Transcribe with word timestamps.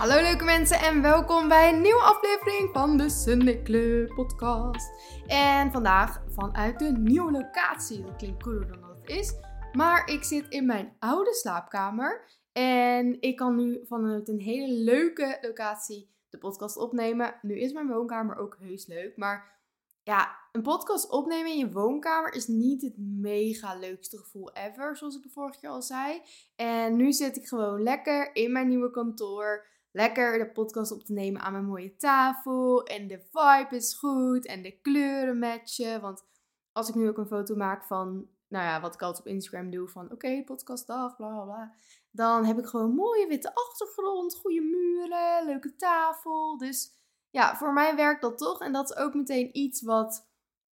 Hallo 0.00 0.20
leuke 0.20 0.44
mensen 0.44 0.78
en 0.78 1.02
welkom 1.02 1.48
bij 1.48 1.72
een 1.72 1.80
nieuwe 1.80 2.00
aflevering 2.00 2.70
van 2.72 2.96
de 2.96 3.08
Sunday 3.08 3.62
Club 3.62 4.14
podcast. 4.14 4.90
En 5.26 5.72
vandaag 5.72 6.22
vanuit 6.28 6.78
de 6.78 6.92
nieuwe 6.92 7.30
locatie. 7.30 8.02
Dat 8.02 8.16
klinkt 8.16 8.42
cooler 8.42 8.66
dan 8.66 8.80
dat 8.80 8.96
het 9.00 9.08
is. 9.08 9.34
Maar 9.72 10.08
ik 10.08 10.24
zit 10.24 10.48
in 10.48 10.66
mijn 10.66 10.96
oude 10.98 11.34
slaapkamer. 11.34 12.24
En 12.52 13.20
ik 13.20 13.36
kan 13.36 13.56
nu 13.56 13.84
vanuit 13.86 14.28
een 14.28 14.40
hele 14.40 14.72
leuke 14.72 15.38
locatie 15.40 16.10
de 16.30 16.38
podcast 16.38 16.76
opnemen. 16.76 17.34
Nu 17.42 17.58
is 17.60 17.72
mijn 17.72 17.88
woonkamer 17.88 18.36
ook 18.36 18.56
heus 18.60 18.86
leuk. 18.86 19.16
Maar 19.16 19.58
ja, 20.02 20.36
een 20.52 20.62
podcast 20.62 21.10
opnemen 21.10 21.52
in 21.52 21.58
je 21.58 21.72
woonkamer 21.72 22.32
is 22.32 22.46
niet 22.46 22.82
het 22.82 22.98
mega 22.98 23.74
leukste 23.74 24.18
gevoel 24.18 24.52
ever, 24.52 24.96
zoals 24.96 25.16
ik 25.16 25.22
de 25.22 25.28
vorige 25.28 25.60
keer 25.60 25.70
al 25.70 25.82
zei. 25.82 26.22
En 26.56 26.96
nu 26.96 27.12
zit 27.12 27.36
ik 27.36 27.46
gewoon 27.46 27.82
lekker 27.82 28.34
in 28.34 28.52
mijn 28.52 28.68
nieuwe 28.68 28.90
kantoor 28.90 29.68
lekker 29.92 30.38
de 30.38 30.50
podcast 30.50 30.92
op 30.92 31.04
te 31.04 31.12
nemen 31.12 31.40
aan 31.40 31.52
mijn 31.52 31.64
mooie 31.64 31.96
tafel. 31.96 32.84
En 32.84 33.06
de 33.06 33.20
vibe 33.32 33.76
is 33.76 33.94
goed 33.94 34.46
en 34.46 34.62
de 34.62 34.80
kleuren 34.80 35.38
matchen. 35.38 36.00
Want 36.00 36.24
als 36.72 36.88
ik 36.88 36.94
nu 36.94 37.08
ook 37.08 37.18
een 37.18 37.26
foto 37.26 37.54
maak 37.56 37.84
van, 37.84 38.28
nou 38.48 38.64
ja, 38.64 38.80
wat 38.80 38.94
ik 38.94 39.02
altijd 39.02 39.26
op 39.26 39.32
Instagram 39.32 39.70
doe, 39.70 39.88
van 39.88 40.04
oké, 40.04 40.14
okay, 40.14 40.44
podcastdag, 40.44 41.16
bla 41.16 41.28
bla 41.28 41.44
bla. 41.44 41.74
Dan 42.10 42.44
heb 42.44 42.58
ik 42.58 42.66
gewoon 42.66 42.94
mooie 42.94 43.26
witte 43.26 43.54
achtergrond, 43.54 44.36
goede 44.36 44.60
muren, 44.60 45.44
leuke 45.44 45.76
tafel. 45.76 46.58
Dus 46.58 46.98
ja, 47.30 47.56
voor 47.56 47.72
mij 47.72 47.96
werkt 47.96 48.22
dat 48.22 48.38
toch. 48.38 48.60
En 48.60 48.72
dat 48.72 48.90
is 48.90 48.96
ook 48.96 49.14
meteen 49.14 49.56
iets 49.56 49.82
wat, 49.82 50.28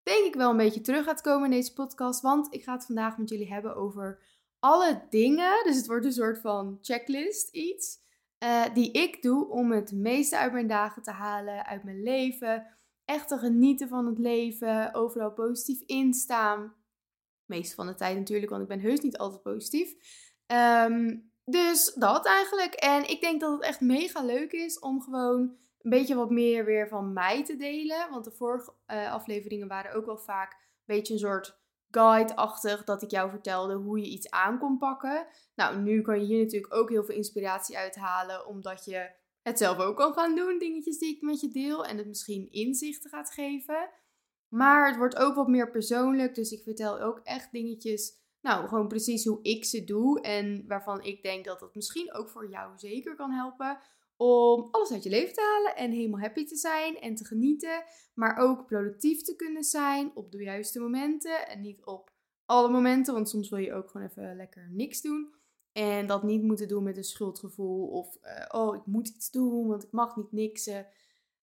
denk 0.02 0.24
ik, 0.24 0.34
wel 0.34 0.50
een 0.50 0.56
beetje 0.56 0.80
terug 0.80 1.04
gaat 1.04 1.20
komen 1.20 1.44
in 1.44 1.56
deze 1.56 1.72
podcast. 1.72 2.20
Want 2.20 2.54
ik 2.54 2.62
ga 2.62 2.72
het 2.72 2.86
vandaag 2.86 3.19
met 3.19 3.28
jullie 3.28 3.52
hebben 3.52 3.76
over 3.76 4.22
alle 4.58 5.06
dingen. 5.10 5.64
Dus 5.64 5.76
het 5.76 5.86
wordt 5.86 6.04
een 6.04 6.12
soort 6.12 6.41
van 6.41 6.78
checklist 6.80 7.48
iets 7.50 8.00
uh, 8.42 8.64
die 8.74 8.92
ik 8.92 9.22
doe 9.22 9.48
om 9.48 9.72
het 9.72 9.92
meeste 9.92 10.38
uit 10.38 10.52
mijn 10.52 10.66
dagen 10.66 11.02
te 11.02 11.10
halen, 11.10 11.66
uit 11.66 11.84
mijn 11.84 12.02
leven. 12.02 12.66
Echt 13.04 13.28
te 13.28 13.38
genieten 13.38 13.88
van 13.88 14.06
het 14.06 14.18
leven, 14.18 14.94
overal 14.94 15.32
positief 15.32 15.80
instaan. 15.80 16.74
Meeste 17.44 17.74
van 17.74 17.86
de 17.86 17.94
tijd 17.94 18.16
natuurlijk, 18.16 18.50
want 18.50 18.62
ik 18.62 18.68
ben 18.68 18.80
heus 18.80 19.00
niet 19.00 19.18
altijd 19.18 19.42
positief. 19.42 19.94
Ehm, 20.46 21.16
dus 21.44 21.94
dat 21.94 22.26
eigenlijk. 22.26 22.74
En 22.74 23.10
ik 23.10 23.20
denk 23.20 23.40
dat 23.40 23.52
het 23.52 23.62
echt 23.62 23.80
mega 23.80 24.22
leuk 24.22 24.52
is 24.52 24.78
om 24.78 25.02
gewoon 25.02 25.40
een 25.80 25.90
beetje 25.90 26.14
wat 26.14 26.30
meer 26.30 26.64
weer 26.64 26.88
van 26.88 27.12
mij 27.12 27.44
te 27.44 27.56
delen. 27.56 28.10
Want 28.10 28.24
de 28.24 28.32
vorige 28.32 28.72
uh, 28.86 29.12
afleveringen 29.12 29.68
waren 29.68 29.94
ook 29.94 30.06
wel 30.06 30.18
vaak 30.18 30.52
een 30.52 30.94
beetje 30.96 31.12
een 31.12 31.18
soort 31.18 31.61
guide-achtig 31.92 32.84
dat 32.84 33.02
ik 33.02 33.10
jou 33.10 33.30
vertelde 33.30 33.74
hoe 33.74 33.98
je 33.98 34.08
iets 34.08 34.30
aan 34.30 34.58
kon 34.58 34.78
pakken. 34.78 35.26
Nou, 35.54 35.78
nu 35.78 36.02
kan 36.02 36.20
je 36.20 36.26
hier 36.26 36.42
natuurlijk 36.42 36.74
ook 36.74 36.88
heel 36.88 37.04
veel 37.04 37.14
inspiratie 37.14 37.76
uithalen, 37.76 38.46
omdat 38.46 38.84
je 38.84 39.10
het 39.42 39.58
zelf 39.58 39.78
ook 39.78 39.96
kan 39.96 40.12
gaan 40.14 40.34
doen, 40.34 40.58
dingetjes 40.58 40.98
die 40.98 41.16
ik 41.16 41.22
met 41.22 41.40
je 41.40 41.48
deel 41.48 41.84
en 41.84 41.96
het 41.96 42.06
misschien 42.06 42.48
inzichten 42.50 43.10
gaat 43.10 43.32
geven. 43.32 43.90
Maar 44.48 44.86
het 44.86 44.96
wordt 44.96 45.16
ook 45.16 45.34
wat 45.34 45.48
meer 45.48 45.70
persoonlijk, 45.70 46.34
dus 46.34 46.52
ik 46.52 46.62
vertel 46.62 47.00
ook 47.00 47.20
echt 47.24 47.52
dingetjes, 47.52 48.12
nou, 48.40 48.68
gewoon 48.68 48.88
precies 48.88 49.24
hoe 49.24 49.42
ik 49.42 49.64
ze 49.64 49.84
doe 49.84 50.20
en 50.20 50.64
waarvan 50.66 51.02
ik 51.02 51.22
denk 51.22 51.44
dat 51.44 51.60
het 51.60 51.74
misschien 51.74 52.14
ook 52.14 52.28
voor 52.28 52.50
jou 52.50 52.78
zeker 52.78 53.14
kan 53.14 53.30
helpen 53.30 53.78
om 54.23 54.69
alles 54.70 54.92
uit 54.92 55.03
je 55.03 55.11
leven 55.11 55.34
te 55.34 55.41
halen 55.41 55.77
en 55.77 55.91
helemaal 55.91 56.20
happy 56.20 56.45
te 56.45 56.56
zijn 56.56 57.01
en 57.01 57.15
te 57.15 57.25
genieten, 57.25 57.84
maar 58.15 58.37
ook 58.37 58.67
productief 58.67 59.23
te 59.23 59.37
kunnen 59.37 59.65
zijn 59.65 60.11
op 60.15 60.33
de 60.33 60.42
juiste 60.42 60.81
momenten 60.81 61.48
en 61.48 61.61
niet 61.61 61.84
op 61.84 62.12
alle 62.45 62.69
momenten, 62.69 63.15
want 63.15 63.28
soms 63.28 63.48
wil 63.48 63.59
je 63.59 63.73
ook 63.73 63.91
gewoon 63.91 64.06
even 64.06 64.37
lekker 64.37 64.69
niks 64.70 65.00
doen. 65.00 65.34
En 65.73 66.06
dat 66.06 66.23
niet 66.23 66.43
moeten 66.43 66.69
doen 66.69 66.82
met 66.82 66.97
een 66.97 67.05
schuldgevoel 67.05 67.87
of 67.87 68.19
uh, 68.22 68.61
oh, 68.61 68.77
ik 68.77 68.87
moet 68.87 69.09
iets 69.09 69.31
doen, 69.31 69.66
want 69.66 69.84
ik 69.84 69.93
mag 69.93 70.16
niet 70.16 70.32
niksen. 70.32 70.87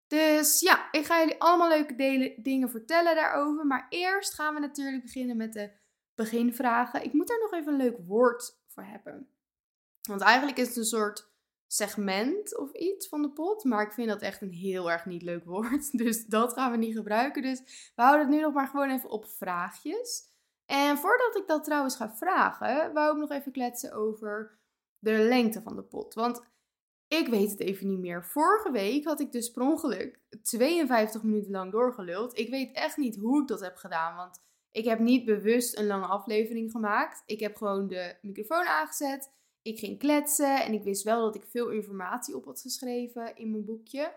Dus 0.07 0.59
ja, 0.59 0.91
ik 0.91 1.05
ga 1.05 1.19
jullie 1.19 1.41
allemaal 1.41 1.69
leuke 1.69 2.35
dingen 2.41 2.69
vertellen 2.69 3.15
daarover. 3.15 3.65
Maar 3.65 3.85
eerst 3.89 4.33
gaan 4.33 4.53
we 4.53 4.59
natuurlijk 4.59 5.03
beginnen 5.03 5.37
met 5.37 5.53
de 5.53 5.71
beginvragen. 6.15 7.03
Ik 7.03 7.13
moet 7.13 7.27
daar 7.27 7.39
nog 7.39 7.53
even 7.53 7.73
een 7.73 7.79
leuk 7.79 7.97
woord 8.05 8.59
voor 8.67 8.83
hebben. 8.83 9.29
Want 10.01 10.21
eigenlijk 10.21 10.57
is 10.57 10.67
het 10.67 10.77
een 10.77 10.83
soort 10.83 11.28
segment 11.71 12.57
of 12.57 12.71
iets 12.71 13.07
van 13.07 13.21
de 13.21 13.31
pot. 13.31 13.63
Maar 13.63 13.85
ik 13.85 13.91
vind 13.91 14.09
dat 14.09 14.21
echt 14.21 14.41
een 14.41 14.51
heel 14.51 14.91
erg 14.91 15.05
niet 15.05 15.21
leuk 15.21 15.45
woord. 15.45 15.91
Dus 15.97 16.25
dat 16.25 16.53
gaan 16.53 16.71
we 16.71 16.77
niet 16.77 16.95
gebruiken. 16.95 17.41
Dus 17.41 17.91
we 17.95 18.01
houden 18.01 18.25
het 18.25 18.35
nu 18.35 18.41
nog 18.41 18.53
maar 18.53 18.67
gewoon 18.67 18.89
even 18.89 19.09
op 19.09 19.25
vraagjes. 19.25 20.27
En 20.65 20.97
voordat 20.97 21.35
ik 21.37 21.47
dat 21.47 21.63
trouwens 21.63 21.95
ga 21.95 22.15
vragen, 22.15 22.93
wou 22.93 23.13
ik 23.13 23.19
nog 23.19 23.31
even 23.31 23.51
kletsen 23.51 23.93
over 23.93 24.59
de 24.99 25.11
lengte 25.11 25.61
van 25.61 25.75
de 25.75 25.83
pot. 25.83 26.13
Want 26.13 26.47
ik 27.07 27.27
weet 27.27 27.51
het 27.51 27.59
even 27.59 27.87
niet 27.87 27.99
meer. 27.99 28.25
Vorige 28.25 28.71
week 28.71 29.05
had 29.05 29.19
ik 29.19 29.31
dus 29.31 29.51
per 29.51 29.61
ongeluk 29.61 30.19
52 30.41 31.23
minuten 31.23 31.51
lang 31.51 31.71
doorgeluld. 31.71 32.37
Ik 32.37 32.49
weet 32.49 32.75
echt 32.75 32.97
niet 32.97 33.15
hoe 33.15 33.41
ik 33.41 33.47
dat 33.47 33.61
heb 33.61 33.75
gedaan. 33.75 34.15
Want 34.15 34.41
ik 34.71 34.85
heb 34.85 34.99
niet 34.99 35.25
bewust 35.25 35.77
een 35.77 35.87
lange 35.87 36.05
aflevering 36.05 36.71
gemaakt. 36.71 37.23
Ik 37.25 37.39
heb 37.39 37.55
gewoon 37.55 37.87
de 37.87 38.17
microfoon 38.21 38.65
aangezet. 38.65 39.31
Ik 39.61 39.79
ging 39.79 39.99
kletsen 39.99 40.63
en 40.63 40.73
ik 40.73 40.83
wist 40.83 41.03
wel 41.03 41.21
dat 41.21 41.35
ik 41.35 41.45
veel 41.45 41.69
informatie 41.69 42.35
op 42.35 42.45
had 42.45 42.61
geschreven 42.61 43.35
in 43.35 43.51
mijn 43.51 43.65
boekje. 43.65 44.13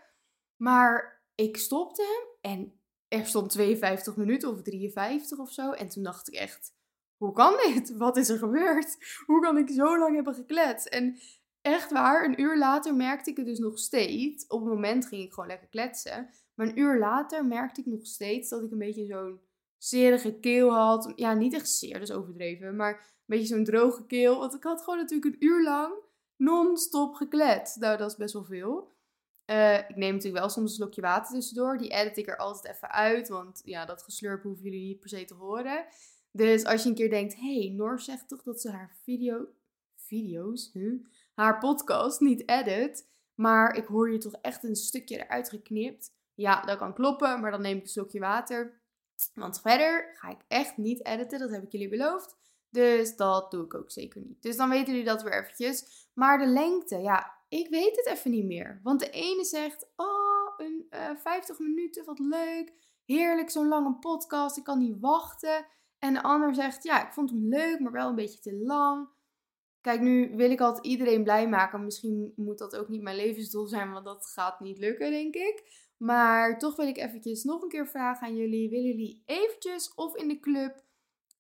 Maar 0.57 1.23
ik 1.35 1.57
stopte 1.57 2.03
hem 2.03 2.53
en 2.53 2.81
er 3.09 3.27
stond 3.27 3.51
52 3.51 4.17
minuten 4.17 4.51
of 4.51 4.63
53 4.63 5.39
of 5.39 5.53
zo. 5.53 5.71
En 5.71 5.89
toen 5.89 6.03
dacht 6.03 6.29
ik 6.29 6.35
echt, 6.35 6.75
hoe 7.17 7.33
kan 7.33 7.57
dit? 7.57 7.97
Wat 7.97 8.17
is 8.17 8.29
er 8.29 8.39
gebeurd? 8.39 8.97
Hoe 9.27 9.41
kan 9.41 9.59
ik 9.59 9.71
zo 9.71 9.99
lang 9.99 10.15
hebben 10.15 10.35
gekletst? 10.35 10.87
En 10.87 11.19
echt 11.61 11.91
waar, 11.91 12.25
een 12.25 12.41
uur 12.41 12.59
later 12.59 12.95
merkte 12.95 13.31
ik 13.31 13.37
het 13.37 13.47
dus 13.47 13.59
nog 13.59 13.79
steeds. 13.79 14.47
Op 14.47 14.61
het 14.61 14.69
moment 14.69 15.07
ging 15.07 15.23
ik 15.23 15.33
gewoon 15.33 15.49
lekker 15.49 15.69
kletsen. 15.69 16.31
Maar 16.55 16.67
een 16.67 16.79
uur 16.79 16.99
later 16.99 17.47
merkte 17.47 17.81
ik 17.81 17.87
nog 17.87 18.07
steeds 18.07 18.49
dat 18.49 18.63
ik 18.63 18.71
een 18.71 18.79
beetje 18.79 19.07
zo'n 19.07 19.41
zerige 19.79 20.39
keel 20.39 20.73
had. 20.73 21.13
Ja, 21.17 21.35
niet 21.35 21.55
echt 21.55 21.69
zeer, 21.69 21.99
dus 21.99 22.13
overdreven. 22.13 22.77
Maar 22.77 23.12
beetje 23.27 23.55
zo'n 23.55 23.65
droge 23.65 24.07
keel. 24.07 24.39
Want 24.39 24.55
ik 24.55 24.63
had 24.63 24.83
gewoon 24.83 24.99
natuurlijk 24.99 25.35
een 25.35 25.45
uur 25.47 25.63
lang 25.63 25.95
non-stop 26.37 27.15
gekletst. 27.15 27.77
Nou, 27.77 27.97
dat 27.97 28.11
is 28.11 28.17
best 28.17 28.33
wel 28.33 28.45
veel. 28.45 28.91
Uh, 29.47 29.79
ik 29.79 29.97
neem 29.97 30.15
natuurlijk 30.15 30.41
wel 30.41 30.49
soms 30.49 30.71
een 30.71 30.77
slokje 30.77 31.01
water 31.01 31.35
tussendoor. 31.35 31.79
Die 31.79 31.91
edit 31.91 32.17
ik 32.17 32.29
er 32.29 32.37
altijd 32.37 32.75
even 32.75 32.91
uit. 32.91 33.29
Want 33.29 33.63
ja, 33.65 33.85
dat 33.85 34.03
geslurp 34.03 34.43
hoeven 34.43 34.65
jullie 34.65 34.87
niet 34.87 35.01
per 35.01 35.09
se 35.09 35.25
te 35.25 35.35
horen. 35.35 35.87
Dus 36.31 36.65
als 36.65 36.83
je 36.83 36.89
een 36.89 36.95
keer 36.95 37.11
denkt: 37.11 37.37
hey, 37.37 37.73
Noor 37.77 38.01
zegt 38.01 38.29
toch 38.29 38.43
dat 38.43 38.61
ze 38.61 38.71
haar 38.71 38.97
video. 39.03 39.47
Video's? 39.97 40.71
Huh? 40.73 41.05
Haar 41.35 41.59
podcast 41.59 42.21
niet 42.21 42.49
edit. 42.49 43.11
Maar 43.35 43.77
ik 43.77 43.85
hoor 43.85 44.13
je 44.13 44.19
toch 44.19 44.35
echt 44.41 44.65
een 44.65 44.77
stukje 44.77 45.17
eruit 45.17 45.49
geknipt. 45.49 46.15
Ja, 46.35 46.61
dat 46.61 46.79
kan 46.79 46.95
kloppen. 46.95 47.41
Maar 47.41 47.51
dan 47.51 47.63
neem 47.63 47.77
ik 47.77 47.83
een 47.83 47.89
slokje 47.89 48.21
water. 48.21 48.81
Want 49.35 49.61
verder 49.61 50.11
ga 50.15 50.31
ik 50.31 50.41
echt 50.49 50.77
niet 50.77 51.05
editen. 51.07 51.39
Dat 51.39 51.51
heb 51.51 51.63
ik 51.63 51.73
jullie 51.73 51.89
beloofd. 51.89 52.37
Dus 52.73 53.17
dat 53.17 53.51
doe 53.51 53.65
ik 53.65 53.75
ook 53.75 53.91
zeker 53.91 54.21
niet. 54.21 54.43
Dus 54.43 54.57
dan 54.57 54.69
weten 54.69 54.93
jullie 54.93 55.05
dat 55.05 55.23
weer 55.23 55.41
eventjes. 55.41 56.09
Maar 56.15 56.39
de 56.39 56.47
lengte, 56.47 56.99
ja, 56.99 57.33
ik 57.49 57.69
weet 57.69 57.97
het 57.97 58.07
even 58.07 58.31
niet 58.31 58.45
meer. 58.45 58.81
Want 58.83 59.01
de 59.01 59.11
ene 59.11 59.45
zegt, 59.45 59.93
oh, 59.97 60.55
een 60.57 60.87
uh, 60.91 61.09
eh, 61.09 61.17
50 61.17 61.59
minuten, 61.59 62.05
wat 62.05 62.19
leuk. 62.19 62.73
Heerlijk, 63.05 63.51
zo'n 63.51 63.69
lange 63.69 63.99
podcast, 63.99 64.57
ik 64.57 64.65
kan 64.65 64.79
niet 64.79 65.01
wachten. 65.01 65.67
En 65.99 66.15
de 66.15 66.23
ander 66.23 66.55
zegt, 66.55 66.83
ja, 66.83 67.07
ik 67.07 67.13
vond 67.13 67.31
hem 67.31 67.49
leuk, 67.49 67.81
maar 67.81 67.93
wel 67.93 68.09
een 68.09 68.15
beetje 68.15 68.41
te 68.41 68.55
lang. 68.55 69.09
Kijk, 69.81 70.01
nu 70.01 70.37
wil 70.37 70.51
ik 70.51 70.61
altijd 70.61 70.87
iedereen 70.87 71.23
blij 71.23 71.49
maken. 71.49 71.85
Misschien 71.85 72.33
moet 72.37 72.59
dat 72.59 72.77
ook 72.77 72.89
niet 72.89 73.03
mijn 73.03 73.17
levensdoel 73.17 73.67
zijn, 73.67 73.93
want 73.93 74.05
dat 74.05 74.27
gaat 74.27 74.61
niet 74.61 74.79
lukken, 74.79 75.11
denk 75.11 75.35
ik. 75.35 75.63
Maar 75.97 76.59
toch 76.59 76.77
wil 76.77 76.87
ik 76.87 76.97
eventjes 76.97 77.45
nog 77.45 77.63
een 77.63 77.69
keer 77.69 77.89
vragen 77.89 78.27
aan 78.27 78.37
jullie. 78.37 78.71
Willen 78.71 78.87
jullie 78.87 79.23
eventjes 79.27 79.95
of 79.95 80.17
in 80.17 80.29
de 80.29 80.41
club, 80.41 80.85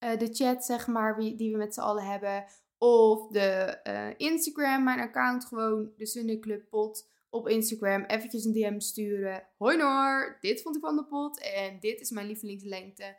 uh, 0.04 0.19
de 0.19 0.34
chat 0.34 0.64
zeg 0.64 0.87
maar, 0.87 1.19
die 1.19 1.52
we 1.52 1.58
met 1.58 1.75
z'n 1.75 1.81
allen 1.81 2.04
hebben, 2.04 2.44
of 2.78 3.28
de 3.28 3.81
uh, 3.88 4.08
Instagram, 4.16 4.84
mijn 4.84 5.00
account 5.00 5.44
gewoon, 5.44 5.93
de 5.96 6.06
Sunday 6.06 6.38
Club 6.38 6.69
Pot 6.69 7.10
op 7.31 7.49
Instagram. 7.49 8.04
Eventjes 8.04 8.44
een 8.44 8.52
DM 8.52 8.78
sturen. 8.78 9.49
Hoi 9.56 9.76
Noor, 9.76 10.37
dit 10.40 10.62
vond 10.62 10.76
ik 10.76 10.82
van 10.82 10.96
de 10.96 11.04
pot 11.04 11.40
en 11.40 11.81
dit 11.81 12.00
is 12.00 12.10
mijn 12.10 12.26
lievelingslengte. 12.26 13.16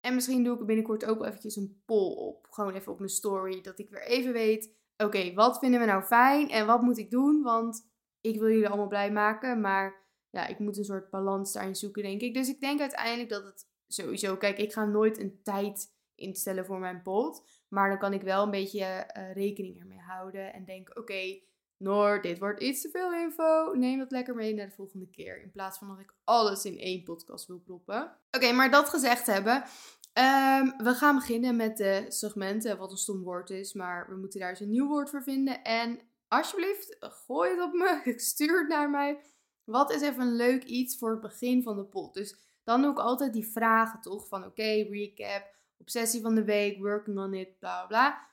En 0.00 0.14
misschien 0.14 0.44
doe 0.44 0.58
ik 0.60 0.66
binnenkort 0.66 1.04
ook 1.04 1.24
eventjes 1.24 1.56
een 1.56 1.82
poll 1.84 2.14
op. 2.14 2.46
Gewoon 2.50 2.74
even 2.74 2.92
op 2.92 2.98
mijn 2.98 3.10
story, 3.10 3.60
dat 3.60 3.78
ik 3.78 3.90
weer 3.90 4.06
even 4.06 4.32
weet. 4.32 4.76
Oké, 4.96 5.32
wat 5.34 5.58
vinden 5.58 5.80
we 5.80 5.86
nou 5.86 6.02
fijn 6.02 6.48
en 6.48 6.66
wat 6.66 6.82
moet 6.82 6.98
ik 6.98 7.10
doen? 7.10 7.42
Want 7.42 7.88
ik 8.20 8.38
wil 8.38 8.48
jullie 8.48 8.68
allemaal 8.68 8.88
blij 8.88 9.12
maken, 9.12 9.60
maar 9.60 10.06
ja, 10.30 10.46
ik 10.46 10.58
moet 10.58 10.78
een 10.78 10.84
soort 10.84 11.10
balans 11.10 11.52
daarin 11.52 11.76
zoeken, 11.76 12.02
denk 12.02 12.20
ik. 12.20 12.34
Dus 12.34 12.48
ik 12.48 12.60
denk 12.60 12.80
uiteindelijk 12.80 13.28
dat 13.28 13.44
het 13.44 13.68
sowieso, 13.86 14.36
kijk, 14.36 14.58
ik 14.58 14.72
ga 14.72 14.84
nooit 14.84 15.18
een 15.18 15.40
tijd 15.42 15.96
instellen 16.18 16.66
voor 16.66 16.78
mijn 16.78 17.02
pot. 17.02 17.42
Maar 17.68 17.88
dan 17.88 17.98
kan 17.98 18.12
ik 18.12 18.22
wel 18.22 18.42
een 18.42 18.50
beetje 18.50 19.10
uh, 19.16 19.32
rekening 19.32 19.78
ermee 19.78 19.98
houden 19.98 20.52
en 20.52 20.64
denken: 20.64 20.96
oké, 20.96 21.40
Noor, 21.78 22.22
dit 22.22 22.38
wordt 22.38 22.62
iets 22.62 22.80
te 22.80 22.88
veel 22.90 23.12
info. 23.12 23.72
Neem 23.74 23.98
dat 23.98 24.10
lekker 24.10 24.34
mee 24.34 24.54
naar 24.54 24.66
de 24.66 24.74
volgende 24.74 25.10
keer. 25.10 25.42
In 25.42 25.50
plaats 25.50 25.78
van 25.78 25.88
dat 25.88 25.98
ik 25.98 26.14
alles 26.24 26.64
in 26.64 26.78
één 26.78 27.02
podcast 27.02 27.46
wil 27.46 27.58
proppen. 27.58 28.16
Oké, 28.30 28.52
maar 28.52 28.70
dat 28.70 28.88
gezegd 28.88 29.26
hebben. 29.26 29.54
Um, 29.56 30.74
we 30.76 30.94
gaan 30.94 31.14
beginnen 31.14 31.56
met 31.56 31.76
de 31.76 32.04
segmenten, 32.08 32.78
wat 32.78 32.90
een 32.90 32.96
stom 32.96 33.22
woord 33.22 33.50
is. 33.50 33.72
Maar 33.72 34.06
we 34.08 34.16
moeten 34.16 34.40
daar 34.40 34.48
eens 34.48 34.60
een 34.60 34.70
nieuw 34.70 34.86
woord 34.86 35.10
voor 35.10 35.22
vinden. 35.22 35.62
En 35.62 36.00
alsjeblieft, 36.28 36.96
gooi 37.00 37.50
het 37.50 37.60
op 37.60 37.72
me. 37.72 38.02
Stuur 38.16 38.58
het 38.58 38.68
naar 38.68 38.90
mij. 38.90 39.20
Wat 39.64 39.92
is 39.92 40.02
even 40.02 40.20
een 40.20 40.36
leuk 40.36 40.64
iets 40.64 40.98
voor 40.98 41.10
het 41.10 41.20
begin 41.20 41.62
van 41.62 41.76
de 41.76 41.84
pot? 41.84 42.14
Dus 42.14 42.36
dan 42.64 42.82
doe 42.82 42.90
ik 42.90 42.98
altijd 42.98 43.32
die 43.32 43.46
vragen 43.46 44.00
toch? 44.00 44.28
Van 44.28 44.44
oké, 44.44 44.86
recap, 44.90 45.56
obsessie 45.78 46.20
van 46.20 46.34
de 46.34 46.44
week, 46.44 46.78
working 46.78 47.18
on 47.18 47.34
it, 47.34 47.58
bla 47.58 47.86
bla. 47.86 48.26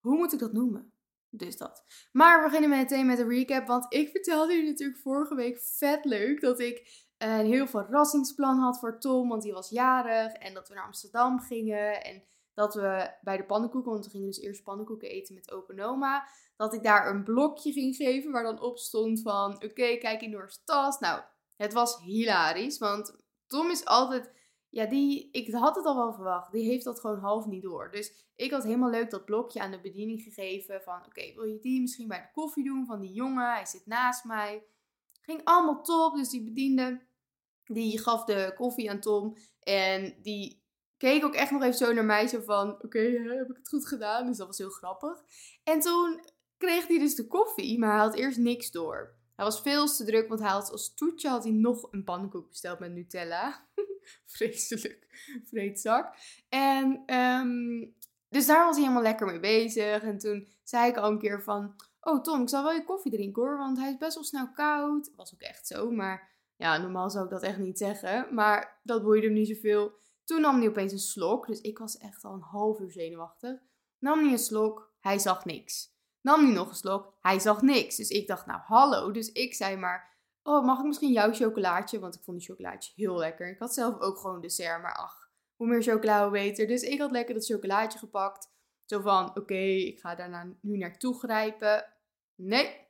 Hoe 0.00 0.16
moet 0.16 0.32
ik 0.32 0.38
dat 0.38 0.52
noemen? 0.52 0.92
Dus 1.30 1.56
dat. 1.56 1.84
Maar 2.12 2.38
we 2.38 2.44
beginnen 2.44 2.70
meteen 2.70 3.06
met 3.06 3.18
een 3.18 3.28
recap. 3.28 3.66
Want 3.66 3.94
ik 3.94 4.10
vertelde 4.10 4.52
jullie 4.52 4.70
natuurlijk 4.70 4.98
vorige 4.98 5.34
week 5.34 5.60
vet 5.60 6.04
leuk 6.04 6.40
dat 6.40 6.60
ik 6.60 7.04
een 7.18 7.46
heel 7.46 7.66
verrassingsplan 7.66 8.58
had 8.58 8.78
voor 8.78 8.98
Tom. 9.00 9.28
Want 9.28 9.42
die 9.42 9.52
was 9.52 9.70
jarig. 9.70 10.32
En 10.32 10.54
dat 10.54 10.68
we 10.68 10.74
naar 10.74 10.84
Amsterdam 10.84 11.40
gingen. 11.40 12.04
En 12.04 12.22
dat 12.54 12.74
we 12.74 13.10
bij 13.20 13.36
de 13.36 13.44
pannenkoeken, 13.44 13.92
want 13.92 14.04
we 14.04 14.10
gingen 14.10 14.26
dus 14.26 14.40
eerst 14.40 14.62
pannenkoeken 14.62 15.08
eten 15.08 15.34
met 15.34 15.52
open 15.52 15.80
oma. 15.80 16.28
Dat 16.56 16.74
ik 16.74 16.82
daar 16.82 17.10
een 17.10 17.24
blokje 17.24 17.72
ging 17.72 17.96
geven 17.96 18.32
waar 18.32 18.42
dan 18.42 18.60
op 18.60 18.78
stond 18.78 19.22
van, 19.22 19.54
oké, 19.54 19.96
kijk 19.96 20.22
in 20.22 20.30
Noors 20.30 20.62
tas. 20.64 20.98
Nou, 20.98 21.22
het 21.56 21.72
was 21.72 21.98
hilarisch, 22.00 22.78
want 22.78 23.16
Tom 23.46 23.70
is 23.70 23.84
altijd, 23.84 24.30
ja, 24.70 24.86
die, 24.86 25.28
ik 25.32 25.52
had 25.52 25.76
het 25.76 25.84
al 25.84 25.96
wel 25.96 26.14
verwacht, 26.14 26.52
die 26.52 26.64
heeft 26.64 26.84
dat 26.84 27.00
gewoon 27.00 27.18
half 27.18 27.46
niet 27.46 27.62
door. 27.62 27.90
Dus 27.90 28.12
ik 28.36 28.50
had 28.50 28.64
helemaal 28.64 28.90
leuk 28.90 29.10
dat 29.10 29.24
blokje 29.24 29.60
aan 29.60 29.70
de 29.70 29.80
bediening 29.80 30.22
gegeven 30.22 30.82
van, 30.82 31.06
oké, 31.06 31.34
wil 31.34 31.44
je 31.44 31.58
die 31.58 31.80
misschien 31.80 32.08
bij 32.08 32.20
de 32.20 32.30
koffie 32.32 32.64
doen 32.64 32.86
van 32.86 33.00
die 33.00 33.12
jongen? 33.12 33.52
Hij 33.52 33.66
zit 33.66 33.86
naast 33.86 34.24
mij. 34.24 34.64
Ging 35.20 35.40
allemaal 35.44 35.82
top, 35.82 36.14
dus 36.14 36.28
die 36.28 36.44
bediende, 36.44 37.06
die 37.64 37.98
gaf 37.98 38.24
de 38.24 38.52
koffie 38.56 38.90
aan 38.90 39.00
Tom 39.00 39.36
en 39.60 40.16
die 40.22 40.64
keek 40.96 41.24
ook 41.24 41.34
echt 41.34 41.50
nog 41.50 41.62
even 41.62 41.86
zo 41.86 41.92
naar 41.92 42.04
mij, 42.04 42.26
zo 42.26 42.40
van, 42.40 42.82
oké, 42.82 42.98
heb 42.98 43.50
ik 43.50 43.56
het 43.56 43.68
goed 43.68 43.86
gedaan? 43.86 44.26
Dus 44.26 44.36
dat 44.36 44.46
was 44.46 44.58
heel 44.58 44.70
grappig. 44.70 45.22
En 45.64 45.80
toen 45.80 46.20
kreeg 46.56 46.86
hij 46.86 46.98
dus 46.98 47.14
de 47.14 47.26
koffie, 47.26 47.78
maar 47.78 47.90
hij 47.90 47.98
had 47.98 48.14
eerst 48.14 48.38
niks 48.38 48.70
door. 48.70 49.14
Hij 49.34 49.44
was 49.44 49.60
veel 49.60 49.86
te 49.86 50.04
druk, 50.04 50.28
want 50.28 50.40
hij 50.40 50.50
had 50.50 50.70
als 50.70 50.94
toetje 50.94 51.28
had 51.28 51.42
hij 51.42 51.52
nog 51.52 51.92
een 51.92 52.04
pannenkoek 52.04 52.48
besteld 52.48 52.78
met 52.78 52.92
Nutella. 52.92 53.66
Vreselijk, 54.26 55.06
vreedzak. 55.44 56.14
En 56.48 57.14
um, 57.14 57.94
dus 58.28 58.46
daar 58.46 58.64
was 58.64 58.74
hij 58.74 58.84
helemaal 58.84 59.02
lekker 59.02 59.26
mee 59.26 59.40
bezig. 59.40 60.02
En 60.02 60.18
toen 60.18 60.48
zei 60.62 60.90
ik 60.90 60.96
al 60.96 61.10
een 61.10 61.18
keer 61.18 61.42
van, 61.42 61.74
oh 62.00 62.22
Tom, 62.22 62.42
ik 62.42 62.48
zal 62.48 62.62
wel 62.62 62.72
je 62.72 62.84
koffie 62.84 63.12
drinken 63.12 63.42
hoor, 63.42 63.58
want 63.58 63.78
hij 63.78 63.90
is 63.90 63.96
best 63.96 64.14
wel 64.14 64.24
snel 64.24 64.50
koud. 64.50 65.10
Was 65.16 65.34
ook 65.34 65.40
echt 65.40 65.66
zo, 65.66 65.90
maar 65.90 66.30
ja, 66.56 66.78
normaal 66.78 67.10
zou 67.10 67.24
ik 67.24 67.30
dat 67.30 67.42
echt 67.42 67.58
niet 67.58 67.78
zeggen. 67.78 68.34
Maar 68.34 68.80
dat 68.82 69.02
boeide 69.02 69.26
hem 69.26 69.36
niet 69.36 69.48
zoveel. 69.48 69.92
Toen 70.24 70.40
nam 70.40 70.58
hij 70.58 70.68
opeens 70.68 70.92
een 70.92 70.98
slok. 70.98 71.46
Dus 71.46 71.60
ik 71.60 71.78
was 71.78 71.98
echt 71.98 72.24
al 72.24 72.34
een 72.34 72.40
half 72.40 72.80
uur 72.80 72.90
zenuwachtig. 72.90 73.58
Nam 73.98 74.18
hij 74.22 74.32
een 74.32 74.38
slok. 74.38 74.94
Hij 75.00 75.18
zag 75.18 75.44
niks. 75.44 75.94
Nam 76.20 76.44
hij 76.44 76.54
nog 76.54 76.68
een 76.68 76.74
slok. 76.74 77.14
Hij 77.20 77.38
zag 77.38 77.62
niks. 77.62 77.96
Dus 77.96 78.08
ik 78.08 78.26
dacht, 78.26 78.46
nou 78.46 78.60
hallo. 78.60 79.10
Dus 79.10 79.32
ik 79.32 79.54
zei 79.54 79.76
maar, 79.76 80.15
oh 80.46 80.64
mag 80.64 80.78
ik 80.78 80.84
misschien 80.84 81.12
jouw 81.12 81.32
chocolaatje? 81.32 81.98
Want 81.98 82.14
ik 82.14 82.22
vond 82.22 82.38
die 82.38 82.46
chocolaatje 82.46 82.92
heel 82.94 83.16
lekker. 83.16 83.50
Ik 83.50 83.58
had 83.58 83.74
zelf 83.74 84.00
ook 84.00 84.18
gewoon 84.18 84.40
dessert. 84.40 84.82
Maar 84.82 84.94
ach, 84.94 85.30
hoe 85.56 85.66
meer 85.66 85.82
chocola 85.82 86.22
hoe 86.22 86.30
beter. 86.30 86.66
Dus 86.66 86.82
ik 86.82 87.00
had 87.00 87.10
lekker 87.10 87.34
dat 87.34 87.46
chocolaatje 87.46 87.98
gepakt. 87.98 88.54
Zo 88.84 89.00
van, 89.00 89.36
oké, 89.36 89.58
ik 89.64 90.00
ga 90.00 90.14
daarna 90.14 90.56
nu 90.60 90.76
naartoe 90.76 91.18
grijpen. 91.18 91.92
Nee, 92.34 92.86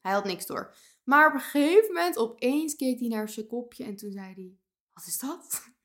hij 0.00 0.12
had 0.12 0.24
niks 0.24 0.46
door. 0.46 0.74
Maar 1.04 1.28
op 1.28 1.34
een 1.34 1.40
gegeven 1.40 1.94
moment 1.94 2.16
opeens 2.16 2.74
keek 2.74 2.98
hij 2.98 3.08
naar 3.08 3.28
zijn 3.28 3.46
kopje 3.46 3.84
en 3.84 3.96
toen 3.96 4.12
zei 4.12 4.34
hij, 4.34 4.56
wat 4.92 5.06
is 5.06 5.18
dat? 5.18 5.46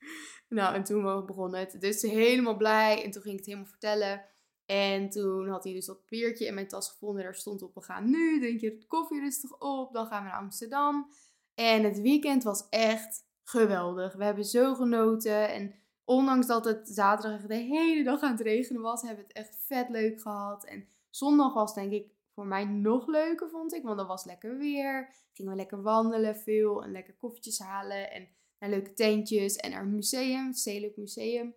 Nou, 0.48 0.74
en 0.74 0.84
toen 0.84 1.26
begon 1.26 1.54
het. 1.54 1.80
Dus 1.80 2.02
helemaal 2.02 2.56
blij. 2.56 3.04
En 3.04 3.10
toen 3.10 3.22
ging 3.22 3.32
ik 3.34 3.38
het 3.38 3.46
helemaal 3.46 3.70
vertellen. 3.70 4.24
En 4.66 5.10
toen 5.10 5.48
had 5.48 5.64
hij 5.64 5.72
dus 5.72 5.86
dat 5.86 6.00
papiertje 6.00 6.46
in 6.46 6.54
mijn 6.54 6.68
tas 6.68 6.88
gevonden. 6.88 7.22
Daar 7.22 7.34
stond 7.34 7.62
op, 7.62 7.74
we 7.74 7.82
gaan 7.82 8.10
nu. 8.10 8.40
Drink 8.40 8.60
je 8.60 8.70
het 8.70 8.86
koffie 8.86 9.20
rustig 9.20 9.60
op. 9.60 9.92
Dan 9.92 10.06
gaan 10.06 10.22
we 10.22 10.28
naar 10.28 10.38
Amsterdam. 10.38 11.10
En 11.54 11.84
het 11.84 12.00
weekend 12.00 12.42
was 12.42 12.66
echt 12.70 13.24
geweldig. 13.42 14.14
We 14.14 14.24
hebben 14.24 14.44
zo 14.44 14.74
genoten. 14.74 15.48
En 15.48 15.74
ondanks 16.04 16.46
dat 16.46 16.64
het 16.64 16.88
zaterdag 16.88 17.46
de 17.46 17.54
hele 17.54 18.04
dag 18.04 18.20
aan 18.20 18.32
het 18.32 18.40
regenen 18.40 18.82
was, 18.82 19.02
hebben 19.02 19.24
we 19.24 19.32
het 19.32 19.46
echt 19.46 19.56
vet 19.66 19.88
leuk 19.88 20.20
gehad. 20.20 20.64
En 20.64 20.88
zondag 21.10 21.54
was 21.54 21.74
denk 21.74 21.92
ik 21.92 22.12
voor 22.34 22.46
mij 22.46 22.64
nog 22.64 23.06
leuker, 23.06 23.50
vond 23.50 23.74
ik. 23.74 23.82
Want 23.82 23.96
dan 23.96 24.06
was 24.06 24.24
lekker 24.24 24.56
weer. 24.56 25.14
Gingen 25.32 25.50
we 25.52 25.56
lekker 25.56 25.82
wandelen 25.82 26.36
veel. 26.36 26.84
En 26.84 26.92
lekker 26.92 27.14
koffietjes 27.14 27.58
halen. 27.58 28.10
En 28.10 28.28
naar 28.58 28.70
leuke 28.70 28.92
tentjes 28.92 29.56
en 29.56 29.70
naar 29.70 29.82
een 29.82 29.94
museum, 29.94 30.46
het 30.46 30.96
Museum. 30.96 31.54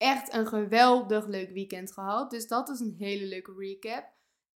Echt 0.00 0.34
een 0.34 0.46
geweldig 0.46 1.26
leuk 1.26 1.50
weekend 1.50 1.92
gehad. 1.92 2.30
Dus 2.30 2.46
dat 2.46 2.68
is 2.68 2.80
een 2.80 2.94
hele 2.98 3.26
leuke 3.26 3.54
recap. 3.58 4.04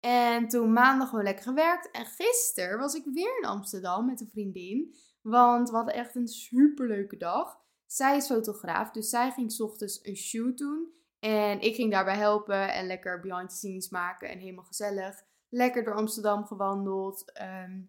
En 0.00 0.48
toen 0.48 0.72
maandag 0.72 1.08
gewoon 1.08 1.24
lekker 1.24 1.44
gewerkt. 1.44 1.90
En 1.90 2.06
gisteren 2.06 2.78
was 2.78 2.94
ik 2.94 3.04
weer 3.04 3.38
in 3.38 3.48
Amsterdam 3.48 4.06
met 4.06 4.20
een 4.20 4.30
vriendin. 4.30 4.94
Want 5.22 5.70
we 5.70 5.76
hadden 5.76 5.94
echt 5.94 6.14
een 6.14 6.28
superleuke 6.28 7.16
dag. 7.16 7.60
Zij 7.86 8.16
is 8.16 8.26
fotograaf, 8.26 8.90
dus 8.90 9.08
zij 9.08 9.30
ging 9.30 9.52
s 9.52 9.60
ochtends 9.60 10.00
een 10.02 10.16
shoot 10.16 10.58
doen. 10.58 10.92
En 11.18 11.60
ik 11.60 11.74
ging 11.74 11.90
daarbij 11.90 12.16
helpen 12.16 12.72
en 12.72 12.86
lekker 12.86 13.20
behind 13.20 13.48
the 13.48 13.56
scenes 13.56 13.88
maken. 13.88 14.28
En 14.28 14.38
helemaal 14.38 14.64
gezellig. 14.64 15.22
Lekker 15.48 15.84
door 15.84 15.94
Amsterdam 15.94 16.44
gewandeld. 16.44 17.32
Ehm, 17.32 17.80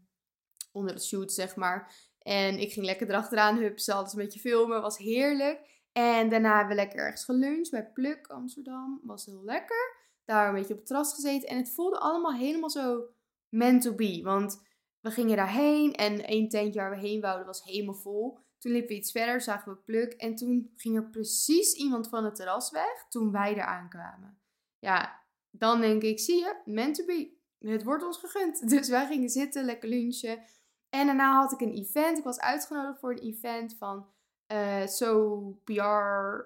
onder 0.72 0.96
de 0.96 1.02
shoot, 1.02 1.32
zeg 1.32 1.56
maar. 1.56 1.96
En 2.20 2.60
ik 2.60 2.74
ging 2.74 2.86
lekker 2.86 3.10
erachteraan 3.10 3.58
hupsen, 3.58 3.96
alles 3.96 4.14
een 4.14 4.20
beetje 4.20 4.40
filmen, 4.40 4.82
was 4.82 4.98
heerlijk. 4.98 5.73
En 5.94 6.30
daarna 6.30 6.57
hebben 6.57 6.75
we 6.75 6.81
lekker 6.81 7.00
ergens 7.00 7.25
geluncht 7.25 7.72
bij 7.72 7.92
Pluk 7.92 8.28
Amsterdam, 8.28 9.01
was 9.04 9.25
heel 9.25 9.44
lekker. 9.44 10.01
Daar 10.25 10.48
een 10.48 10.54
beetje 10.54 10.74
op 10.74 10.80
het 10.80 10.88
terras 10.88 11.13
gezeten 11.13 11.50
en 11.50 11.57
het 11.57 11.74
voelde 11.74 12.00
allemaal 12.00 12.34
helemaal 12.34 12.69
zo 12.69 13.06
meant 13.50 13.81
to 13.81 13.95
be. 13.95 14.22
Want 14.24 14.62
we 15.00 15.12
gingen 15.12 15.38
daarheen 15.38 15.94
en 15.94 16.25
één 16.25 16.50
tentje 16.50 16.80
waar 16.80 16.90
we 16.90 17.07
heen 17.07 17.22
wouden 17.22 17.45
was 17.45 17.63
helemaal 17.63 17.95
vol. 17.95 18.40
Toen 18.57 18.72
liepen 18.72 18.90
we 18.90 18.95
iets 18.95 19.12
verder, 19.12 19.42
zagen 19.42 19.72
we 19.72 19.78
Pluk 19.78 20.13
en 20.13 20.36
toen 20.36 20.72
ging 20.75 20.95
er 20.95 21.10
precies 21.10 21.74
iemand 21.74 22.10
van 22.10 22.25
het 22.25 22.36
terras 22.36 22.72
weg 22.72 23.06
toen 23.10 23.31
wij 23.31 23.56
er 23.56 23.66
aankwamen. 23.66 24.40
Ja, 24.80 25.22
dan 25.50 25.81
denk 25.81 26.01
ik, 26.01 26.19
zie 26.19 26.38
je, 26.38 26.62
meant 26.66 26.95
to 26.95 27.06
be. 27.06 27.42
Het 27.60 27.84
wordt 27.84 28.04
ons 28.04 28.18
gegund. 28.18 28.60
Dus 28.69 28.90
wij 28.90 29.07
gingen 29.07 29.30
zitten, 29.30 29.66
lekker 29.66 29.90
lunchen. 29.90 30.44
En 30.90 31.06
daarna 31.06 31.36
had 31.36 31.51
ik 31.51 31.60
een 31.60 31.74
event. 31.74 32.18
Ik 32.18 32.24
was 32.24 32.40
uitgenodigd 32.40 33.00
voor 33.00 33.12
een 33.12 33.18
event 33.18 33.75
van 33.78 34.07
uh. 34.54 36.40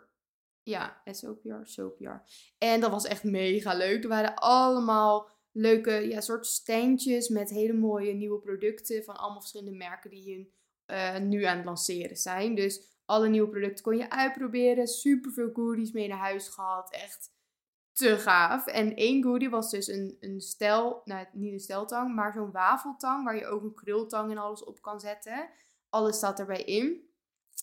Ja, 0.64 1.02
SOPR, 1.06 1.62
SoPR. 1.64 2.22
En 2.58 2.80
dat 2.80 2.92
was 2.92 3.06
echt 3.06 3.24
mega 3.24 3.74
leuk. 3.74 4.04
Er 4.04 4.10
waren 4.10 4.36
allemaal 4.36 5.30
leuke 5.52 5.92
ja, 5.92 6.22
soort 6.22 6.46
standjes 6.46 7.30
met 7.30 7.50
hele 7.50 7.74
mooie 7.74 8.14
nieuwe 8.14 8.40
producten 8.40 9.04
van 9.04 9.18
allemaal 9.18 9.40
verschillende 9.40 9.78
merken 9.78 10.10
die 10.10 10.54
uh, 10.88 11.18
nu 11.18 11.44
aan 11.44 11.58
het 11.58 11.66
lanceren 11.66 12.18
zijn. 12.18 12.56
Dus 12.56 12.82
alle 13.06 13.30
nieuwe 13.30 13.50
producten 13.50 13.84
kon 13.84 13.98
je 13.98 14.10
uitproberen. 14.10 14.88
Super 14.88 15.32
veel 15.32 15.50
goodies 15.54 15.92
mee 15.92 16.08
naar 16.08 16.18
huis 16.18 16.48
gehad. 16.48 16.92
Echt 16.92 17.32
te 17.92 18.18
gaaf. 18.18 18.68
En 18.68 18.96
één 18.96 19.24
goodie 19.24 19.50
was 19.50 19.72
dus 19.72 19.88
een, 19.88 20.18
een 20.20 20.42
stel, 20.42 21.02
nou 21.06 21.26
niet 21.32 21.54
een 21.54 21.60
steltang, 21.60 22.16
maar 22.16 22.34
zo'n 22.34 22.52
wafeltang 22.52 23.24
waar 23.24 23.36
je 23.36 23.48
ook 23.48 23.64
een 23.64 23.74
krultang 23.74 24.32
en 24.32 24.38
alles 24.38 24.64
op 24.64 24.82
kan 24.82 25.00
zetten. 25.00 25.50
Alles 25.90 26.18
staat 26.18 26.40
erbij 26.40 26.64
in. 26.64 27.07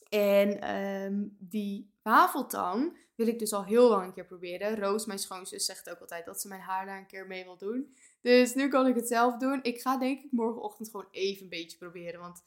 En 0.09 0.75
um, 0.75 1.37
die 1.39 1.91
wafeltang 2.03 2.99
wil 3.15 3.27
ik 3.27 3.39
dus 3.39 3.53
al 3.53 3.65
heel 3.65 3.89
lang 3.89 4.05
een 4.05 4.13
keer 4.13 4.27
proberen. 4.27 4.79
Roos, 4.79 5.07
mijn 5.07 5.19
schoonzus, 5.19 5.65
zegt 5.65 5.91
ook 5.91 6.01
altijd 6.01 6.25
dat 6.25 6.41
ze 6.41 6.49
mijn 6.49 6.61
haar 6.61 6.87
daar 6.87 6.99
een 6.99 7.07
keer 7.07 7.27
mee 7.27 7.45
wil 7.45 7.57
doen. 7.57 7.95
Dus 8.21 8.55
nu 8.55 8.69
kan 8.69 8.87
ik 8.87 8.95
het 8.95 9.09
zelf 9.09 9.37
doen. 9.37 9.63
Ik 9.63 9.81
ga 9.81 9.99
denk 9.99 10.21
ik 10.25 10.33
morgenochtend 10.33 10.91
gewoon 10.91 11.09
even 11.11 11.43
een 11.43 11.49
beetje 11.49 11.79
proberen, 11.79 12.21
want 12.21 12.45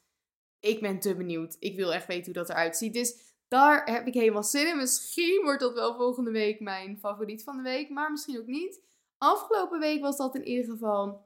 ik 0.59 0.81
ben 0.81 0.99
te 0.99 1.15
benieuwd. 1.15 1.55
Ik 1.59 1.75
wil 1.75 1.93
echt 1.93 2.07
weten 2.07 2.25
hoe 2.25 2.33
dat 2.33 2.49
eruit 2.49 2.77
ziet. 2.77 2.93
Dus 2.93 3.35
daar 3.47 3.91
heb 3.91 4.07
ik 4.07 4.13
helemaal 4.13 4.43
zin 4.43 4.67
in. 4.67 4.77
Misschien 4.77 5.41
wordt 5.43 5.59
dat 5.59 5.73
wel 5.73 5.95
volgende 5.95 6.31
week 6.31 6.59
mijn 6.59 6.97
favoriet 6.99 7.43
van 7.43 7.57
de 7.57 7.63
week, 7.63 7.89
maar 7.89 8.11
misschien 8.11 8.39
ook 8.39 8.47
niet. 8.47 8.81
Afgelopen 9.17 9.79
week 9.79 10.01
was 10.01 10.17
dat 10.17 10.35
in 10.35 10.47
ieder 10.47 10.65
geval 10.65 11.25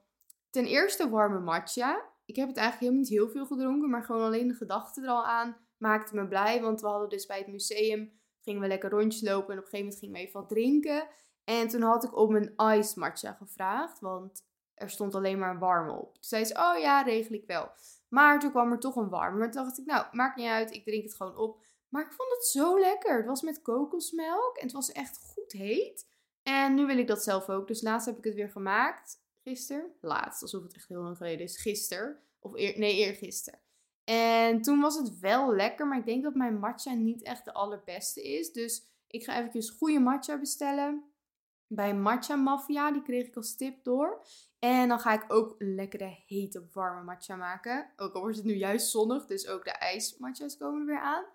ten 0.50 0.66
eerste 0.66 1.10
warme 1.10 1.40
matcha. 1.40 2.10
Ik 2.26 2.36
heb 2.36 2.48
het 2.48 2.58
eigenlijk 2.58 2.80
helemaal 2.80 3.10
niet 3.10 3.20
heel 3.20 3.30
veel 3.30 3.46
gedronken, 3.46 3.90
maar 3.90 4.04
gewoon 4.04 4.26
alleen 4.26 4.48
de 4.48 4.54
gedachte 4.54 5.02
er 5.02 5.08
al 5.08 5.26
aan 5.26 5.58
maakte 5.82 6.16
me 6.16 6.28
blij. 6.28 6.62
Want 6.62 6.82
we 6.82 6.88
hadden 6.88 7.10
dus 7.10 7.26
bij 7.26 7.38
het 7.38 7.48
museum, 7.48 8.12
gingen 8.42 8.62
we 8.62 8.68
lekker 8.68 8.90
rondjes 8.90 9.22
lopen 9.22 9.54
en 9.54 9.60
op 9.60 9.64
een 9.64 9.70
gegeven 9.70 9.80
moment 9.80 10.00
gingen 10.00 10.16
we 10.16 10.22
even 10.22 10.40
wat 10.40 10.50
drinken. 10.50 11.08
En 11.44 11.68
toen 11.68 11.82
had 11.82 12.04
ik 12.04 12.18
om 12.18 12.36
een 12.36 12.54
ice 12.78 13.00
matcha 13.00 13.34
gevraagd, 13.34 14.00
want 14.00 14.46
er 14.74 14.90
stond 14.90 15.16
alleen 15.16 15.40
maar 15.40 15.56
een 15.56 15.90
op. 15.90 16.14
Toen 16.14 16.24
zei 16.24 16.46
ze, 16.46 16.54
oh 16.54 16.80
ja, 16.80 17.02
regel 17.02 17.36
ik 17.36 17.46
wel. 17.46 17.72
Maar 18.08 18.40
toen 18.40 18.52
kwam 18.52 18.72
er 18.72 18.80
toch 18.80 18.96
een 18.96 19.10
warme. 19.10 19.38
Maar 19.38 19.52
toen 19.52 19.64
dacht 19.64 19.80
ik, 19.80 19.86
nou, 19.86 20.06
maakt 20.12 20.36
niet 20.36 20.48
uit, 20.48 20.74
ik 20.74 20.84
drink 20.84 21.04
het 21.04 21.16
gewoon 21.16 21.38
op. 21.38 21.64
Maar 21.90 22.06
ik 22.06 22.14
vond 22.14 22.30
het 22.32 22.46
zo 22.46 22.80
lekker. 22.80 23.18
Het 23.18 23.26
was 23.26 23.42
met 23.42 23.62
kokosmelk 23.62 24.58
en 24.58 24.64
het 24.64 24.72
was 24.72 24.92
echt 24.92 25.18
goed 25.18 25.52
heet. 25.52 26.08
En 26.44 26.74
nu 26.74 26.86
wil 26.86 26.98
ik 26.98 27.08
dat 27.08 27.24
zelf 27.24 27.50
ook. 27.50 27.68
Dus 27.68 27.82
laatst 27.82 28.08
heb 28.08 28.18
ik 28.18 28.24
het 28.24 28.34
weer 28.34 28.50
gemaakt. 28.50 29.22
Gisteren. 29.44 29.92
Laatst, 30.02 30.42
alsof 30.42 30.64
het 30.64 30.74
echt 30.74 30.88
heel 30.88 31.02
lang 31.02 31.18
geleden 31.18 31.46
is. 31.46 31.62
Gisteren. 31.62 32.20
Of 32.40 32.56
eer, 32.56 32.80
nee, 32.80 32.96
eergisteren. 32.96 33.60
En 34.04 34.62
toen 34.62 34.80
was 34.80 34.98
het 34.98 35.20
wel 35.20 35.56
lekker. 35.56 35.88
Maar 35.88 35.98
ik 35.98 36.06
denk 36.06 36.24
dat 36.24 36.36
mijn 36.36 36.60
matcha 36.60 36.94
niet 36.94 37.24
echt 37.24 37.46
de 37.46 37.54
allerbeste 37.54 38.24
is. 38.24 38.52
Dus 38.52 38.84
ik 39.08 39.24
ga 39.24 39.38
eventjes 39.38 39.70
goede 39.70 40.00
matcha 40.00 40.40
bestellen. 40.40 41.04
Bij 41.68 41.96
Matcha 41.96 42.36
Mafia. 42.36 42.92
Die 42.92 43.02
kreeg 43.02 43.28
ik 43.28 43.36
als 43.36 43.56
tip 43.56 43.84
door. 43.84 44.24
En 44.60 44.88
dan 44.88 45.00
ga 45.00 45.14
ik 45.14 45.26
ook 45.28 45.56
lekkere, 45.58 46.24
hete, 46.26 46.68
warme 46.74 47.04
matcha 47.04 47.36
maken. 47.36 47.92
Ook 47.96 48.14
al 48.14 48.22
wordt 48.22 48.36
het 48.36 48.46
nu 48.46 48.54
juist 48.54 48.90
zonnig, 48.90 49.26
dus 49.26 49.48
ook 49.48 49.64
de 49.64 49.72
ijsmatcha's 49.72 50.58
komen 50.58 50.80
er 50.80 50.86
weer 50.86 51.00
aan. 51.00 51.26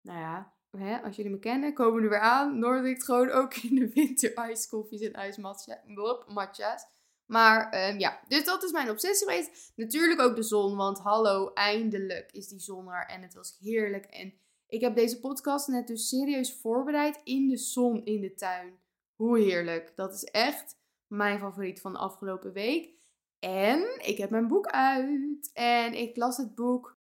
Nou 0.00 0.18
ja, 0.18 0.52
hè, 0.70 1.02
als 1.02 1.16
jullie 1.16 1.30
me 1.30 1.38
kennen, 1.38 1.74
komen 1.74 2.02
er 2.02 2.08
weer 2.08 2.20
aan. 2.20 2.58
Noordic 2.58 3.02
gewoon 3.02 3.30
ook 3.30 3.54
in 3.54 3.74
de 3.74 3.92
winter 3.92 4.34
ijskoffies 4.34 5.00
en 5.00 5.12
ijsmatcha's. 5.12 6.86
Maar 7.30 7.88
um, 7.88 7.98
ja, 7.98 8.20
dus 8.28 8.44
dat 8.44 8.62
is 8.62 8.72
mijn 8.72 8.90
obsessie 8.90 9.28
geweest. 9.28 9.72
Natuurlijk 9.76 10.20
ook 10.20 10.36
de 10.36 10.42
zon, 10.42 10.76
want 10.76 10.98
hallo, 10.98 11.52
eindelijk 11.52 12.32
is 12.32 12.48
die 12.48 12.60
zon 12.60 12.88
er 12.88 13.06
en 13.06 13.22
het 13.22 13.34
was 13.34 13.56
heerlijk. 13.60 14.04
En 14.04 14.34
ik 14.66 14.80
heb 14.80 14.94
deze 14.94 15.20
podcast 15.20 15.68
net 15.68 15.86
dus 15.86 16.08
serieus 16.08 16.60
voorbereid 16.60 17.20
in 17.24 17.48
de 17.48 17.56
zon 17.56 18.04
in 18.04 18.20
de 18.20 18.34
tuin. 18.34 18.78
Hoe 19.14 19.38
heerlijk. 19.38 19.92
Dat 19.96 20.14
is 20.14 20.24
echt 20.24 20.76
mijn 21.06 21.38
favoriet 21.38 21.80
van 21.80 21.92
de 21.92 21.98
afgelopen 21.98 22.52
week. 22.52 22.94
En 23.38 23.98
ik 24.06 24.18
heb 24.18 24.30
mijn 24.30 24.48
boek 24.48 24.66
uit. 24.66 25.50
En 25.52 25.94
ik 25.94 26.16
las 26.16 26.36
het 26.36 26.54
boek 26.54 26.96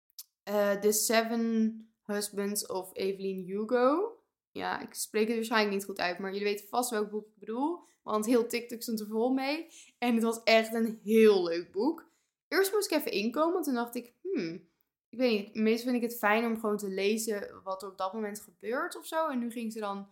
uh, 0.48 0.70
The 0.70 0.92
Seven 0.92 1.90
Husbands 2.02 2.66
of 2.66 2.90
Evelyn 2.92 3.44
Hugo. 3.44 4.16
Ja, 4.50 4.80
ik 4.80 4.94
spreek 4.94 5.26
het 5.26 5.36
waarschijnlijk 5.36 5.74
niet 5.74 5.84
goed 5.84 6.00
uit, 6.00 6.18
maar 6.18 6.30
jullie 6.30 6.46
weten 6.46 6.68
vast 6.68 6.90
welk 6.90 7.10
boek 7.10 7.26
ik 7.26 7.38
bedoel. 7.38 7.84
Want 8.12 8.26
heel 8.26 8.46
TikTok 8.46 8.82
stond 8.82 9.00
er 9.00 9.06
vol 9.06 9.32
mee. 9.32 9.66
En 9.98 10.14
het 10.14 10.22
was 10.22 10.42
echt 10.42 10.74
een 10.74 11.00
heel 11.02 11.44
leuk 11.44 11.72
boek. 11.72 12.04
Eerst 12.48 12.72
moest 12.72 12.90
ik 12.90 12.98
even 12.98 13.12
inkomen, 13.12 13.52
want 13.52 13.64
toen 13.64 13.74
dacht 13.74 13.94
ik, 13.94 14.12
hmm, 14.22 14.68
ik 15.08 15.18
weet 15.18 15.30
niet, 15.30 15.54
meestal 15.54 15.90
vind 15.90 16.02
ik 16.02 16.10
het 16.10 16.18
fijn 16.18 16.44
om 16.44 16.60
gewoon 16.60 16.76
te 16.76 16.88
lezen 16.88 17.60
wat 17.62 17.82
er 17.82 17.88
op 17.88 17.98
dat 17.98 18.12
moment 18.12 18.40
gebeurt 18.40 18.96
of 18.96 19.06
zo. 19.06 19.28
En 19.28 19.38
nu 19.38 19.50
ging 19.50 19.72
ze 19.72 19.78
dan 19.78 20.08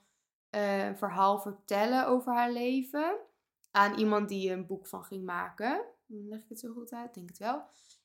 uh, 0.51 0.85
een 0.87 0.97
verhaal 0.97 1.41
vertellen 1.41 2.07
over 2.07 2.33
haar 2.33 2.53
leven 2.53 3.17
aan 3.71 3.99
iemand 3.99 4.29
die 4.29 4.51
een 4.51 4.67
boek 4.67 4.87
van 4.87 5.05
ging 5.05 5.25
maken. 5.25 5.85
Leg 6.07 6.41
ik 6.41 6.49
het 6.49 6.61
zo 6.61 6.73
goed 6.73 6.93
uit? 6.93 7.15
Denk 7.15 7.29
het 7.29 7.39
wel. 7.39 7.63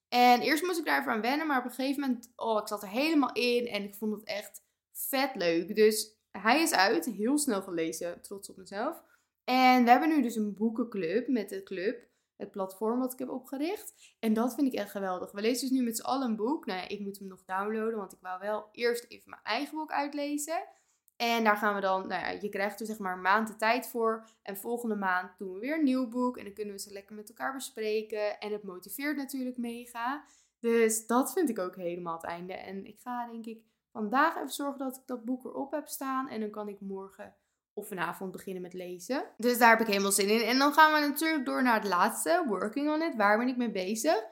En 0.09 0.41
eerst 0.41 0.63
moest 0.63 0.79
ik 0.79 0.85
daar 0.85 0.99
even 0.99 1.11
aan 1.11 1.21
wennen, 1.21 1.47
maar 1.47 1.59
op 1.59 1.65
een 1.65 1.71
gegeven 1.71 2.01
moment, 2.01 2.31
oh, 2.35 2.61
ik 2.61 2.67
zat 2.67 2.83
er 2.83 2.89
helemaal 2.89 3.33
in 3.33 3.67
en 3.67 3.83
ik 3.83 3.95
vond 3.95 4.13
het 4.13 4.23
echt 4.23 4.63
vet 4.91 5.35
leuk. 5.35 5.75
Dus 5.75 6.17
hij 6.31 6.61
is 6.61 6.73
uit, 6.73 7.05
heel 7.05 7.37
snel 7.37 7.61
gelezen, 7.61 8.21
trots 8.21 8.49
op 8.49 8.57
mezelf. 8.57 9.03
En 9.49 9.83
we 9.83 9.89
hebben 9.89 10.09
nu 10.09 10.21
dus 10.21 10.35
een 10.35 10.53
boekenclub 10.53 11.27
met 11.27 11.49
de 11.49 11.63
club, 11.63 12.07
het 12.35 12.51
platform 12.51 12.99
wat 12.99 13.13
ik 13.13 13.19
heb 13.19 13.29
opgericht. 13.29 14.15
En 14.19 14.33
dat 14.33 14.55
vind 14.55 14.73
ik 14.73 14.79
echt 14.79 14.91
geweldig. 14.91 15.31
We 15.31 15.41
lezen 15.41 15.69
dus 15.69 15.77
nu 15.77 15.83
met 15.83 15.97
z'n 15.97 16.03
allen 16.03 16.29
een 16.29 16.35
boek. 16.35 16.65
Nou 16.65 16.79
ja, 16.79 16.87
ik 16.87 16.99
moet 16.99 17.19
hem 17.19 17.27
nog 17.27 17.43
downloaden, 17.45 17.97
want 17.97 18.13
ik 18.13 18.17
wou 18.21 18.39
wel 18.39 18.69
eerst 18.71 19.05
even 19.07 19.29
mijn 19.29 19.41
eigen 19.43 19.77
boek 19.77 19.91
uitlezen. 19.91 20.67
En 21.15 21.43
daar 21.43 21.57
gaan 21.57 21.75
we 21.75 21.81
dan, 21.81 22.07
nou 22.07 22.21
ja, 22.21 22.29
je 22.29 22.49
krijgt 22.49 22.79
er 22.79 22.85
zeg 22.85 22.97
maar 22.97 23.13
een 23.13 23.21
maand 23.21 23.47
de 23.47 23.55
tijd 23.55 23.87
voor. 23.87 24.29
En 24.41 24.57
volgende 24.57 24.95
maand 24.95 25.37
doen 25.37 25.53
we 25.53 25.59
weer 25.59 25.77
een 25.77 25.83
nieuw 25.83 26.07
boek. 26.07 26.37
En 26.37 26.43
dan 26.43 26.53
kunnen 26.53 26.73
we 26.73 26.79
ze 26.79 26.93
lekker 26.93 27.15
met 27.15 27.29
elkaar 27.29 27.53
bespreken. 27.53 28.39
En 28.39 28.51
het 28.51 28.63
motiveert 28.63 29.17
natuurlijk 29.17 29.57
mega. 29.57 30.25
Dus 30.59 31.07
dat 31.07 31.33
vind 31.33 31.49
ik 31.49 31.59
ook 31.59 31.75
helemaal 31.75 32.15
het 32.15 32.25
einde. 32.25 32.53
En 32.53 32.85
ik 32.85 32.99
ga 32.99 33.27
denk 33.31 33.45
ik 33.45 33.63
vandaag 33.91 34.35
even 34.35 34.49
zorgen 34.49 34.79
dat 34.79 34.95
ik 34.95 35.03
dat 35.05 35.25
boek 35.25 35.45
erop 35.45 35.71
heb 35.71 35.87
staan. 35.87 36.29
En 36.29 36.39
dan 36.39 36.49
kan 36.49 36.67
ik 36.67 36.79
morgen 36.79 37.35
of 37.79 37.87
vanavond 37.87 38.31
beginnen 38.31 38.61
met 38.61 38.73
lezen. 38.73 39.25
Dus 39.37 39.57
daar 39.57 39.69
heb 39.69 39.79
ik 39.79 39.87
helemaal 39.87 40.11
zin 40.11 40.29
in. 40.29 40.41
En 40.41 40.57
dan 40.57 40.73
gaan 40.73 40.93
we 40.93 41.07
natuurlijk 41.07 41.45
door 41.45 41.63
naar 41.63 41.79
het 41.79 41.89
laatste, 41.89 42.43
Working 42.47 42.89
on 42.89 43.01
It. 43.01 43.15
Waar 43.15 43.37
ben 43.37 43.47
ik 43.47 43.57
mee 43.57 43.71
bezig? 43.71 44.23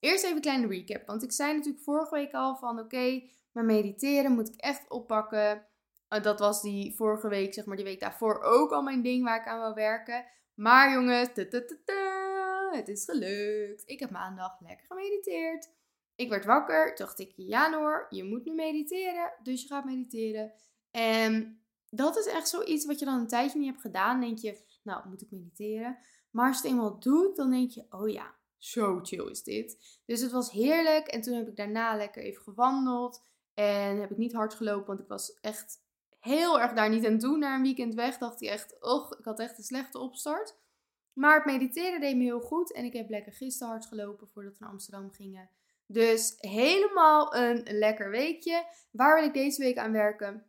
Eerst 0.00 0.24
even 0.24 0.36
een 0.36 0.42
kleine 0.42 0.66
recap. 0.66 1.06
Want 1.06 1.22
ik 1.22 1.32
zei 1.32 1.52
natuurlijk 1.52 1.84
vorige 1.84 2.14
week 2.14 2.32
al 2.32 2.56
van 2.56 2.70
oké, 2.70 2.84
okay, 2.84 3.30
maar 3.52 3.64
mediteren 3.64 4.32
moet 4.32 4.48
ik 4.48 4.60
echt 4.60 4.90
oppakken. 4.90 5.66
Eh, 6.08 6.22
dat 6.22 6.38
was 6.38 6.62
die 6.62 6.94
vorige 6.94 7.28
week, 7.28 7.54
zeg 7.54 7.64
maar 7.64 7.76
die 7.76 7.84
week 7.84 8.00
daarvoor 8.00 8.42
ook 8.42 8.70
al 8.70 8.82
mijn 8.82 9.02
ding 9.02 9.24
waar 9.24 9.40
ik 9.40 9.46
aan 9.46 9.60
wil 9.60 9.74
werken. 9.74 10.24
Maar 10.54 10.92
jongens, 10.92 11.28
het 12.70 12.88
is 12.88 13.04
gelukt. 13.04 13.82
Ik 13.86 14.00
heb 14.00 14.10
maandag 14.10 14.60
lekker 14.60 14.86
gemediteerd. 14.86 15.70
Ik 16.16 16.28
werd 16.28 16.44
wakker, 16.44 16.96
dacht 16.96 17.18
ik, 17.18 17.32
ja 17.36 17.68
Noor, 17.68 18.06
je 18.10 18.24
moet 18.24 18.44
nu 18.44 18.52
mediteren. 18.54 19.32
Dus 19.42 19.62
je 19.62 19.68
gaat 19.68 19.84
mediteren. 19.84 20.52
En 20.90 21.63
dat 21.96 22.16
is 22.16 22.26
echt 22.26 22.48
zoiets 22.48 22.86
wat 22.86 22.98
je 22.98 23.04
dan 23.04 23.18
een 23.18 23.26
tijdje 23.26 23.58
niet 23.58 23.68
hebt 23.68 23.80
gedaan. 23.80 24.20
Denk 24.20 24.38
je, 24.38 24.58
nou, 24.82 25.08
moet 25.08 25.22
ik 25.22 25.30
mediteren? 25.30 25.98
Maar 26.30 26.48
als 26.48 26.56
je 26.56 26.62
het 26.62 26.72
eenmaal 26.72 26.98
doet, 26.98 27.36
dan 27.36 27.50
denk 27.50 27.70
je, 27.70 27.86
oh 27.90 28.08
ja, 28.08 28.34
zo 28.58 29.00
chill 29.02 29.30
is 29.30 29.42
dit. 29.42 30.00
Dus 30.04 30.20
het 30.20 30.30
was 30.30 30.50
heerlijk. 30.50 31.06
En 31.06 31.20
toen 31.20 31.34
heb 31.34 31.48
ik 31.48 31.56
daarna 31.56 31.96
lekker 31.96 32.22
even 32.22 32.42
gewandeld. 32.42 33.22
En 33.54 34.00
heb 34.00 34.10
ik 34.10 34.16
niet 34.16 34.32
hard 34.32 34.54
gelopen, 34.54 34.86
want 34.86 35.00
ik 35.00 35.08
was 35.08 35.38
echt 35.40 35.82
heel 36.18 36.60
erg 36.60 36.72
daar 36.72 36.90
niet 36.90 37.06
aan 37.06 37.18
toe. 37.18 37.38
Na 37.38 37.54
een 37.54 37.62
weekend 37.62 37.94
weg 37.94 38.18
dacht 38.18 38.40
hij 38.40 38.48
echt, 38.48 38.80
och, 38.80 39.18
ik 39.18 39.24
had 39.24 39.40
echt 39.40 39.58
een 39.58 39.64
slechte 39.64 39.98
opstart. 39.98 40.56
Maar 41.12 41.34
het 41.34 41.44
mediteren 41.44 42.00
deed 42.00 42.16
me 42.16 42.22
heel 42.22 42.40
goed. 42.40 42.72
En 42.72 42.84
ik 42.84 42.92
heb 42.92 43.08
lekker 43.08 43.32
gisteren 43.32 43.72
hard 43.72 43.86
gelopen 43.86 44.28
voordat 44.28 44.52
we 44.52 44.58
naar 44.60 44.70
Amsterdam 44.70 45.12
gingen. 45.12 45.50
Dus 45.86 46.34
helemaal 46.36 47.34
een 47.34 47.62
lekker 47.64 48.10
weekje. 48.10 48.66
Waar 48.90 49.14
wil 49.14 49.24
ik 49.24 49.34
deze 49.34 49.62
week 49.62 49.78
aan 49.78 49.92
werken? 49.92 50.46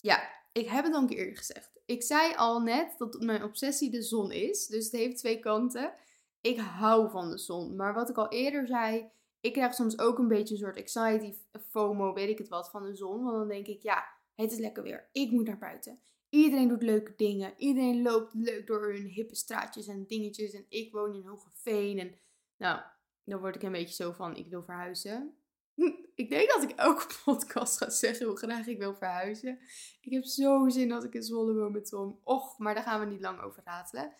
Ja, 0.00 0.35
ik 0.56 0.68
heb 0.68 0.84
het 0.84 0.94
al 0.94 1.00
een 1.00 1.06
keer 1.06 1.36
gezegd. 1.36 1.72
Ik 1.84 2.02
zei 2.02 2.34
al 2.34 2.60
net 2.60 2.94
dat 2.98 3.20
mijn 3.20 3.42
obsessie 3.42 3.90
de 3.90 4.02
zon 4.02 4.32
is. 4.32 4.66
Dus 4.66 4.84
het 4.84 4.92
heeft 4.92 5.16
twee 5.16 5.38
kanten. 5.38 5.94
Ik 6.40 6.58
hou 6.58 7.10
van 7.10 7.30
de 7.30 7.38
zon. 7.38 7.76
Maar 7.76 7.94
wat 7.94 8.08
ik 8.08 8.16
al 8.16 8.28
eerder 8.28 8.66
zei, 8.66 9.10
ik 9.40 9.52
krijg 9.52 9.74
soms 9.74 9.98
ook 9.98 10.18
een 10.18 10.28
beetje 10.28 10.54
een 10.54 10.60
soort 10.60 10.76
anxiety, 10.76 11.38
FOMO, 11.68 12.12
weet 12.12 12.28
ik 12.28 12.38
het 12.38 12.48
wat, 12.48 12.70
van 12.70 12.82
de 12.82 12.94
zon. 12.94 13.24
Want 13.24 13.36
dan 13.36 13.48
denk 13.48 13.66
ik, 13.66 13.82
ja, 13.82 14.04
het 14.34 14.52
is 14.52 14.58
lekker 14.58 14.82
weer. 14.82 15.08
Ik 15.12 15.30
moet 15.30 15.46
naar 15.46 15.58
buiten. 15.58 16.00
Iedereen 16.28 16.68
doet 16.68 16.82
leuke 16.82 17.12
dingen. 17.16 17.54
Iedereen 17.56 18.02
loopt 18.02 18.34
leuk 18.34 18.66
door 18.66 18.92
hun 18.92 19.06
hippe 19.06 19.34
straatjes 19.34 19.86
en 19.86 20.06
dingetjes. 20.06 20.52
En 20.52 20.66
ik 20.68 20.92
woon 20.92 21.14
in 21.14 21.26
Hogeveen. 21.26 21.98
En 21.98 22.14
nou, 22.56 22.80
dan 23.24 23.40
word 23.40 23.54
ik 23.54 23.62
een 23.62 23.72
beetje 23.72 24.04
zo 24.04 24.12
van, 24.12 24.36
ik 24.36 24.48
wil 24.48 24.62
verhuizen. 24.62 25.36
Ik 26.14 26.30
denk 26.30 26.50
dat 26.50 26.62
ik 26.62 26.70
elke 26.70 27.06
podcast 27.24 27.76
ga 27.78 27.90
zeggen 27.90 28.26
hoe 28.26 28.36
graag 28.36 28.66
ik 28.66 28.78
wil 28.78 28.94
verhuizen. 28.94 29.58
Ik 30.00 30.12
heb 30.12 30.24
zo 30.24 30.68
zin 30.68 30.88
dat 30.88 31.04
ik 31.04 31.14
in 31.14 31.22
Zwolle 31.22 31.54
woon 31.54 31.72
met 31.72 31.88
Tom. 31.88 32.20
Och, 32.24 32.58
maar 32.58 32.74
daar 32.74 32.82
gaan 32.82 33.00
we 33.00 33.06
niet 33.06 33.20
lang 33.20 33.40
over 33.40 33.62
ratelen. 33.64 34.12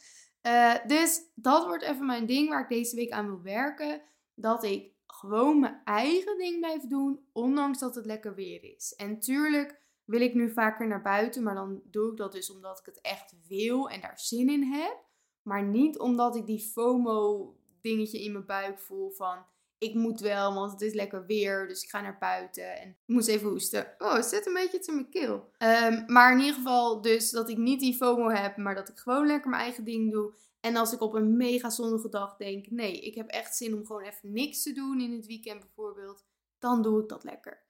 Uh, 0.43 0.87
dus 0.87 1.21
dat 1.35 1.65
wordt 1.65 1.83
even 1.83 2.07
mijn 2.07 2.27
ding 2.27 2.49
waar 2.49 2.63
ik 2.63 2.69
deze 2.69 2.97
week 2.97 3.11
aan 3.11 3.27
wil 3.27 3.43
werken. 3.43 4.03
Dat 4.35 4.65
ik 4.65 4.93
gewoon 5.07 5.61
mijn 5.61 5.81
eigen 5.85 6.39
ding 6.39 6.59
blijf 6.59 6.83
doen, 6.83 7.27
ondanks 7.33 7.79
dat 7.79 7.95
het 7.95 8.07
lekker 8.07 8.35
weer 8.35 8.75
is. 8.75 8.95
En 8.97 9.21
tuurlijk 9.21 9.81
wil 10.05 10.21
ik 10.21 10.35
nu 10.35 10.53
vaker 10.53 10.87
naar 10.87 11.03
buiten, 11.03 11.43
maar 11.43 11.55
dan 11.55 11.83
doe 11.85 12.11
ik 12.11 12.17
dat 12.17 12.33
dus 12.33 12.51
omdat 12.51 12.79
ik 12.79 12.87
het 12.87 13.01
echt 13.01 13.35
wil 13.49 13.91
en 13.91 14.01
daar 14.01 14.19
zin 14.19 14.49
in 14.49 14.63
heb. 14.63 15.05
Maar 15.43 15.63
niet 15.63 15.99
omdat 15.99 16.37
ik 16.37 16.47
die 16.47 16.61
FOMO 16.61 17.55
dingetje 17.81 18.23
in 18.23 18.33
mijn 18.33 18.47
buik 18.47 18.81
voel 18.81 19.11
van 19.11 19.45
ik 19.89 19.95
moet 19.95 20.21
wel, 20.21 20.55
want 20.55 20.73
het 20.73 20.81
is 20.81 20.95
lekker 20.95 21.27
weer, 21.27 21.69
dus 21.69 21.83
ik 21.83 21.89
ga 21.89 22.01
naar 22.01 22.19
buiten. 22.19 22.81
En 22.81 22.89
ik 22.89 22.97
moest 23.07 23.29
even 23.29 23.49
hoesten. 23.49 23.95
Oh, 23.99 24.15
het 24.15 24.25
zit 24.25 24.47
een 24.47 24.53
beetje 24.53 24.79
te 24.79 24.93
mijn 24.93 25.11
keel. 25.11 25.51
Um, 25.59 26.05
maar 26.07 26.33
in 26.33 26.39
ieder 26.39 26.55
geval 26.55 27.01
dus 27.01 27.31
dat 27.31 27.49
ik 27.49 27.57
niet 27.57 27.81
die 27.81 27.97
FOMO 27.97 28.29
heb, 28.29 28.57
maar 28.57 28.75
dat 28.75 28.89
ik 28.89 28.99
gewoon 28.99 29.27
lekker 29.27 29.51
mijn 29.51 29.63
eigen 29.63 29.85
ding 29.85 30.13
doe. 30.13 30.35
En 30.61 30.77
als 30.77 30.93
ik 30.93 31.01
op 31.01 31.15
een 31.15 31.37
mega 31.37 31.71
zonnige 31.71 32.09
dag 32.09 32.37
denk, 32.37 32.71
nee, 32.71 33.01
ik 33.01 33.15
heb 33.15 33.29
echt 33.29 33.57
zin 33.57 33.75
om 33.75 33.87
gewoon 33.87 34.03
even 34.03 34.33
niks 34.33 34.63
te 34.63 34.73
doen 34.73 35.01
in 35.01 35.13
het 35.13 35.27
weekend 35.27 35.61
bijvoorbeeld, 35.61 36.25
dan 36.59 36.83
doe 36.83 37.03
ik 37.03 37.09
dat 37.09 37.25
lekker. 37.25 37.65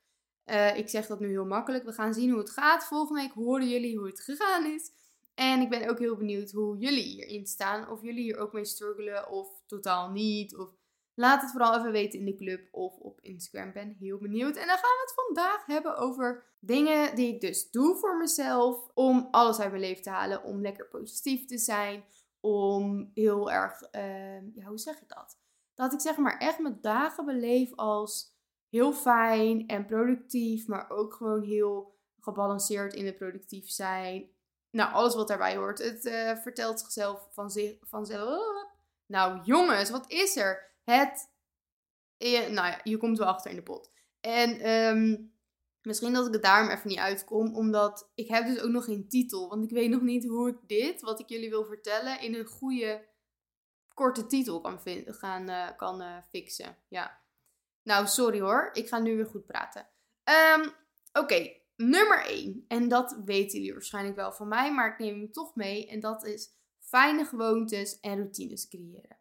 Uh, 0.46 0.76
ik 0.76 0.88
zeg 0.88 1.06
dat 1.06 1.20
nu 1.20 1.28
heel 1.28 1.44
makkelijk. 1.44 1.84
We 1.84 1.92
gaan 1.92 2.14
zien 2.14 2.30
hoe 2.30 2.38
het 2.38 2.50
gaat. 2.50 2.86
Volgende 2.86 3.20
week 3.20 3.32
horen 3.32 3.68
jullie 3.68 3.96
hoe 3.96 4.06
het 4.06 4.20
gegaan 4.20 4.64
is. 4.64 4.90
En 5.34 5.60
ik 5.60 5.68
ben 5.68 5.88
ook 5.88 5.98
heel 5.98 6.16
benieuwd 6.16 6.50
hoe 6.50 6.76
jullie 6.78 7.02
hierin 7.02 7.46
staan. 7.46 7.90
Of 7.90 8.02
jullie 8.02 8.22
hier 8.22 8.38
ook 8.38 8.52
mee 8.52 8.64
struggelen 8.64 9.30
of 9.30 9.48
totaal 9.66 10.10
niet. 10.10 10.56
Of 10.56 10.68
laat 11.16 11.42
het 11.42 11.50
vooral 11.50 11.78
even 11.78 11.92
weten 11.92 12.18
in 12.18 12.24
de 12.24 12.34
club 12.34 12.68
of 12.70 12.98
op 12.98 13.20
Instagram. 13.20 13.72
Ben 13.72 13.96
heel 13.98 14.18
benieuwd. 14.18 14.56
En 14.56 14.66
dan 14.66 14.76
gaan 14.76 14.96
we 14.96 15.12
het 15.14 15.24
vandaag 15.26 15.66
hebben 15.66 15.96
over 15.96 16.44
dingen 16.60 17.14
die 17.14 17.34
ik 17.34 17.40
dus 17.40 17.70
doe 17.70 17.96
voor 17.96 18.16
mezelf. 18.16 18.90
Om 18.94 19.28
alles 19.30 19.58
uit 19.58 19.70
mijn 19.70 19.82
leven 19.82 20.02
te 20.02 20.10
halen. 20.10 20.44
Om 20.44 20.60
lekker 20.60 20.88
positief 20.88 21.44
te 21.44 21.58
zijn. 21.58 22.04
Om 22.40 23.10
heel 23.14 23.50
erg, 23.50 23.82
uh, 23.92 24.54
ja, 24.54 24.64
hoe 24.66 24.78
zeg 24.78 25.00
ik 25.00 25.08
dat? 25.08 25.38
Dat 25.74 25.92
ik 25.92 26.00
zeg 26.00 26.16
maar 26.16 26.38
echt 26.38 26.58
mijn 26.58 26.78
dagen 26.80 27.24
beleef 27.24 27.74
als 27.74 28.34
heel 28.68 28.92
fijn 28.92 29.66
en 29.66 29.86
productief, 29.86 30.66
maar 30.66 30.90
ook 30.90 31.14
gewoon 31.14 31.42
heel 31.42 31.94
gebalanceerd 32.20 32.94
in 32.94 33.06
het 33.06 33.16
productief 33.16 33.70
zijn. 33.70 34.30
Nou, 34.70 34.92
alles 34.92 35.14
wat 35.14 35.28
daarbij 35.28 35.56
hoort. 35.56 35.78
Het 35.78 36.04
uh, 36.04 36.36
vertelt 36.36 36.80
zichzelf 36.80 37.28
van 37.30 37.50
zich, 37.50 37.76
vanzelf. 37.80 38.66
Nou, 39.06 39.40
jongens, 39.42 39.90
wat 39.90 40.10
is 40.10 40.36
er? 40.36 40.74
Het. 40.86 41.30
Eh, 42.16 42.48
nou 42.48 42.68
ja, 42.68 42.80
je 42.82 42.96
komt 42.96 43.18
wel 43.18 43.26
achter 43.26 43.50
in 43.50 43.56
de 43.56 43.62
pot. 43.62 43.90
En 44.20 44.70
um, 44.70 45.32
misschien 45.82 46.12
dat 46.12 46.26
ik 46.26 46.32
het 46.32 46.42
daarom 46.42 46.70
even 46.70 46.88
niet 46.88 46.98
uitkom, 46.98 47.56
omdat 47.56 48.10
ik 48.14 48.28
heb 48.28 48.46
dus 48.46 48.60
ook 48.60 48.70
nog 48.70 48.84
geen 48.84 49.08
titel. 49.08 49.48
Want 49.48 49.64
ik 49.64 49.70
weet 49.70 49.90
nog 49.90 50.00
niet 50.00 50.26
hoe 50.26 50.48
ik 50.48 50.56
dit, 50.66 51.00
wat 51.00 51.20
ik 51.20 51.28
jullie 51.28 51.50
wil 51.50 51.64
vertellen, 51.64 52.20
in 52.20 52.34
een 52.34 52.46
goede, 52.46 53.06
korte 53.94 54.26
titel 54.26 54.60
kan, 54.60 54.80
gaan, 55.06 55.50
uh, 55.50 55.68
kan 55.76 56.02
uh, 56.02 56.16
fixen. 56.30 56.76
Ja. 56.88 57.20
Nou, 57.82 58.06
sorry 58.06 58.40
hoor. 58.40 58.70
Ik 58.72 58.88
ga 58.88 58.98
nu 58.98 59.16
weer 59.16 59.26
goed 59.26 59.46
praten. 59.46 59.88
Um, 60.54 60.74
Oké, 61.12 61.52
nummer 61.76 62.24
1. 62.24 62.64
En 62.68 62.88
dat 62.88 63.20
weten 63.24 63.58
jullie 63.58 63.72
waarschijnlijk 63.72 64.16
wel 64.16 64.32
van 64.32 64.48
mij, 64.48 64.72
maar 64.72 64.92
ik 64.92 64.98
neem 64.98 65.18
hem 65.18 65.32
toch 65.32 65.54
mee. 65.54 65.88
En 65.88 66.00
dat 66.00 66.24
is 66.24 66.50
fijne 66.78 67.24
gewoontes 67.24 68.00
en 68.00 68.16
routines 68.16 68.68
creëren. 68.68 69.18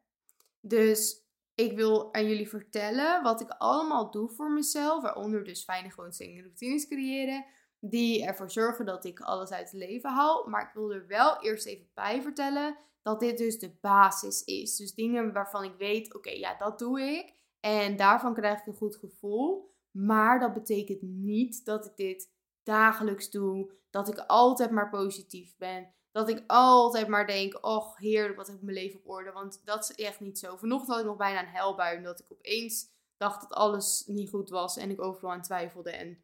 Dus 0.60 1.25
ik 1.56 1.76
wil 1.76 2.14
aan 2.14 2.28
jullie 2.28 2.50
vertellen 2.50 3.24
wat 3.24 3.42
ik 3.42 3.50
allemaal 3.50 4.12
doe 4.12 4.30
voor 4.30 4.52
mezelf. 4.52 5.02
Waaronder 5.02 5.44
dus 5.44 5.64
fijne 5.64 5.90
gewoontes 5.90 6.20
en 6.20 6.42
routines 6.42 6.88
creëren. 6.88 7.46
Die 7.80 8.26
ervoor 8.26 8.52
zorgen 8.52 8.86
dat 8.86 9.06
ik 9.06 9.20
alles 9.20 9.52
uit 9.52 9.72
het 9.72 9.80
leven 9.80 10.10
haal. 10.10 10.48
Maar 10.48 10.62
ik 10.62 10.74
wil 10.74 10.94
er 10.94 11.08
wel 11.08 11.42
eerst 11.42 11.66
even 11.66 11.90
bij 11.94 12.22
vertellen 12.22 12.78
dat 13.02 13.20
dit 13.20 13.38
dus 13.38 13.60
de 13.60 13.78
basis 13.82 14.44
is. 14.44 14.76
Dus 14.76 14.94
dingen 14.94 15.34
waarvan 15.34 15.64
ik 15.64 15.76
weet, 15.78 16.16
oké, 16.16 16.30
ja, 16.30 16.58
dat 16.58 16.80
doe 16.80 17.02
ik. 17.02 17.34
En 17.60 17.96
daarvan 17.96 18.34
krijg 18.34 18.60
ik 18.60 18.66
een 18.66 18.74
goed 18.74 18.96
gevoel. 18.96 19.74
Maar 19.92 20.40
dat 20.40 20.54
betekent 20.54 21.02
niet 21.02 21.66
dat 21.66 21.86
ik 21.86 21.96
dit 21.96 22.32
dagelijks 22.64 23.30
doe. 23.30 23.72
Dat 23.90 24.08
ik 24.08 24.18
altijd 24.18 24.72
maar 24.72 24.90
positief 24.90 25.58
ben. 25.58 25.94
Dat 26.16 26.30
ik 26.30 26.44
altijd 26.48 27.08
maar 27.08 27.28
denk, 27.28 27.66
oh 27.66 27.96
heerlijk, 27.96 28.36
wat 28.38 28.48
heb 28.48 28.56
ik 28.56 28.62
mijn 28.62 28.78
leven 28.78 29.00
op 29.00 29.10
orde. 29.10 29.32
Want 29.32 29.62
dat 29.66 29.84
is 29.84 30.06
echt 30.06 30.20
niet 30.20 30.40
zo. 30.40 30.56
Vanochtend 30.56 30.92
had 30.92 31.00
ik 31.00 31.06
nog 31.06 31.18
bijna 31.18 31.40
een 31.40 31.54
helbui. 31.54 31.98
Omdat 31.98 32.20
ik 32.20 32.26
opeens 32.30 32.88
dacht 33.18 33.42
dat 33.42 33.54
alles 33.54 34.04
niet 34.06 34.30
goed 34.30 34.50
was. 34.50 34.78
En 34.78 34.90
ik 34.90 35.02
overal 35.02 35.32
aan 35.32 35.42
twijfelde. 35.42 35.92
En 35.92 36.24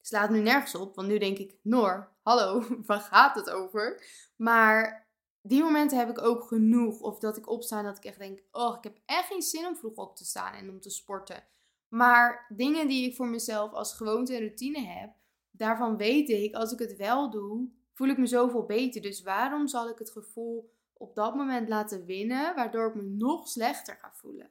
slaat 0.00 0.30
nu 0.30 0.40
nergens 0.40 0.74
op. 0.74 0.94
Want 0.94 1.08
nu 1.08 1.18
denk 1.18 1.38
ik, 1.38 1.56
Noor, 1.62 2.12
hallo, 2.22 2.64
waar 2.86 3.00
gaat 3.00 3.34
het 3.34 3.50
over? 3.50 4.04
Maar 4.36 5.08
die 5.42 5.62
momenten 5.62 5.98
heb 5.98 6.08
ik 6.08 6.22
ook 6.22 6.44
genoeg. 6.44 7.00
Of 7.00 7.18
dat 7.18 7.36
ik 7.36 7.48
opsta 7.48 7.78
en 7.78 7.84
dat 7.84 7.96
ik 7.96 8.04
echt 8.04 8.18
denk, 8.18 8.42
oh, 8.50 8.76
ik 8.76 8.84
heb 8.84 8.98
echt 9.04 9.26
geen 9.26 9.42
zin 9.42 9.66
om 9.66 9.76
vroeg 9.76 9.96
op 9.96 10.16
te 10.16 10.24
staan 10.24 10.54
en 10.54 10.70
om 10.70 10.80
te 10.80 10.90
sporten. 10.90 11.44
Maar 11.88 12.46
dingen 12.48 12.88
die 12.88 13.08
ik 13.08 13.16
voor 13.16 13.28
mezelf 13.28 13.72
als 13.72 13.94
gewoonte 13.94 14.34
en 14.34 14.40
routine 14.40 14.80
heb, 14.80 15.10
daarvan 15.50 15.96
weet 15.96 16.28
ik, 16.28 16.54
als 16.54 16.72
ik 16.72 16.78
het 16.78 16.96
wel 16.96 17.30
doe, 17.30 17.78
voel 18.00 18.08
ik 18.08 18.18
me 18.18 18.26
zoveel 18.26 18.64
beter. 18.64 19.02
Dus 19.02 19.22
waarom 19.22 19.66
zal 19.66 19.88
ik 19.88 19.98
het 19.98 20.10
gevoel 20.10 20.72
op 20.92 21.14
dat 21.14 21.34
moment 21.34 21.68
laten 21.68 22.04
winnen, 22.04 22.54
waardoor 22.54 22.88
ik 22.88 22.94
me 22.94 23.02
nog 23.02 23.48
slechter 23.48 23.96
ga 23.96 24.12
voelen? 24.12 24.50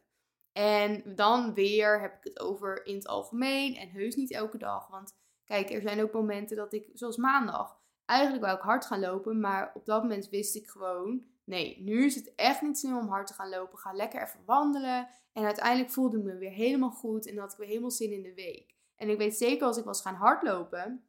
En 0.52 1.16
dan 1.16 1.54
weer 1.54 2.02
heb 2.02 2.18
ik 2.18 2.24
het 2.24 2.40
over 2.40 2.86
in 2.86 2.96
het 2.96 3.08
algemeen 3.08 3.76
en 3.76 3.90
heus 3.90 4.16
niet 4.16 4.32
elke 4.32 4.58
dag. 4.58 4.88
Want 4.88 5.18
kijk, 5.46 5.70
er 5.70 5.82
zijn 5.82 6.02
ook 6.02 6.14
momenten 6.14 6.58
dat 6.58 6.74
ik, 6.74 6.90
zoals 6.94 7.18
maandag, 7.18 7.80
eigenlijk 8.06 8.44
wou 8.44 8.58
ik 8.58 8.64
hard 8.64 8.86
gaan 8.86 9.00
lopen, 9.00 9.40
maar 9.40 9.72
op 9.74 9.86
dat 9.86 10.02
moment 10.02 10.30
wist 10.30 10.56
ik 10.56 10.68
gewoon, 10.68 11.26
nee, 11.44 11.82
nu 11.82 12.06
is 12.06 12.16
het 12.16 12.36
echt 12.36 12.62
niet 12.62 12.80
zin 12.80 12.96
om 12.96 13.08
hard 13.08 13.28
te 13.28 13.34
gaan 13.34 13.50
lopen. 13.50 13.78
Ga 13.78 13.94
lekker 13.94 14.22
even 14.22 14.46
wandelen. 14.46 15.08
En 15.34 15.46
uiteindelijk 15.46 15.92
voelde 15.92 16.18
ik 16.18 16.24
me 16.24 16.38
weer 16.38 16.52
helemaal 16.52 16.92
goed 16.92 17.28
en 17.28 17.38
had 17.38 17.52
ik 17.52 17.58
weer 17.58 17.68
helemaal 17.68 17.92
zin 17.92 18.12
in 18.12 18.24
de 18.24 18.34
week. 18.34 18.76
En 18.96 19.10
ik 19.10 19.18
weet 19.18 19.38
zeker 19.38 19.68
als 19.68 19.78
ik 19.78 19.86
was 19.86 20.02
gaan 20.02 20.16
hardlopen, 20.16 21.04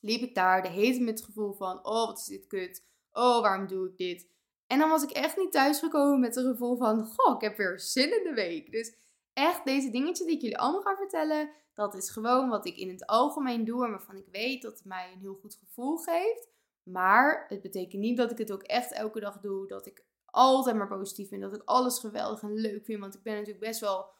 liep 0.00 0.22
ik 0.22 0.34
daar 0.34 0.62
de 0.62 0.68
hele 0.68 1.04
met 1.04 1.18
het 1.18 1.28
gevoel 1.28 1.52
van, 1.52 1.86
oh 1.86 2.06
wat 2.06 2.18
is 2.18 2.24
dit 2.24 2.46
kut. 2.46 2.84
Oh, 3.12 3.40
waarom 3.40 3.66
doe 3.66 3.88
ik 3.88 3.96
dit? 3.96 4.28
En 4.66 4.78
dan 4.78 4.88
was 4.88 5.02
ik 5.02 5.10
echt 5.10 5.36
niet 5.36 5.52
thuisgekomen 5.52 6.20
met 6.20 6.34
het 6.34 6.46
gevoel 6.46 6.76
van, 6.76 7.06
goh, 7.06 7.34
ik 7.34 7.40
heb 7.40 7.56
weer 7.56 7.80
zin 7.80 8.18
in 8.18 8.24
de 8.24 8.34
week. 8.34 8.70
Dus 8.70 8.96
echt 9.32 9.64
deze 9.64 9.90
dingetjes 9.90 10.26
die 10.26 10.36
ik 10.36 10.42
jullie 10.42 10.58
allemaal 10.58 10.82
ga 10.82 10.96
vertellen, 10.96 11.50
dat 11.74 11.94
is 11.94 12.10
gewoon 12.10 12.48
wat 12.48 12.66
ik 12.66 12.76
in 12.76 12.88
het 12.88 13.06
algemeen 13.06 13.64
doe 13.64 13.84
en 13.84 13.90
waarvan 13.90 14.16
ik 14.16 14.26
weet 14.30 14.62
dat 14.62 14.72
het 14.72 14.84
mij 14.84 15.12
een 15.12 15.18
heel 15.18 15.38
goed 15.40 15.54
gevoel 15.54 15.96
geeft. 15.96 16.48
Maar 16.82 17.44
het 17.48 17.62
betekent 17.62 18.02
niet 18.02 18.16
dat 18.16 18.30
ik 18.30 18.38
het 18.38 18.52
ook 18.52 18.62
echt 18.62 18.92
elke 18.92 19.20
dag 19.20 19.40
doe. 19.40 19.66
Dat 19.66 19.86
ik 19.86 20.04
altijd 20.24 20.76
maar 20.76 20.88
positief 20.88 21.28
ben. 21.28 21.40
Dat 21.40 21.54
ik 21.54 21.62
alles 21.64 21.98
geweldig 21.98 22.42
en 22.42 22.54
leuk 22.54 22.84
vind. 22.84 23.00
Want 23.00 23.14
ik 23.14 23.22
ben 23.22 23.32
natuurlijk 23.32 23.64
best 23.64 23.80
wel. 23.80 24.10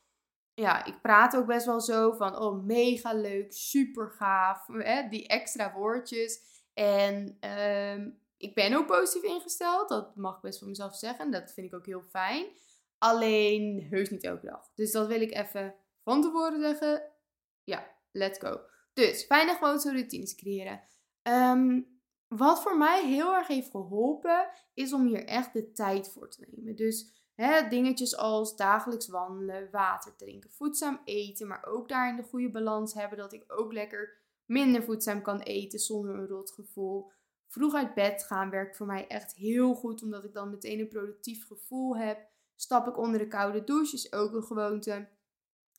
Ja, 0.58 0.84
ik 0.84 1.00
praat 1.00 1.36
ook 1.36 1.46
best 1.46 1.66
wel 1.66 1.80
zo 1.80 2.12
van. 2.12 2.38
Oh, 2.38 2.64
mega 2.64 3.12
leuk. 3.12 3.52
Super 3.52 4.10
gaaf. 4.10 4.66
Hè? 4.66 5.08
Die 5.08 5.26
extra 5.26 5.72
woordjes. 5.72 6.40
En 6.74 7.36
ehm, 7.40 8.10
ik 8.36 8.54
ben 8.54 8.74
ook 8.74 8.86
positief 8.86 9.30
ingesteld. 9.30 9.88
Dat 9.88 10.16
mag 10.16 10.36
ik 10.36 10.42
best 10.42 10.58
van 10.58 10.68
mezelf 10.68 10.96
zeggen. 10.96 11.30
Dat 11.30 11.52
vind 11.52 11.66
ik 11.66 11.74
ook 11.74 11.86
heel 11.86 12.02
fijn. 12.10 12.46
Alleen 12.98 13.86
heus 13.90 14.10
niet 14.10 14.24
elke 14.24 14.46
dag. 14.46 14.70
Dus 14.74 14.92
dat 14.92 15.06
wil 15.06 15.20
ik 15.20 15.34
even 15.34 15.74
van 16.02 16.22
tevoren 16.22 16.60
zeggen. 16.60 17.02
Ja, 17.64 17.86
let's 18.12 18.38
go. 18.38 18.60
Dus 18.92 19.24
fijne 19.24 19.54
gewoontes 19.54 19.92
routines 19.92 20.34
creëren. 20.34 20.80
Um, 21.22 22.00
wat 22.28 22.62
voor 22.62 22.76
mij 22.76 23.06
heel 23.06 23.34
erg 23.34 23.46
heeft 23.46 23.70
geholpen, 23.70 24.48
is 24.74 24.92
om 24.92 25.06
hier 25.06 25.24
echt 25.24 25.52
de 25.52 25.72
tijd 25.72 26.08
voor 26.12 26.30
te 26.30 26.46
nemen. 26.50 26.76
Dus 26.76 27.17
dingetjes 27.68 28.16
als 28.16 28.56
dagelijks 28.56 29.08
wandelen, 29.08 29.68
water 29.70 30.16
drinken, 30.16 30.50
voedzaam 30.50 31.00
eten, 31.04 31.46
maar 31.46 31.66
ook 31.66 31.88
daarin 31.88 32.16
de 32.16 32.22
goede 32.22 32.50
balans 32.50 32.94
hebben. 32.94 33.18
Dat 33.18 33.32
ik 33.32 33.44
ook 33.46 33.72
lekker 33.72 34.16
minder 34.44 34.82
voedzaam 34.82 35.22
kan 35.22 35.40
eten 35.40 35.78
zonder 35.78 36.14
een 36.14 36.26
rot 36.26 36.50
gevoel. 36.50 37.10
Vroeg 37.46 37.74
uit 37.74 37.94
bed 37.94 38.22
gaan 38.22 38.50
werkt 38.50 38.76
voor 38.76 38.86
mij 38.86 39.06
echt 39.06 39.34
heel 39.34 39.74
goed, 39.74 40.02
omdat 40.02 40.24
ik 40.24 40.32
dan 40.32 40.50
meteen 40.50 40.80
een 40.80 40.88
productief 40.88 41.46
gevoel 41.46 41.96
heb. 41.96 42.28
Stap 42.54 42.86
ik 42.86 42.98
onder 42.98 43.18
de 43.18 43.28
koude 43.28 43.64
douche, 43.64 43.94
is 43.94 44.12
ook 44.12 44.32
een 44.32 44.44
gewoonte 44.44 45.08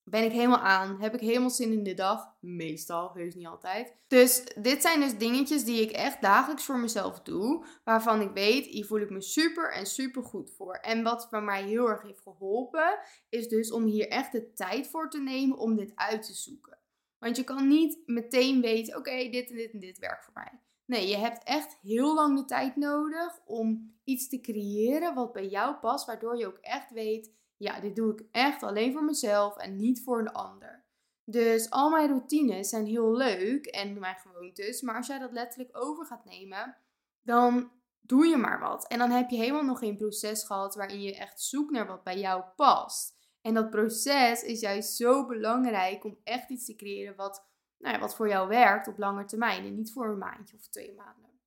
ben 0.09 0.23
ik 0.23 0.31
helemaal 0.31 0.59
aan. 0.59 1.01
Heb 1.01 1.13
ik 1.13 1.19
helemaal 1.19 1.49
zin 1.49 1.71
in 1.71 1.83
de 1.83 1.93
dag. 1.93 2.35
Meestal, 2.39 3.11
heus 3.13 3.35
niet 3.35 3.47
altijd. 3.47 3.93
Dus 4.07 4.43
dit 4.61 4.81
zijn 4.81 4.99
dus 4.99 5.17
dingetjes 5.17 5.63
die 5.63 5.81
ik 5.81 5.91
echt 5.91 6.21
dagelijks 6.21 6.63
voor 6.63 6.79
mezelf 6.79 7.21
doe. 7.21 7.65
Waarvan 7.83 8.21
ik 8.21 8.31
weet, 8.33 8.65
hier 8.65 8.85
voel 8.85 8.99
ik 8.99 9.09
me 9.09 9.21
super 9.21 9.73
en 9.73 9.85
super 9.85 10.23
goed 10.23 10.51
voor. 10.57 10.73
En 10.73 11.03
wat 11.03 11.27
voor 11.29 11.43
mij 11.43 11.63
heel 11.63 11.89
erg 11.89 12.01
heeft 12.01 12.21
geholpen, 12.21 12.99
is 13.29 13.47
dus 13.47 13.71
om 13.71 13.83
hier 13.83 14.07
echt 14.07 14.31
de 14.31 14.53
tijd 14.53 14.87
voor 14.87 15.09
te 15.09 15.19
nemen 15.19 15.57
om 15.57 15.75
dit 15.75 15.91
uit 15.95 16.25
te 16.25 16.33
zoeken. 16.33 16.77
Want 17.19 17.37
je 17.37 17.43
kan 17.43 17.67
niet 17.67 17.97
meteen 18.05 18.61
weten, 18.61 18.97
oké, 18.97 19.29
dit 19.29 19.49
en 19.49 19.55
dit 19.55 19.71
en 19.71 19.79
dit 19.79 19.99
werkt 19.99 20.23
voor 20.23 20.33
mij. 20.33 20.59
Nee, 20.85 21.07
je 21.07 21.17
hebt 21.17 21.43
echt 21.43 21.77
heel 21.81 22.13
lang 22.13 22.37
de 22.37 22.45
tijd 22.45 22.75
nodig 22.75 23.39
om 23.45 23.95
iets 24.03 24.27
te 24.27 24.39
creëren 24.39 25.13
wat 25.13 25.33
bij 25.33 25.47
jou 25.47 25.75
past. 25.75 26.05
Waardoor 26.05 26.37
je 26.37 26.47
ook 26.47 26.57
echt 26.61 26.91
weet, 26.91 27.31
ja, 27.59 27.79
dit 27.79 27.95
doe 27.95 28.13
ik 28.13 28.27
echt 28.31 28.63
alleen 28.63 28.93
voor 28.93 29.03
mezelf 29.03 29.57
en 29.57 29.75
niet 29.75 30.03
voor 30.03 30.19
een 30.19 30.31
ander. 30.31 30.85
Dus 31.23 31.69
al 31.69 31.89
mijn 31.89 32.07
routines 32.07 32.69
zijn 32.69 32.85
heel 32.85 33.15
leuk 33.15 33.65
en 33.65 33.99
mijn 33.99 34.15
gewoontes, 34.15 34.81
maar 34.81 34.95
als 34.95 35.07
jij 35.07 35.19
dat 35.19 35.31
letterlijk 35.31 35.77
over 35.77 36.05
gaat 36.05 36.25
nemen, 36.25 36.77
dan 37.21 37.71
doe 37.99 38.25
je 38.25 38.37
maar 38.37 38.59
wat. 38.59 38.87
En 38.87 38.97
dan 38.99 39.09
heb 39.09 39.29
je 39.29 39.37
helemaal 39.37 39.63
nog 39.63 39.79
geen 39.79 39.97
proces 39.97 40.43
gehad 40.43 40.75
waarin 40.75 41.01
je 41.01 41.15
echt 41.15 41.41
zoekt 41.41 41.71
naar 41.71 41.87
wat 41.87 42.03
bij 42.03 42.19
jou 42.19 42.43
past. 42.55 43.17
En 43.41 43.53
dat 43.53 43.69
proces 43.69 44.43
is 44.43 44.59
juist 44.59 44.95
zo 44.95 45.25
belangrijk 45.25 46.03
om 46.03 46.19
echt 46.23 46.49
iets 46.49 46.65
te 46.65 46.75
creëren 46.75 47.15
wat, 47.15 47.47
nou 47.77 47.93
ja, 47.93 47.99
wat 47.99 48.15
voor 48.15 48.27
jou 48.27 48.47
werkt 48.47 48.87
op 48.87 48.97
lange 48.97 49.25
termijn 49.25 49.65
en 49.65 49.75
niet 49.75 49.91
voor 49.91 50.09
een 50.09 50.17
maandje 50.17 50.57
of 50.57 50.67
twee 50.67 50.93
maanden. 50.95 51.38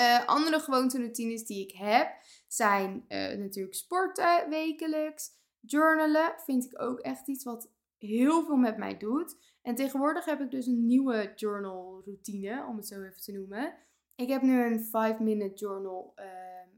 Uh, 0.00 0.26
andere 0.26 0.60
gewoonte-routines 0.60 1.44
die 1.44 1.64
ik 1.68 1.76
heb 1.76 2.16
zijn 2.48 3.04
uh, 3.08 3.38
natuurlijk 3.38 3.74
sporten 3.74 4.48
wekelijks. 4.48 5.30
Journalen 5.60 6.34
vind 6.44 6.64
ik 6.64 6.82
ook 6.82 6.98
echt 6.98 7.28
iets 7.28 7.44
wat 7.44 7.70
heel 7.98 8.44
veel 8.44 8.56
met 8.56 8.76
mij 8.76 8.96
doet. 8.96 9.36
En 9.62 9.74
tegenwoordig 9.74 10.24
heb 10.24 10.40
ik 10.40 10.50
dus 10.50 10.66
een 10.66 10.86
nieuwe 10.86 11.32
journal 11.34 12.02
routine, 12.04 12.64
om 12.68 12.76
het 12.76 12.86
zo 12.86 13.02
even 13.02 13.20
te 13.20 13.32
noemen. 13.32 13.74
Ik 14.14 14.28
heb 14.28 14.42
nu 14.42 14.64
een 14.64 14.84
5-minute 14.84 15.54
journal 15.54 16.12
uh, 16.16 16.24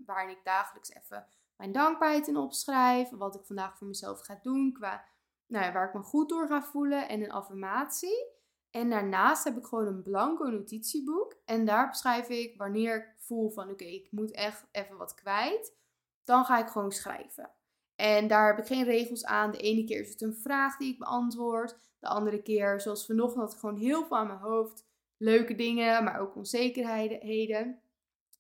waarin 0.07 0.37
ik 0.37 0.41
dagelijks 0.45 0.95
even 0.95 1.27
mijn 1.57 1.73
dankbaarheid 1.73 2.29
in 2.29 2.37
opschrijf. 2.37 3.11
Wat 3.11 3.35
ik 3.35 3.45
vandaag 3.45 3.79
voor 3.79 3.87
mezelf 3.87 4.21
ga 4.21 4.39
doen 4.43 4.73
qua 4.73 5.05
nou 5.47 5.65
ja, 5.65 5.73
waar 5.73 5.89
ik 5.89 5.95
me 5.95 6.03
goed 6.03 6.29
door 6.29 6.47
ga 6.47 6.63
voelen 6.63 7.09
en 7.09 7.23
een 7.23 7.33
affirmatie. 7.33 8.27
En 8.73 8.91
daarnaast 8.91 9.45
heb 9.45 9.57
ik 9.57 9.65
gewoon 9.65 9.87
een 9.87 10.03
blanco 10.03 10.45
notitieboek. 10.45 11.37
En 11.45 11.65
daar 11.65 11.89
beschrijf 11.89 12.29
ik 12.29 12.57
wanneer 12.57 12.97
ik 12.97 13.15
voel 13.19 13.51
van 13.51 13.71
oké, 13.71 13.85
ik 13.85 14.09
moet 14.11 14.31
echt 14.31 14.67
even 14.73 14.97
wat 14.97 15.15
kwijt. 15.15 15.77
Dan 16.25 16.45
ga 16.45 16.59
ik 16.59 16.69
gewoon 16.69 16.93
schrijven. 16.93 17.51
En 17.97 18.29
daar 18.29 18.47
heb 18.47 18.59
ik 18.59 18.67
geen 18.67 18.85
regels 18.85 19.25
aan. 19.25 19.51
De 19.51 19.59
ene 19.59 19.85
keer 19.85 20.01
is 20.01 20.09
het 20.09 20.23
een 20.23 20.37
vraag 20.37 20.77
die 20.77 20.93
ik 20.93 20.99
beantwoord. 20.99 21.79
De 21.99 22.09
andere 22.09 22.43
keer, 22.43 22.81
zoals 22.81 23.07
vanochtend, 23.07 23.55
gewoon 23.55 23.77
heel 23.77 24.07
veel 24.07 24.17
aan 24.17 24.27
mijn 24.27 24.39
hoofd. 24.39 24.87
Leuke 25.17 25.55
dingen, 25.55 26.05
maar 26.05 26.21
ook 26.21 26.37
onzekerheden. 26.37 27.81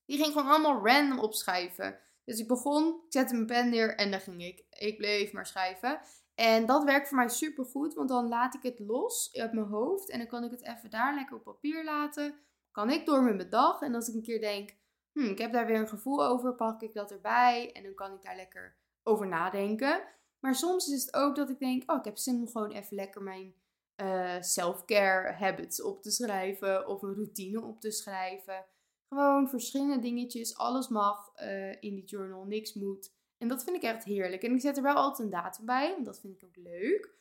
Die 0.06 0.18
ging 0.18 0.32
gewoon 0.32 0.48
allemaal 0.48 0.86
random 0.86 1.18
opschrijven. 1.18 1.98
Dus 2.24 2.38
ik 2.38 2.48
begon, 2.48 2.86
ik 2.88 3.12
zette 3.12 3.34
mijn 3.34 3.46
pen 3.46 3.68
neer 3.68 3.96
en 3.96 4.10
dan 4.10 4.20
ging 4.20 4.44
ik. 4.44 4.64
Ik 4.70 4.96
bleef 4.96 5.32
maar 5.32 5.46
schrijven. 5.46 6.00
En 6.34 6.66
dat 6.66 6.84
werkt 6.84 7.08
voor 7.08 7.16
mij 7.16 7.28
super 7.28 7.64
goed, 7.64 7.94
want 7.94 8.08
dan 8.08 8.28
laat 8.28 8.54
ik 8.54 8.62
het 8.62 8.78
los 8.78 9.30
uit 9.32 9.52
mijn 9.52 9.66
hoofd 9.66 10.10
en 10.10 10.18
dan 10.18 10.26
kan 10.28 10.44
ik 10.44 10.50
het 10.50 10.66
even 10.66 10.90
daar 10.90 11.14
lekker 11.14 11.36
op 11.36 11.44
papier 11.44 11.84
laten. 11.84 12.34
Kan 12.70 12.90
ik 12.90 13.06
door 13.06 13.22
met 13.22 13.36
mijn 13.36 13.50
dag 13.50 13.80
en 13.80 13.94
als 13.94 14.08
ik 14.08 14.14
een 14.14 14.22
keer 14.22 14.40
denk, 14.40 14.76
hm, 15.12 15.30
ik 15.30 15.38
heb 15.38 15.52
daar 15.52 15.66
weer 15.66 15.80
een 15.80 15.88
gevoel 15.88 16.24
over, 16.24 16.54
pak 16.54 16.82
ik 16.82 16.94
dat 16.94 17.10
erbij 17.10 17.72
en 17.72 17.82
dan 17.82 17.94
kan 17.94 18.12
ik 18.12 18.22
daar 18.22 18.36
lekker 18.36 18.76
over 19.02 19.26
nadenken. 19.28 20.02
Maar 20.40 20.54
soms 20.54 20.88
is 20.88 21.04
het 21.04 21.14
ook 21.14 21.36
dat 21.36 21.50
ik 21.50 21.58
denk, 21.58 21.90
oh, 21.90 21.98
ik 21.98 22.04
heb 22.04 22.18
zin 22.18 22.40
om 22.40 22.48
gewoon 22.48 22.70
even 22.70 22.96
lekker 22.96 23.22
mijn 23.22 23.54
uh, 23.96 24.40
self-care 24.40 25.32
habits 25.32 25.82
op 25.82 26.02
te 26.02 26.10
schrijven 26.10 26.86
of 26.86 27.02
een 27.02 27.14
routine 27.14 27.62
op 27.62 27.80
te 27.80 27.90
schrijven. 27.90 28.64
Gewoon 29.08 29.48
verschillende 29.48 29.98
dingetjes, 29.98 30.56
alles 30.56 30.88
mag 30.88 31.32
uh, 31.36 31.70
in 31.70 31.94
die 31.94 32.04
journal, 32.04 32.44
niks 32.44 32.74
moet. 32.74 33.12
En 33.42 33.48
dat 33.48 33.64
vind 33.64 33.76
ik 33.76 33.82
echt 33.82 34.04
heerlijk. 34.04 34.42
En 34.42 34.54
ik 34.54 34.60
zet 34.60 34.76
er 34.76 34.82
wel 34.82 34.94
altijd 34.94 35.18
een 35.18 35.40
datum 35.40 35.64
bij, 35.64 35.96
dat 36.02 36.20
vind 36.20 36.36
ik 36.36 36.44
ook 36.44 36.56
leuk. 36.56 37.14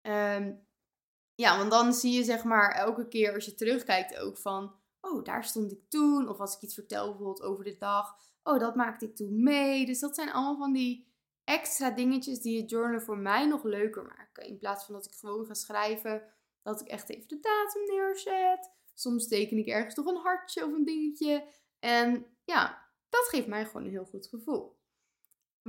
Ehm, 0.00 0.54
ja, 1.34 1.58
want 1.58 1.70
dan 1.70 1.92
zie 1.92 2.12
je 2.12 2.24
zeg 2.24 2.44
maar 2.44 2.70
elke 2.70 3.08
keer 3.08 3.34
als 3.34 3.44
je 3.44 3.54
terugkijkt 3.54 4.18
ook 4.18 4.38
van... 4.38 4.74
Oh, 5.00 5.24
daar 5.24 5.44
stond 5.44 5.72
ik 5.72 5.80
toen. 5.88 6.28
Of 6.28 6.40
als 6.40 6.56
ik 6.56 6.62
iets 6.62 6.74
vertel 6.74 7.06
bijvoorbeeld 7.08 7.42
over 7.42 7.64
de 7.64 7.76
dag. 7.76 8.16
Oh, 8.42 8.58
dat 8.58 8.74
maakte 8.74 9.04
ik 9.04 9.16
toen 9.16 9.42
mee. 9.42 9.86
Dus 9.86 10.00
dat 10.00 10.14
zijn 10.14 10.32
allemaal 10.32 10.56
van 10.56 10.72
die 10.72 11.06
extra 11.44 11.90
dingetjes 11.90 12.40
die 12.40 12.60
het 12.60 12.70
journal 12.70 13.00
voor 13.00 13.18
mij 13.18 13.46
nog 13.46 13.64
leuker 13.64 14.02
maken. 14.02 14.46
In 14.46 14.58
plaats 14.58 14.84
van 14.84 14.94
dat 14.94 15.06
ik 15.06 15.14
gewoon 15.14 15.46
ga 15.46 15.54
schrijven, 15.54 16.22
dat 16.62 16.80
ik 16.80 16.86
echt 16.86 17.08
even 17.08 17.28
de 17.28 17.40
datum 17.40 17.96
neerzet. 17.96 18.70
Soms 18.94 19.28
teken 19.28 19.58
ik 19.58 19.66
ergens 19.66 19.94
nog 19.94 20.06
een 20.06 20.22
hartje 20.22 20.64
of 20.64 20.72
een 20.72 20.84
dingetje. 20.84 21.48
En 21.78 22.26
ja, 22.44 22.84
dat 23.08 23.28
geeft 23.28 23.46
mij 23.46 23.66
gewoon 23.66 23.84
een 23.84 23.90
heel 23.90 24.08
goed 24.10 24.26
gevoel. 24.26 24.77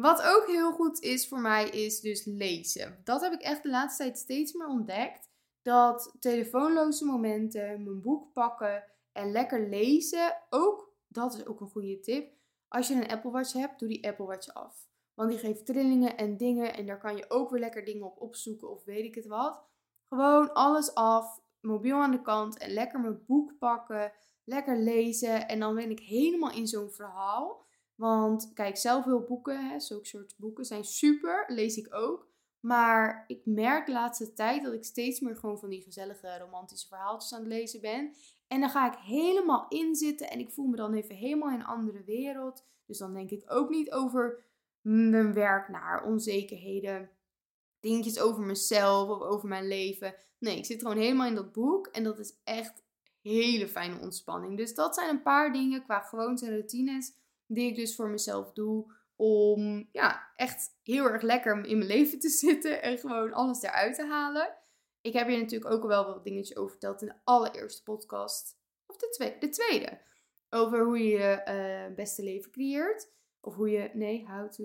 Wat 0.02 0.22
ook 0.22 0.48
heel 0.48 0.72
goed 0.72 1.00
is 1.00 1.28
voor 1.28 1.40
mij, 1.40 1.70
is 1.70 2.00
dus 2.00 2.26
lezen. 2.26 3.02
Dat 3.04 3.22
heb 3.22 3.34
ik 3.34 3.42
echt 3.42 3.64
de 3.64 3.70
laatste 3.70 4.04
tijd 4.04 4.18
steeds 4.18 4.54
meer 4.54 4.68
ontdekt. 4.68 5.30
Dat 5.62 6.16
telefoonloze 6.20 7.06
momenten, 7.06 7.84
mijn 7.84 8.02
boek 8.02 8.34
pakken 8.34 8.84
en 9.12 9.32
lekker 9.32 9.70
lezen, 9.70 10.38
ook, 10.50 10.94
dat 11.08 11.34
is 11.34 11.46
ook 11.46 11.62
een 11.62 11.70
goede 11.70 12.00
tip. 12.00 12.34
Als 12.68 12.88
je 12.88 12.94
een 12.94 13.08
Apple 13.08 13.32
Watch 13.32 13.54
hebt, 13.54 13.80
doe 13.80 13.88
die 13.88 14.08
Apple 14.08 14.26
Watch 14.26 14.54
af. 14.54 14.88
Want 15.14 15.30
die 15.30 15.40
geeft 15.40 15.66
trillingen 15.66 16.18
en 16.18 16.38
dingen 16.38 16.74
en 16.74 16.86
daar 16.86 17.00
kan 17.00 17.16
je 17.16 17.30
ook 17.30 17.50
weer 17.50 17.60
lekker 17.60 17.86
dingen 17.86 18.06
op 18.06 18.22
opzoeken 18.22 18.70
of 18.70 18.84
weet 18.84 19.06
ik 19.06 19.16
het 19.16 19.28
wat. 19.28 19.64
Gewoon 20.10 20.54
alles 20.54 20.94
af, 20.94 21.42
mobiel 21.60 21.96
aan 21.96 22.12
de 22.12 22.22
kant 22.22 22.58
en 22.58 22.72
lekker 22.72 23.00
mijn 23.00 23.26
boek 23.26 23.58
pakken, 23.58 24.12
lekker 24.44 24.78
lezen. 24.78 25.48
En 25.48 25.60
dan 25.60 25.76
ben 25.76 25.90
ik 25.90 26.00
helemaal 26.00 26.52
in 26.52 26.68
zo'n 26.68 26.92
verhaal. 26.92 27.68
Want 28.00 28.54
kijk, 28.54 28.78
zelf 28.78 29.04
veel 29.04 29.24
boeken, 29.24 29.70
hè, 29.70 29.80
zulke 29.80 30.08
soort 30.08 30.36
boeken 30.38 30.66
zijn 30.66 30.84
super, 30.84 31.46
lees 31.48 31.78
ik 31.78 31.94
ook. 31.94 32.28
Maar 32.60 33.24
ik 33.28 33.42
merk 33.46 33.86
de 33.86 33.92
laatste 33.92 34.34
tijd 34.34 34.64
dat 34.64 34.74
ik 34.74 34.84
steeds 34.84 35.20
meer 35.20 35.36
gewoon 35.36 35.60
van 35.60 35.70
die 35.70 35.82
gezellige 35.82 36.38
romantische 36.38 36.88
verhaaltjes 36.88 37.34
aan 37.34 37.40
het 37.40 37.50
lezen 37.50 37.82
ben. 37.82 38.14
En 38.48 38.60
dan 38.60 38.70
ga 38.70 38.94
ik 38.94 39.00
helemaal 39.00 39.66
inzitten 39.70 40.30
en 40.30 40.40
ik 40.40 40.52
voel 40.52 40.68
me 40.68 40.76
dan 40.76 40.94
even 40.94 41.16
helemaal 41.16 41.50
in 41.50 41.60
een 41.60 41.66
andere 41.66 42.04
wereld. 42.04 42.66
Dus 42.86 42.98
dan 42.98 43.14
denk 43.14 43.30
ik 43.30 43.44
ook 43.48 43.70
niet 43.70 43.92
over 43.92 44.44
mijn 44.82 45.34
werk 45.34 45.70
naar, 45.70 46.04
onzekerheden, 46.04 47.10
dingetjes 47.80 48.20
over 48.20 48.44
mezelf 48.44 49.10
of 49.10 49.22
over 49.22 49.48
mijn 49.48 49.68
leven. 49.68 50.16
Nee, 50.38 50.58
ik 50.58 50.66
zit 50.66 50.82
gewoon 50.82 50.98
helemaal 50.98 51.28
in 51.28 51.36
dat 51.36 51.52
boek 51.52 51.88
en 51.88 52.04
dat 52.04 52.20
is 52.20 52.34
echt 52.44 52.84
hele 53.22 53.68
fijne 53.68 54.00
ontspanning. 54.00 54.58
Dus 54.58 54.74
dat 54.76 54.96
zijn 54.96 55.10
een 55.10 55.22
paar 55.22 55.54
dingen 55.54 55.84
qua 55.84 56.00
gewoontes 56.00 56.48
en 56.48 56.54
routines 56.54 57.18
die 57.50 57.70
ik 57.70 57.76
dus 57.76 57.96
voor 57.96 58.10
mezelf 58.10 58.54
doe 58.54 58.98
om 59.16 59.90
ja, 59.92 60.32
echt 60.36 60.78
heel 60.84 61.06
erg 61.06 61.22
lekker 61.22 61.66
in 61.66 61.78
mijn 61.78 61.90
leven 61.90 62.20
te 62.20 62.30
zitten 62.46 62.82
en 62.82 62.98
gewoon 62.98 63.34
alles 63.34 63.62
eruit 63.62 63.96
te 63.96 64.06
halen. 64.06 64.58
Ik 65.02 65.14
heb 65.14 65.30
je 65.30 65.38
natuurlijk 65.38 65.74
ook 65.74 65.86
wel 65.86 66.06
wat 66.06 66.24
dingetjes 66.24 66.58
over 66.58 66.72
verteld 66.72 67.02
in 67.02 67.08
de 67.08 67.20
allereerste 67.24 67.84
podcast. 67.84 68.58
Of 68.86 68.98
de, 68.98 69.10
tweede, 69.10 69.38
de 69.40 69.50
tweede. 69.50 70.02
Over 70.50 70.86
hoe 70.86 70.98
je 70.98 71.10
je 71.10 71.42
uh, 71.90 71.96
beste 71.96 72.24
leven 72.24 72.52
creëert. 72.52 73.12
Of 73.42 73.56
hoe 73.56 73.70
je, 73.70 73.90
nee, 73.94 74.26
how 74.28 74.52
to, 74.52 74.64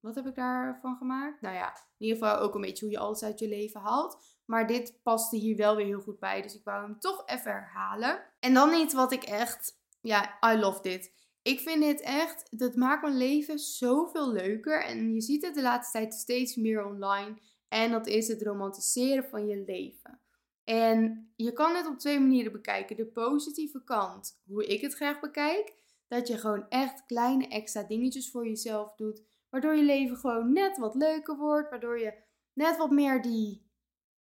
wat 0.00 0.14
heb 0.14 0.26
ik 0.26 0.34
daarvan 0.34 0.96
gemaakt? 0.96 1.40
Nou 1.40 1.54
ja, 1.54 1.68
in 1.98 2.06
ieder 2.06 2.18
geval 2.18 2.38
ook 2.38 2.54
een 2.54 2.60
beetje 2.60 2.84
hoe 2.84 2.94
je 2.94 3.00
alles 3.00 3.22
uit 3.22 3.38
je 3.38 3.48
leven 3.48 3.80
haalt. 3.80 4.18
Maar 4.44 4.66
dit 4.66 5.00
paste 5.02 5.36
hier 5.36 5.56
wel 5.56 5.76
weer 5.76 5.86
heel 5.86 6.00
goed 6.00 6.18
bij. 6.18 6.42
Dus 6.42 6.54
ik 6.54 6.64
wou 6.64 6.82
hem 6.82 6.98
toch 6.98 7.22
even 7.26 7.52
herhalen. 7.52 8.22
En 8.40 8.54
dan 8.54 8.74
iets 8.74 8.94
wat 8.94 9.12
ik 9.12 9.22
echt, 9.22 9.80
ja, 10.00 10.38
I 10.52 10.58
love 10.58 10.82
dit. 10.82 11.12
Ik 11.44 11.60
vind 11.60 11.82
dit 11.82 12.00
echt, 12.00 12.46
dat 12.50 12.76
maakt 12.76 13.02
mijn 13.02 13.16
leven 13.16 13.58
zoveel 13.58 14.32
leuker. 14.32 14.84
En 14.84 15.14
je 15.14 15.20
ziet 15.20 15.42
het 15.42 15.54
de 15.54 15.62
laatste 15.62 15.98
tijd 15.98 16.14
steeds 16.14 16.56
meer 16.56 16.86
online. 16.86 17.38
En 17.68 17.90
dat 17.90 18.06
is 18.06 18.28
het 18.28 18.42
romantiseren 18.42 19.24
van 19.24 19.46
je 19.46 19.62
leven. 19.66 20.20
En 20.64 21.28
je 21.36 21.52
kan 21.52 21.74
het 21.74 21.86
op 21.86 21.98
twee 21.98 22.20
manieren 22.20 22.52
bekijken. 22.52 22.96
De 22.96 23.06
positieve 23.06 23.84
kant, 23.84 24.40
hoe 24.46 24.66
ik 24.66 24.80
het 24.80 24.94
graag 24.94 25.20
bekijk. 25.20 25.74
Dat 26.08 26.28
je 26.28 26.38
gewoon 26.38 26.68
echt 26.68 27.06
kleine 27.06 27.48
extra 27.48 27.82
dingetjes 27.82 28.30
voor 28.30 28.46
jezelf 28.46 28.94
doet. 28.94 29.22
Waardoor 29.50 29.74
je 29.74 29.82
leven 29.82 30.16
gewoon 30.16 30.52
net 30.52 30.78
wat 30.78 30.94
leuker 30.94 31.36
wordt. 31.36 31.70
Waardoor 31.70 31.98
je 31.98 32.14
net 32.52 32.76
wat 32.76 32.90
meer 32.90 33.22
die, 33.22 33.70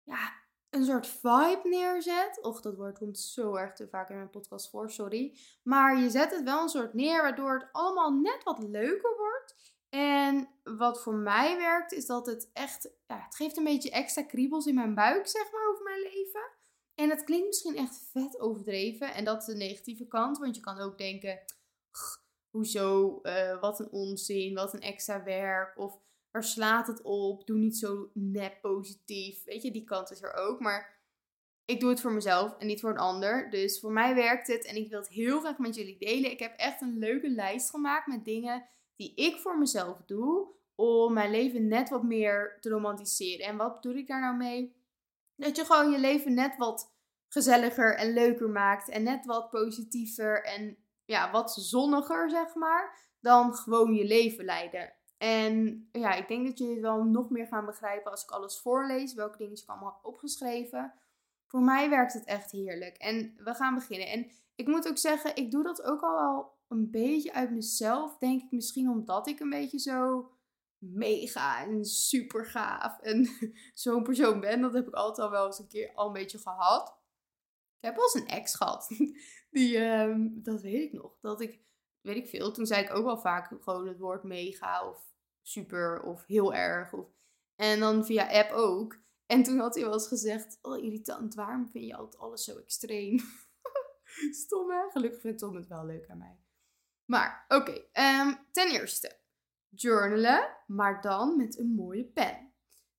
ja, 0.02 0.32
een 0.70 0.84
soort 0.84 1.06
vibe 1.06 1.60
neerzet. 1.62 2.38
Och, 2.42 2.60
dat 2.60 2.76
woord 2.76 2.98
komt 2.98 3.18
zo 3.18 3.54
erg 3.54 3.72
te 3.72 3.88
vaak 3.88 4.10
in 4.10 4.16
mijn 4.16 4.30
podcast 4.30 4.70
voor, 4.70 4.90
sorry. 4.90 5.38
Maar 5.62 5.98
je 5.98 6.10
zet 6.10 6.30
het 6.30 6.44
wel 6.44 6.62
een 6.62 6.68
soort 6.68 6.94
neer, 6.94 7.22
waardoor 7.22 7.52
het 7.52 7.68
allemaal 7.72 8.12
net 8.12 8.44
wat 8.44 8.62
leuker 8.62 9.16
wordt. 9.16 9.76
En 9.88 10.48
wat 10.64 11.02
voor 11.02 11.14
mij 11.14 11.56
werkt, 11.56 11.92
is 11.92 12.06
dat 12.06 12.26
het 12.26 12.50
echt, 12.52 12.90
ja, 13.06 13.20
het 13.24 13.36
geeft 13.36 13.56
een 13.56 13.64
beetje 13.64 13.90
extra 13.90 14.22
kriebels 14.22 14.66
in 14.66 14.74
mijn 14.74 14.94
buik, 14.94 15.26
zeg 15.26 15.52
maar, 15.52 15.68
over 15.70 15.84
mijn 15.84 16.00
leven. 16.00 16.50
En 16.94 17.10
het 17.10 17.24
klinkt 17.24 17.46
misschien 17.46 17.76
echt 17.76 18.08
vet 18.12 18.40
overdreven. 18.40 19.14
En 19.14 19.24
dat 19.24 19.40
is 19.40 19.46
de 19.46 19.54
negatieve 19.54 20.06
kant, 20.06 20.38
want 20.38 20.56
je 20.56 20.62
kan 20.62 20.78
ook 20.78 20.98
denken, 20.98 21.40
hoezo, 22.50 23.18
uh, 23.22 23.60
wat 23.60 23.80
een 23.80 23.90
onzin, 23.90 24.54
wat 24.54 24.74
een 24.74 24.80
extra 24.80 25.22
werk. 25.22 25.78
Of 25.78 26.00
waar 26.30 26.44
slaat 26.44 26.86
het 26.86 27.02
op? 27.02 27.46
Doe 27.46 27.58
niet 27.58 27.76
zo 27.76 28.10
net 28.14 28.60
positief. 28.60 29.44
Weet 29.44 29.62
je, 29.62 29.70
die 29.70 29.84
kant 29.84 30.10
is 30.10 30.22
er 30.22 30.34
ook. 30.34 30.60
Maar 30.60 30.98
ik 31.64 31.80
doe 31.80 31.90
het 31.90 32.00
voor 32.00 32.12
mezelf 32.12 32.56
en 32.58 32.66
niet 32.66 32.80
voor 32.80 32.90
een 32.90 32.98
ander. 32.98 33.50
Dus 33.50 33.80
voor 33.80 33.92
mij 33.92 34.14
werkt 34.14 34.46
het 34.46 34.64
en 34.64 34.76
ik 34.76 34.88
wil 34.88 34.98
het 34.98 35.08
heel 35.08 35.40
graag 35.40 35.58
met 35.58 35.74
jullie 35.74 35.98
delen. 35.98 36.30
Ik 36.30 36.38
heb 36.38 36.56
echt 36.56 36.80
een 36.80 36.98
leuke 36.98 37.30
lijst 37.30 37.70
gemaakt 37.70 38.06
met 38.06 38.24
dingen 38.24 38.68
die 38.96 39.14
ik 39.14 39.36
voor 39.36 39.58
mezelf 39.58 40.02
doe. 40.06 40.56
Om 40.74 41.12
mijn 41.12 41.30
leven 41.30 41.68
net 41.68 41.88
wat 41.88 42.02
meer 42.02 42.58
te 42.60 42.68
romantiseren. 42.68 43.46
En 43.46 43.56
wat 43.56 43.74
bedoel 43.74 43.98
ik 43.98 44.06
daar 44.06 44.20
nou 44.20 44.36
mee? 44.36 44.76
Dat 45.36 45.56
je 45.56 45.64
gewoon 45.64 45.90
je 45.90 45.98
leven 45.98 46.34
net 46.34 46.56
wat 46.56 46.94
gezelliger 47.28 47.96
en 47.96 48.12
leuker 48.12 48.48
maakt. 48.48 48.88
En 48.88 49.02
net 49.02 49.26
wat 49.26 49.50
positiever 49.50 50.44
en 50.44 50.78
ja, 51.04 51.30
wat 51.30 51.52
zonniger, 51.52 52.30
zeg 52.30 52.54
maar. 52.54 52.98
Dan 53.20 53.54
gewoon 53.54 53.94
je 53.94 54.04
leven 54.04 54.44
leiden. 54.44 54.97
En 55.18 55.88
ja, 55.92 56.14
ik 56.14 56.28
denk 56.28 56.46
dat 56.46 56.58
jullie 56.58 56.74
het 56.74 56.82
wel 56.82 57.04
nog 57.04 57.30
meer 57.30 57.46
gaan 57.46 57.66
begrijpen 57.66 58.10
als 58.10 58.22
ik 58.22 58.30
alles 58.30 58.58
voorlees. 58.58 59.14
Welke 59.14 59.38
dingen 59.38 59.56
ik 59.56 59.62
allemaal 59.66 59.92
heb 59.92 60.04
opgeschreven. 60.04 60.94
Voor 61.46 61.60
mij 61.60 61.90
werkt 61.90 62.12
het 62.12 62.24
echt 62.24 62.50
heerlijk. 62.50 62.96
En 62.96 63.34
we 63.36 63.54
gaan 63.54 63.74
beginnen. 63.74 64.08
En 64.08 64.30
ik 64.54 64.66
moet 64.66 64.88
ook 64.88 64.98
zeggen, 64.98 65.36
ik 65.36 65.50
doe 65.50 65.62
dat 65.62 65.82
ook 65.82 66.00
al 66.00 66.14
wel 66.14 66.56
een 66.68 66.90
beetje 66.90 67.32
uit 67.32 67.50
mezelf. 67.50 68.18
Denk 68.18 68.42
ik 68.42 68.50
misschien 68.50 68.88
omdat 68.88 69.26
ik 69.26 69.40
een 69.40 69.50
beetje 69.50 69.78
zo 69.78 70.30
mega 70.78 71.62
en 71.64 71.84
super 71.84 72.46
gaaf 72.46 72.98
en 73.00 73.28
zo'n 73.74 74.02
persoon 74.02 74.40
ben. 74.40 74.60
Dat 74.60 74.72
heb 74.72 74.88
ik 74.88 74.94
altijd 74.94 75.26
al 75.26 75.32
wel 75.32 75.46
eens 75.46 75.58
een 75.58 75.68
keer 75.68 75.92
al 75.94 76.06
een 76.06 76.12
beetje 76.12 76.38
gehad. 76.38 76.88
Ik 77.80 77.84
heb 77.84 77.94
wel 77.94 78.04
eens 78.04 78.14
een 78.14 78.28
ex 78.28 78.54
gehad. 78.54 78.88
Die, 79.50 79.78
um, 79.78 80.42
dat 80.42 80.60
weet 80.60 80.82
ik 80.82 80.92
nog. 80.92 81.18
Dat 81.20 81.40
ik, 81.40 81.60
weet 82.00 82.16
ik 82.16 82.28
veel, 82.28 82.52
toen 82.52 82.66
zei 82.66 82.84
ik 82.84 82.94
ook 82.94 83.04
wel 83.04 83.18
vaak 83.18 83.52
gewoon 83.60 83.86
het 83.86 83.98
woord 83.98 84.22
mega 84.22 84.88
of 84.88 85.07
super 85.48 86.02
of 86.02 86.26
heel 86.26 86.54
erg. 86.54 86.92
Of, 86.92 87.06
en 87.56 87.80
dan 87.80 88.04
via 88.04 88.30
app 88.30 88.50
ook. 88.50 88.98
En 89.26 89.42
toen 89.42 89.58
had 89.58 89.74
hij 89.74 89.84
wel 89.84 89.92
eens 89.92 90.06
gezegd, 90.06 90.58
oh 90.62 90.84
irritant, 90.84 91.34
waarom 91.34 91.68
vind 91.68 91.84
je 91.84 91.96
altijd 91.96 92.22
alles 92.22 92.44
zo 92.44 92.58
extreem? 92.58 93.18
Stom 94.44 94.70
hè? 94.70 94.90
Gelukkig 94.90 95.20
vindt 95.20 95.38
Tom 95.38 95.56
het 95.56 95.66
wel 95.66 95.86
leuk 95.86 96.08
aan 96.08 96.18
mij. 96.18 96.38
Maar 97.04 97.44
oké, 97.48 97.84
ehm, 97.92 98.34
ten 98.50 98.70
eerste, 98.70 99.18
journalen, 99.68 100.56
maar 100.66 101.00
dan 101.00 101.36
met 101.36 101.58
een 101.58 101.74
mooie 101.74 102.04
pen. 102.04 102.52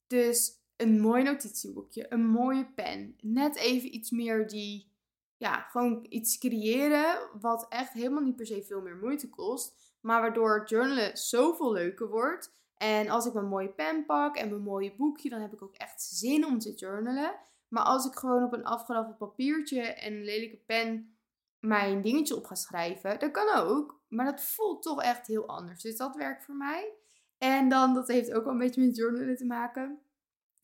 Dus 0.08 0.60
een 0.76 1.02
mooi 1.02 1.24
notitieboekje, 1.24 2.14
een 2.14 2.26
mooie 2.26 2.74
pen. 2.74 3.16
Net 3.22 3.56
even 3.56 3.96
iets 3.96 4.12
meer 4.12 4.48
die, 4.48 4.92
ja, 5.38 5.62
gewoon 5.62 6.06
iets 6.10 6.38
creëren 6.38 7.30
wat 7.42 7.66
echt 7.70 7.94
helemaal 7.94 8.24
niet 8.24 8.36
per 8.36 8.46
se 8.46 8.64
veel 8.64 8.82
meer 8.82 8.98
moeite 8.98 9.30
kost. 9.30 9.89
Maar 10.02 10.22
waardoor 10.22 10.64
journalen 10.66 11.18
zoveel 11.18 11.72
leuker 11.72 12.10
wordt. 12.10 12.58
En 12.78 13.10
als 13.10 13.26
ik 13.26 13.34
mijn 13.34 13.48
mooie 13.48 13.74
pen 13.74 14.06
pak 14.06 14.36
en 14.36 14.50
mijn 14.50 14.62
mooie 14.62 14.96
boekje, 14.96 15.30
dan 15.30 15.42
heb 15.42 15.54
ik 15.54 15.62
ook 15.62 15.76
echt 15.76 16.02
zin 16.02 16.46
om 16.46 16.60
te 16.60 16.74
journalen. 16.74 17.40
Maar 17.68 17.84
als 17.84 18.06
ik 18.06 18.16
gewoon 18.16 18.44
op 18.44 18.54
een 18.54 18.66
afgeraffeld 18.66 19.18
papiertje 19.18 19.82
en 19.82 20.14
een 20.14 20.24
lelijke 20.24 20.58
pen 20.58 21.18
mijn 21.60 22.02
dingetje 22.02 22.36
op 22.36 22.46
ga 22.46 22.56
schrijven, 22.56 23.20
dat 23.20 23.32
kan 23.32 23.56
ook. 23.56 24.02
Maar 24.08 24.26
dat 24.26 24.42
voelt 24.42 24.82
toch 24.82 25.02
echt 25.02 25.28
heel 25.28 25.48
anders. 25.48 25.82
Dus 25.82 25.98
dat 25.98 26.16
werkt 26.16 26.46
voor 26.46 26.56
mij. 26.56 26.94
En 27.38 27.70
dan, 27.70 27.94
dat 27.94 28.08
heeft 28.08 28.34
ook 28.34 28.44
wel 28.44 28.54
een 28.54 28.60
beetje 28.60 28.86
met 28.86 28.96
journalen 28.96 29.36
te 29.36 29.46
maken. 29.46 30.02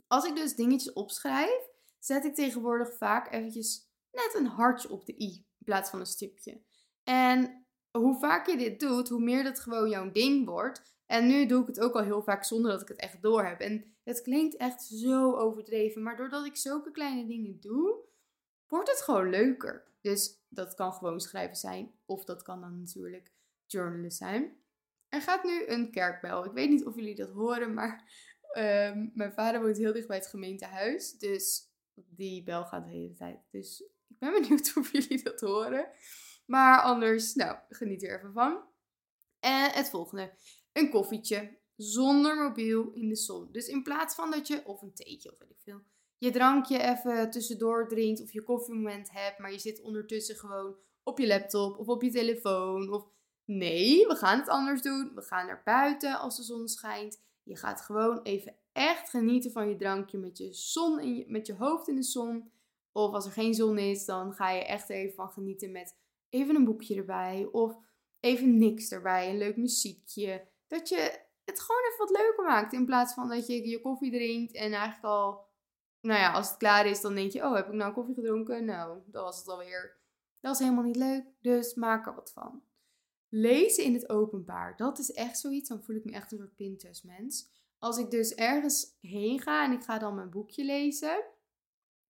Als 0.07 0.25
ik 0.25 0.35
dus 0.35 0.55
dingetjes 0.55 0.93
opschrijf, 0.93 1.69
zet 1.99 2.25
ik 2.25 2.35
tegenwoordig 2.35 2.97
vaak 2.97 3.31
eventjes 3.31 3.89
net 4.11 4.35
een 4.37 4.45
hartje 4.45 4.89
op 4.89 5.05
de 5.05 5.21
i 5.21 5.45
in 5.57 5.65
plaats 5.65 5.89
van 5.89 5.99
een 5.99 6.05
stipje. 6.05 6.61
En 7.03 7.64
hoe 7.99 8.19
vaak 8.19 8.47
je 8.47 8.57
dit 8.57 8.79
doet, 8.79 9.09
hoe 9.09 9.21
meer 9.21 9.43
dat 9.43 9.59
gewoon 9.59 9.89
jouw 9.89 10.11
ding 10.11 10.45
wordt. 10.45 10.93
En 11.05 11.27
nu 11.27 11.45
doe 11.45 11.61
ik 11.61 11.67
het 11.67 11.79
ook 11.79 11.93
al 11.93 12.03
heel 12.03 12.23
vaak 12.23 12.43
zonder 12.43 12.71
dat 12.71 12.81
ik 12.81 12.87
het 12.87 12.99
echt 12.99 13.21
door 13.21 13.45
heb. 13.45 13.59
En 13.59 13.95
het 14.03 14.21
klinkt 14.21 14.55
echt 14.55 14.83
zo 14.83 15.35
overdreven. 15.35 16.03
Maar 16.03 16.17
doordat 16.17 16.45
ik 16.45 16.55
zulke 16.55 16.91
kleine 16.91 17.25
dingen 17.25 17.59
doe, 17.59 17.95
wordt 18.67 18.89
het 18.89 19.01
gewoon 19.01 19.29
leuker. 19.29 19.87
Dus 20.01 20.43
dat 20.49 20.75
kan 20.75 20.93
gewoon 20.93 21.19
schrijven 21.19 21.55
zijn. 21.55 21.91
Of 22.05 22.23
dat 22.23 22.41
kan 22.41 22.61
dan 22.61 22.79
natuurlijk 22.79 23.31
journalen 23.65 24.11
zijn. 24.11 24.57
Er 25.09 25.21
gaat 25.21 25.43
nu 25.43 25.67
een 25.67 25.91
kerkbel. 25.91 26.45
Ik 26.45 26.51
weet 26.51 26.69
niet 26.69 26.85
of 26.85 26.95
jullie 26.95 27.15
dat 27.15 27.29
horen, 27.29 27.73
maar 27.73 28.11
ehm, 28.51 29.07
mijn 29.13 29.33
vader 29.33 29.61
woont 29.61 29.77
heel 29.77 29.93
dicht 29.93 30.07
bij 30.07 30.17
het 30.17 30.27
gemeentehuis. 30.27 31.17
Dus 31.17 31.69
die 31.93 32.43
bel 32.43 32.65
gaat 32.65 32.83
de 32.85 32.91
hele 32.91 33.13
tijd. 33.13 33.39
Dus 33.51 33.83
ik 34.07 34.19
ben 34.19 34.31
benieuwd 34.31 34.73
of 34.77 34.91
jullie 34.91 35.23
dat 35.23 35.41
horen. 35.41 35.87
Maar 36.45 36.81
anders, 36.81 37.33
nou, 37.33 37.57
geniet 37.69 38.03
er 38.03 38.17
even 38.17 38.33
van. 38.33 38.63
En 39.39 39.71
het 39.71 39.89
volgende. 39.89 40.33
Een 40.73 40.89
koffietje. 40.89 41.57
zonder 41.75 42.35
mobiel 42.35 42.91
in 42.93 43.09
de 43.09 43.15
zon. 43.15 43.51
Dus 43.51 43.67
in 43.67 43.83
plaats 43.83 44.15
van 44.15 44.31
dat 44.31 44.47
je, 44.47 44.65
of 44.65 44.81
een 44.81 44.93
theetje 44.93 45.31
of 45.31 45.37
weet 45.37 45.49
ik 45.49 45.59
veel, 45.63 45.81
je 46.17 46.31
drankje 46.31 46.81
even 46.81 47.29
tussendoor 47.29 47.87
drinkt 47.87 48.21
of 48.21 48.31
je 48.31 48.43
koffiemoment 48.43 49.11
hebt, 49.11 49.39
maar 49.39 49.51
je 49.51 49.59
zit 49.59 49.81
ondertussen 49.81 50.35
gewoon 50.35 50.75
op 51.03 51.19
je 51.19 51.27
laptop 51.27 51.77
of 51.77 51.87
op 51.87 52.01
je 52.01 52.11
telefoon. 52.11 52.93
Of 52.93 53.07
nee, 53.45 54.07
we 54.07 54.15
gaan 54.15 54.39
het 54.39 54.49
anders 54.49 54.81
doen. 54.81 55.11
We 55.15 55.21
gaan 55.21 55.45
naar 55.45 55.61
buiten 55.65 56.19
als 56.19 56.37
de 56.37 56.43
zon 56.43 56.67
schijnt. 56.67 57.21
Je 57.43 57.55
gaat 57.55 57.81
gewoon 57.81 58.21
even 58.21 58.55
echt 58.71 59.09
genieten 59.09 59.51
van 59.51 59.69
je 59.69 59.75
drankje 59.75 60.17
met 60.17 60.37
je, 60.37 60.53
zon 60.53 60.99
in 60.99 61.15
je, 61.15 61.25
met 61.27 61.47
je 61.47 61.53
hoofd 61.53 61.87
in 61.87 61.95
de 61.95 62.03
zon. 62.03 62.51
Of 62.91 63.13
als 63.13 63.25
er 63.25 63.31
geen 63.31 63.53
zon 63.53 63.77
is, 63.77 64.05
dan 64.05 64.33
ga 64.33 64.51
je 64.51 64.65
echt 64.65 64.89
even 64.89 65.15
van 65.15 65.29
genieten 65.29 65.71
met 65.71 65.95
even 66.35 66.55
een 66.55 66.65
boekje 66.65 66.95
erbij. 66.95 67.49
Of 67.51 67.77
even 68.19 68.57
niks 68.57 68.91
erbij, 68.91 69.29
een 69.29 69.37
leuk 69.37 69.57
muziekje. 69.57 70.47
Dat 70.67 70.89
je 70.89 71.19
het 71.45 71.59
gewoon 71.59 71.81
even 71.85 71.97
wat 71.97 72.17
leuker 72.17 72.43
maakt. 72.43 72.73
In 72.73 72.85
plaats 72.85 73.13
van 73.13 73.29
dat 73.29 73.47
je 73.47 73.67
je 73.67 73.81
koffie 73.81 74.11
drinkt 74.11 74.53
en 74.53 74.73
eigenlijk 74.73 75.03
al, 75.03 75.45
nou 76.01 76.19
ja, 76.19 76.31
als 76.31 76.47
het 76.47 76.57
klaar 76.57 76.85
is, 76.85 77.01
dan 77.01 77.15
denk 77.15 77.31
je, 77.31 77.45
oh, 77.45 77.55
heb 77.55 77.67
ik 77.67 77.73
nou 77.73 77.93
koffie 77.93 78.15
gedronken? 78.15 78.65
Nou, 78.65 78.99
dat 79.05 79.23
was 79.23 79.37
het 79.37 79.47
alweer. 79.47 79.97
Dat 80.39 80.53
is 80.53 80.59
helemaal 80.59 80.83
niet 80.83 80.95
leuk, 80.95 81.25
dus 81.41 81.73
maak 81.73 82.05
er 82.05 82.15
wat 82.15 82.31
van. 82.31 82.63
Lezen 83.29 83.83
in 83.83 83.93
het 83.93 84.09
openbaar, 84.09 84.77
dat 84.77 84.99
is 84.99 85.11
echt 85.11 85.39
zoiets. 85.39 85.69
Dan 85.69 85.83
voel 85.83 85.95
ik 85.95 86.05
me 86.05 86.11
echt 86.11 86.31
een 86.31 86.37
soort 86.37 86.55
Pinterest-mens. 86.55 87.49
Als 87.77 87.97
ik 87.97 88.11
dus 88.11 88.33
ergens 88.33 88.97
heen 89.01 89.39
ga 89.39 89.65
en 89.65 89.71
ik 89.71 89.83
ga 89.83 89.97
dan 89.97 90.15
mijn 90.15 90.29
boekje 90.29 90.63
lezen, 90.63 91.23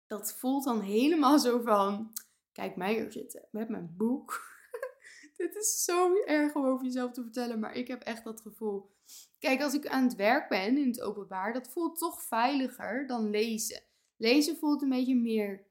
dat 0.06 0.32
voelt 0.32 0.64
dan 0.64 0.80
helemaal 0.80 1.38
zo 1.38 1.60
van: 1.60 2.12
kijk 2.54 2.76
mij 2.76 2.94
hier 2.94 3.12
zitten 3.12 3.48
met 3.50 3.68
mijn 3.68 3.94
boek. 3.96 4.52
Dit 5.36 5.56
is 5.56 5.84
zo 5.84 6.14
erg 6.24 6.54
om 6.54 6.64
over 6.64 6.84
jezelf 6.84 7.12
te 7.12 7.22
vertellen, 7.22 7.58
maar 7.58 7.74
ik 7.74 7.88
heb 7.88 8.02
echt 8.02 8.24
dat 8.24 8.40
gevoel. 8.40 8.92
Kijk, 9.38 9.62
als 9.62 9.74
ik 9.74 9.86
aan 9.86 10.02
het 10.02 10.14
werk 10.14 10.48
ben 10.48 10.78
in 10.78 10.88
het 10.88 11.00
openbaar, 11.00 11.52
dat 11.52 11.68
voelt 11.68 11.98
toch 11.98 12.22
veiliger 12.22 13.06
dan 13.06 13.30
lezen. 13.30 13.82
Lezen 14.16 14.56
voelt 14.56 14.82
een 14.82 14.88
beetje 14.88 15.16
meer, 15.16 15.66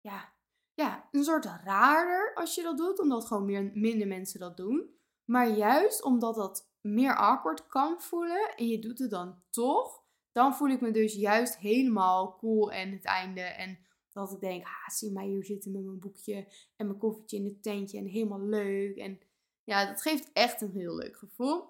ja, 0.00 0.32
ja, 0.74 1.08
een 1.12 1.24
soort 1.24 1.44
raarder 1.44 2.34
als 2.34 2.54
je 2.54 2.62
dat 2.62 2.76
doet, 2.76 3.00
omdat 3.00 3.26
gewoon 3.26 3.44
meer, 3.44 3.70
minder 3.74 4.06
mensen 4.06 4.40
dat 4.40 4.56
doen. 4.56 4.94
Maar 5.24 5.48
juist 5.48 6.02
omdat 6.02 6.34
dat 6.34 6.70
meer 6.80 7.16
awkward 7.16 7.66
kan 7.66 8.00
voelen 8.00 8.54
en 8.56 8.68
je 8.68 8.78
doet 8.78 8.98
het 8.98 9.10
dan 9.10 9.42
toch, 9.50 10.04
dan 10.32 10.54
voel 10.54 10.68
ik 10.68 10.80
me 10.80 10.90
dus 10.90 11.14
juist 11.14 11.56
helemaal 11.56 12.36
cool 12.36 12.72
en 12.72 12.92
het 12.92 13.04
einde. 13.04 13.40
En 13.40 13.85
dat 14.24 14.32
ik 14.32 14.40
denk, 14.40 14.66
ah, 14.66 14.88
zie 14.88 15.12
mij 15.12 15.26
hier 15.26 15.44
zitten 15.44 15.72
met 15.72 15.84
mijn 15.84 15.98
boekje 15.98 16.46
en 16.76 16.86
mijn 16.86 16.98
koffietje 16.98 17.36
in 17.36 17.44
het 17.44 17.62
tentje 17.62 17.98
en 17.98 18.06
helemaal 18.06 18.40
leuk. 18.40 18.96
En 18.96 19.20
ja, 19.64 19.86
dat 19.86 20.02
geeft 20.02 20.32
echt 20.32 20.60
een 20.60 20.70
heel 20.70 20.94
leuk 20.94 21.16
gevoel. 21.16 21.64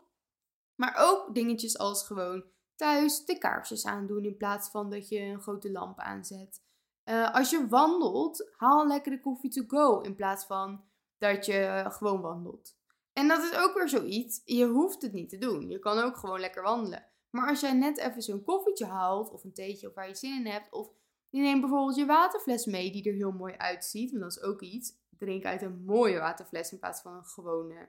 Maar 0.75 0.95
ook 0.99 1.35
dingetjes 1.35 1.79
als 1.79 2.07
gewoon 2.07 2.45
thuis 2.75 3.25
de 3.25 3.39
kaarsjes 3.39 3.87
aandoen 3.87 4.25
in 4.25 4.37
plaats 4.37 4.71
van 4.71 4.91
dat 4.91 5.09
je 5.09 5.21
een 5.21 5.41
grote 5.41 5.71
lamp 5.71 5.99
aanzet. 5.99 6.63
Uh, 7.05 7.35
als 7.35 7.51
je 7.51 7.69
wandelt, 7.69 8.51
haal 8.57 8.87
lekker 8.87 9.13
de 9.13 9.21
koffie 9.21 9.51
to 9.51 9.63
go 9.67 10.01
in 10.01 10.15
plaats 10.15 10.45
van 10.45 10.85
dat 11.19 11.47
je 11.47 11.85
gewoon 11.89 12.21
wandelt. 12.21 12.77
En 13.13 13.29
dat 13.29 13.43
is 13.43 13.59
ook 13.59 13.75
weer 13.75 13.89
zoiets. 13.89 14.41
Je 14.45 14.67
hoeft 14.67 15.03
het 15.03 15.13
niet 15.13 15.29
te 15.29 15.39
doen. 15.39 15.69
Je 15.69 15.79
kan 15.79 15.99
ook 15.99 16.17
gewoon 16.17 16.41
lekker 16.41 16.63
wandelen. 16.63 17.07
Maar 17.31 17.49
als 17.49 17.61
jij 17.61 17.73
net 17.73 17.99
even 17.99 18.23
zo'n 18.23 18.43
koffietje 18.43 18.87
haalt, 18.87 19.33
of 19.33 19.45
een 19.45 19.53
theetje 19.53 19.89
of 19.89 19.95
waar 19.95 20.09
je 20.09 20.15
zin 20.15 20.39
in 20.39 20.53
hebt, 20.53 20.73
of 20.73 20.91
je 21.37 21.43
neemt 21.43 21.61
bijvoorbeeld 21.61 21.97
je 21.97 22.07
waterfles 22.07 22.67
mee 22.67 22.93
die 22.93 23.09
er 23.09 23.15
heel 23.15 23.33
mooi 23.33 23.55
uitziet, 23.55 24.11
want 24.11 24.23
dat 24.23 24.37
is 24.37 24.43
ook 24.43 24.63
iets. 24.63 24.95
Drink 25.19 25.45
uit 25.45 25.63
een 25.63 25.85
mooie 25.85 26.19
waterfles 26.19 26.73
in 26.73 26.79
plaats 26.79 27.01
van 27.01 27.15
een 27.15 27.25
gewone, 27.25 27.89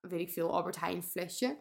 weet 0.00 0.20
ik 0.20 0.30
veel, 0.30 0.52
Albert 0.52 0.80
Heijn 0.80 1.02
flesje. 1.02 1.58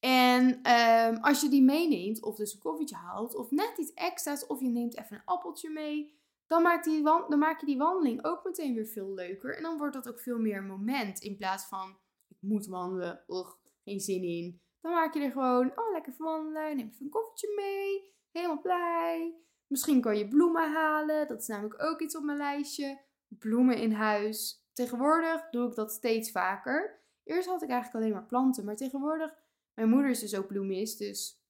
En 0.00 0.70
um, 0.72 1.16
als 1.16 1.40
je 1.40 1.48
die 1.48 1.62
meeneemt, 1.62 2.22
of 2.22 2.36
dus 2.36 2.54
een 2.54 2.60
koffietje 2.60 2.96
haalt, 2.96 3.34
of 3.34 3.50
net 3.50 3.78
iets 3.78 3.92
extra's, 3.92 4.46
of 4.46 4.60
je 4.60 4.68
neemt 4.68 4.98
even 4.98 5.16
een 5.16 5.24
appeltje 5.24 5.70
mee, 5.70 6.18
dan, 6.46 6.62
maakt 6.62 6.84
die 6.84 7.02
dan 7.02 7.38
maak 7.38 7.60
je 7.60 7.66
die 7.66 7.78
wandeling 7.78 8.24
ook 8.24 8.44
meteen 8.44 8.74
weer 8.74 8.86
veel 8.86 9.14
leuker. 9.14 9.56
En 9.56 9.62
dan 9.62 9.78
wordt 9.78 9.94
dat 9.94 10.08
ook 10.08 10.20
veel 10.20 10.38
meer 10.38 10.56
een 10.56 10.66
moment, 10.66 11.20
in 11.20 11.36
plaats 11.36 11.66
van, 11.66 11.98
ik 12.28 12.36
moet 12.40 12.66
wandelen, 12.66 13.24
ugh, 13.28 13.50
geen 13.84 14.00
zin 14.00 14.22
in. 14.22 14.60
Dan 14.80 14.92
maak 14.92 15.14
je 15.14 15.20
er 15.20 15.30
gewoon, 15.30 15.78
oh 15.78 15.92
lekker 15.92 16.14
wandelen, 16.18 16.76
neem 16.76 16.88
even 16.88 17.04
een 17.04 17.10
koffietje 17.10 17.52
mee, 17.56 18.14
helemaal 18.30 18.60
blij. 18.60 19.34
Misschien 19.70 20.00
kan 20.00 20.18
je 20.18 20.28
bloemen 20.28 20.72
halen, 20.72 21.28
dat 21.28 21.40
is 21.40 21.46
namelijk 21.46 21.82
ook 21.82 22.00
iets 22.00 22.16
op 22.16 22.22
mijn 22.22 22.38
lijstje. 22.38 23.00
Bloemen 23.28 23.76
in 23.76 23.92
huis. 23.92 24.66
Tegenwoordig 24.72 25.50
doe 25.50 25.68
ik 25.68 25.74
dat 25.74 25.92
steeds 25.92 26.30
vaker. 26.30 27.00
Eerst 27.24 27.48
had 27.48 27.62
ik 27.62 27.68
eigenlijk 27.68 28.04
alleen 28.04 28.14
maar 28.14 28.26
planten, 28.26 28.64
maar 28.64 28.76
tegenwoordig 28.76 29.34
mijn 29.74 29.88
moeder 29.88 30.10
is 30.10 30.20
dus 30.20 30.36
ook 30.36 30.46
bloemist, 30.46 30.98
dus 30.98 31.42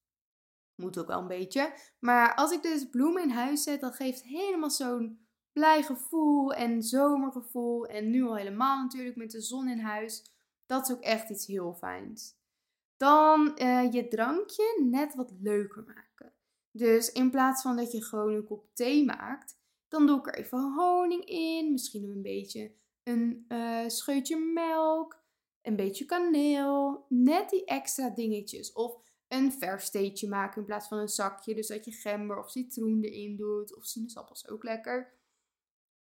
moet 0.75 0.99
ook 0.99 1.07
wel 1.07 1.21
een 1.21 1.27
beetje. 1.27 1.73
Maar 1.99 2.35
als 2.35 2.53
ik 2.53 2.63
dus 2.63 2.89
bloemen 2.89 3.23
in 3.23 3.31
huis 3.31 3.63
zet, 3.63 3.81
dan 3.81 3.93
geeft 3.93 4.23
helemaal 4.23 4.71
zo'n 4.71 5.27
blij 5.53 5.83
gevoel 5.83 6.53
en 6.55 6.83
zomergevoel. 6.83 7.87
En 7.87 8.11
nu 8.11 8.23
al 8.23 8.37
helemaal 8.37 8.83
natuurlijk 8.83 9.17
met 9.17 9.31
de 9.31 9.41
zon 9.41 9.69
in 9.69 9.81
huis. 9.81 10.25
Dat 10.67 10.89
is 10.89 10.95
ook 10.95 11.03
echt 11.03 11.31
iets 11.31 11.47
heel 11.47 11.75
fijns. 11.75 12.39
Dan 12.97 13.59
uh, 13.63 13.93
je 13.93 14.09
drankje 14.09 14.83
net 14.91 15.15
wat 15.15 15.33
leuker 15.41 15.85
maken. 15.87 16.33
Dus 16.73 17.13
in 17.13 17.31
plaats 17.31 17.63
van 17.63 17.77
dat 17.77 17.93
je 17.93 18.05
gewoon 18.05 18.35
een 18.35 18.45
kop 18.45 18.75
thee 18.75 19.05
maakt, 19.05 19.59
dan 19.89 20.07
doe 20.07 20.19
ik 20.19 20.27
er 20.27 20.35
even 20.35 20.73
honing 20.75 21.25
in. 21.25 21.73
Misschien 21.73 22.05
een 22.05 22.23
beetje 22.23 22.73
een 23.03 23.45
uh, 23.49 23.89
scheutje 23.89 24.37
melk 24.37 25.21
een 25.63 25.77
beetje 25.77 26.05
kaneel, 26.05 27.05
net 27.09 27.51
die 27.51 27.65
extra 27.65 28.11
dingetjes. 28.11 28.73
Of 28.73 29.01
een 29.29 29.53
vers 29.53 29.91
maken 30.29 30.61
in 30.61 30.67
plaats 30.67 30.89
van 30.89 30.99
een 30.99 31.09
zakje. 31.09 31.55
Dus 31.55 31.67
dat 31.67 31.85
je 31.85 31.93
gember 31.93 32.39
of 32.39 32.51
citroen 32.51 33.03
erin 33.03 33.37
doet. 33.37 33.77
Of 33.77 33.85
sinaasappels 33.85 34.49
ook 34.49 34.63
lekker. 34.63 35.13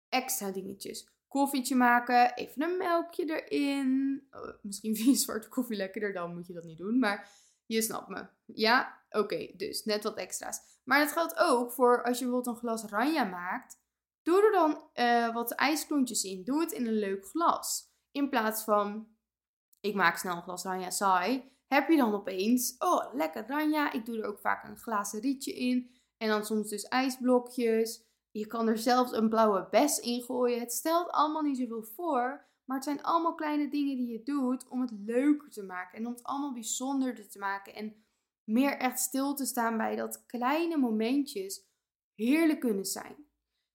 Extra 0.08 0.50
dingetjes. 0.50 1.08
Koffietje 1.28 1.74
maken, 1.74 2.34
even 2.34 2.62
een 2.62 2.76
melkje 2.76 3.42
erin. 3.42 4.22
Oh, 4.30 4.54
misschien 4.62 4.96
vind 4.96 5.08
je 5.08 5.14
zwarte 5.14 5.48
koffie 5.48 5.76
lekkerder, 5.76 6.12
dan 6.12 6.34
moet 6.34 6.46
je 6.46 6.52
dat 6.52 6.64
niet 6.64 6.78
doen. 6.78 6.98
Maar 6.98 7.30
je 7.66 7.82
snapt 7.82 8.08
me. 8.08 8.26
Ja? 8.46 8.99
Oké, 9.10 9.52
dus 9.56 9.84
net 9.84 10.02
wat 10.02 10.16
extra's. 10.16 10.58
Maar 10.84 10.98
dat 10.98 11.12
geldt 11.12 11.36
ook 11.36 11.72
voor 11.72 12.02
als 12.04 12.18
je 12.18 12.24
bijvoorbeeld 12.24 12.56
een 12.56 12.62
glas 12.62 12.84
ranja 12.84 13.24
maakt. 13.24 13.78
Doe 14.22 14.44
er 14.44 14.52
dan 14.52 14.82
uh, 14.94 15.34
wat 15.34 15.52
ijsklontjes 15.52 16.24
in. 16.24 16.44
Doe 16.44 16.60
het 16.60 16.72
in 16.72 16.86
een 16.86 16.98
leuk 16.98 17.26
glas. 17.26 17.92
In 18.10 18.28
plaats 18.28 18.64
van 18.64 19.08
ik 19.80 19.94
maak 19.94 20.16
snel 20.16 20.36
een 20.36 20.42
glas 20.42 20.62
ranja 20.62 20.90
saai. 20.90 21.52
Heb 21.66 21.88
je 21.88 21.96
dan 21.96 22.14
opeens, 22.14 22.74
oh 22.78 23.14
lekker 23.14 23.46
ranja. 23.46 23.92
Ik 23.92 24.06
doe 24.06 24.18
er 24.18 24.26
ook 24.26 24.38
vaak 24.38 24.64
een 24.64 24.78
glazen 24.78 25.20
rietje 25.20 25.52
in. 25.52 25.90
En 26.16 26.28
dan 26.28 26.44
soms 26.44 26.68
dus 26.68 26.84
ijsblokjes. 26.84 28.08
Je 28.30 28.46
kan 28.46 28.68
er 28.68 28.78
zelfs 28.78 29.12
een 29.12 29.28
blauwe 29.28 29.68
bes 29.70 29.98
in 29.98 30.22
gooien. 30.22 30.60
Het 30.60 30.72
stelt 30.72 31.10
allemaal 31.10 31.42
niet 31.42 31.58
zoveel 31.58 31.82
voor. 31.82 32.48
Maar 32.64 32.76
het 32.76 32.84
zijn 32.84 33.02
allemaal 33.02 33.34
kleine 33.34 33.68
dingen 33.68 33.96
die 33.96 34.08
je 34.08 34.22
doet 34.22 34.68
om 34.68 34.80
het 34.80 34.90
leuker 34.90 35.50
te 35.50 35.62
maken. 35.62 35.98
En 35.98 36.06
om 36.06 36.12
het 36.12 36.22
allemaal 36.22 36.52
bijzonderder 36.52 37.28
te 37.28 37.38
maken. 37.38 37.74
En 37.74 38.04
meer 38.50 38.76
echt 38.76 38.98
stil 38.98 39.34
te 39.34 39.46
staan 39.46 39.76
bij 39.76 39.96
dat 39.96 40.26
kleine 40.26 40.76
momentjes 40.76 41.68
heerlijk 42.14 42.60
kunnen 42.60 42.84
zijn. 42.84 43.16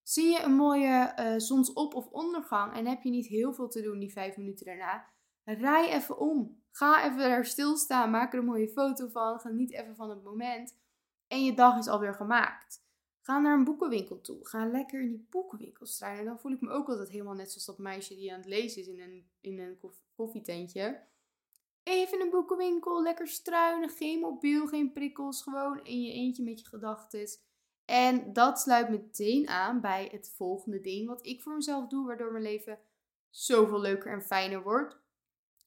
Zie 0.03 0.31
je 0.31 0.41
een 0.41 0.55
mooie 0.55 1.13
uh, 1.19 1.33
zonsop- 1.37 1.93
of 1.93 2.07
ondergang 2.07 2.73
en 2.73 2.85
heb 2.85 3.01
je 3.01 3.09
niet 3.09 3.27
heel 3.27 3.53
veel 3.53 3.69
te 3.69 3.81
doen 3.81 3.99
die 3.99 4.11
vijf 4.11 4.37
minuten 4.37 4.65
daarna, 4.65 5.13
Rij 5.45 5.93
even 5.93 6.17
om. 6.17 6.63
Ga 6.71 7.05
even 7.05 7.17
daar 7.17 7.45
stilstaan. 7.45 8.11
Maak 8.11 8.33
er 8.33 8.39
een 8.39 8.45
mooie 8.45 8.69
foto 8.69 9.07
van. 9.07 9.39
Geniet 9.39 9.71
even 9.71 9.95
van 9.95 10.09
het 10.09 10.23
moment. 10.23 10.77
En 11.27 11.43
je 11.43 11.53
dag 11.53 11.77
is 11.77 11.87
alweer 11.87 12.13
gemaakt. 12.13 12.83
Ga 13.21 13.39
naar 13.39 13.57
een 13.57 13.63
boekenwinkel 13.63 14.21
toe. 14.21 14.47
Ga 14.47 14.67
lekker 14.67 15.01
in 15.01 15.09
die 15.09 15.27
boekenwinkel. 15.29 15.87
En 15.99 16.25
dan 16.25 16.39
voel 16.39 16.51
ik 16.51 16.61
me 16.61 16.69
ook 16.69 16.87
altijd 16.87 17.09
helemaal 17.09 17.33
net 17.33 17.51
zoals 17.51 17.65
dat 17.65 17.77
meisje 17.77 18.15
die 18.15 18.31
aan 18.33 18.39
het 18.39 18.47
lezen 18.47 18.81
is 18.81 18.87
in 18.87 18.99
een, 18.99 19.29
in 19.41 19.59
een 19.59 19.79
koffietentje. 20.15 21.01
Even 21.85 22.21
een 22.21 22.29
boekenwinkel, 22.29 23.01
lekker 23.01 23.27
struinen. 23.27 23.89
Geen 23.89 24.19
mobiel, 24.19 24.67
geen 24.67 24.91
prikkels. 24.91 25.41
Gewoon 25.41 25.83
in 25.83 26.01
je 26.01 26.13
eentje 26.13 26.43
met 26.43 26.59
je 26.59 26.65
gedachten. 26.65 27.27
En 27.85 28.33
dat 28.33 28.59
sluit 28.59 28.89
meteen 28.89 29.47
aan 29.47 29.81
bij 29.81 30.09
het 30.11 30.33
volgende 30.35 30.81
ding 30.81 31.07
wat 31.07 31.25
ik 31.25 31.41
voor 31.41 31.53
mezelf 31.53 31.87
doe, 31.87 32.05
waardoor 32.05 32.31
mijn 32.31 32.43
leven 32.43 32.79
zoveel 33.29 33.79
leuker 33.79 34.11
en 34.11 34.21
fijner 34.21 34.63
wordt. 34.63 34.97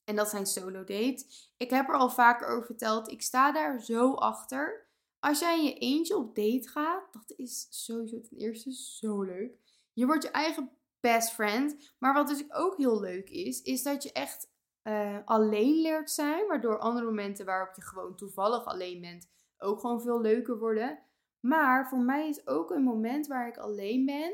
En 0.05 0.17
dat 0.17 0.29
zijn 0.29 0.47
solo 0.47 0.85
dates. 0.85 1.53
Ik 1.57 1.71
heb 1.71 1.89
er 1.89 1.95
al 1.95 2.11
vaker 2.11 2.49
over 2.49 2.67
verteld. 2.67 3.11
Ik 3.11 3.23
sta 3.23 3.53
daar 3.53 3.81
zo 3.83 4.13
achter. 4.13 4.87
Als 5.19 5.39
jij 5.39 5.59
in 5.59 5.65
je 5.65 5.75
eentje 5.75 6.17
op 6.17 6.35
date 6.35 6.69
gaat, 6.69 7.13
dat 7.13 7.33
is 7.37 7.67
sowieso 7.71 8.21
ten 8.21 8.37
eerste 8.37 8.73
zo 8.73 9.23
leuk. 9.23 9.59
Je 9.93 10.07
wordt 10.07 10.23
je 10.23 10.31
eigen 10.31 10.71
best 11.01 11.31
friend. 11.31 11.95
Maar 11.99 12.15
wat 12.15 12.29
dus 12.29 12.53
ook 12.53 12.77
heel 12.77 13.01
leuk 13.01 13.31
is, 13.31 13.63
is 13.63 13.83
dat 13.83 14.03
je 14.03 14.13
echt 14.13 14.48
uh, 14.89 15.17
alleen 15.25 15.81
leert 15.81 16.11
zijn. 16.11 16.47
Waardoor 16.47 16.79
andere 16.79 17.07
momenten 17.07 17.47
waarop 17.47 17.75
je 17.75 17.83
gewoon 17.83 18.17
toevallig 18.17 18.65
alleen 18.65 19.01
bent, 19.01 19.31
ook 19.59 19.81
gewoon 19.81 20.03
veel 20.03 20.21
leuker 20.21 20.59
worden. 20.59 20.99
Maar 21.41 21.89
voor 21.89 22.01
mij 22.01 22.29
is 22.29 22.47
ook 22.47 22.71
een 22.71 22.83
moment 22.83 23.27
waar 23.27 23.49
ik 23.49 23.57
alleen 23.57 24.05
ben. 24.05 24.33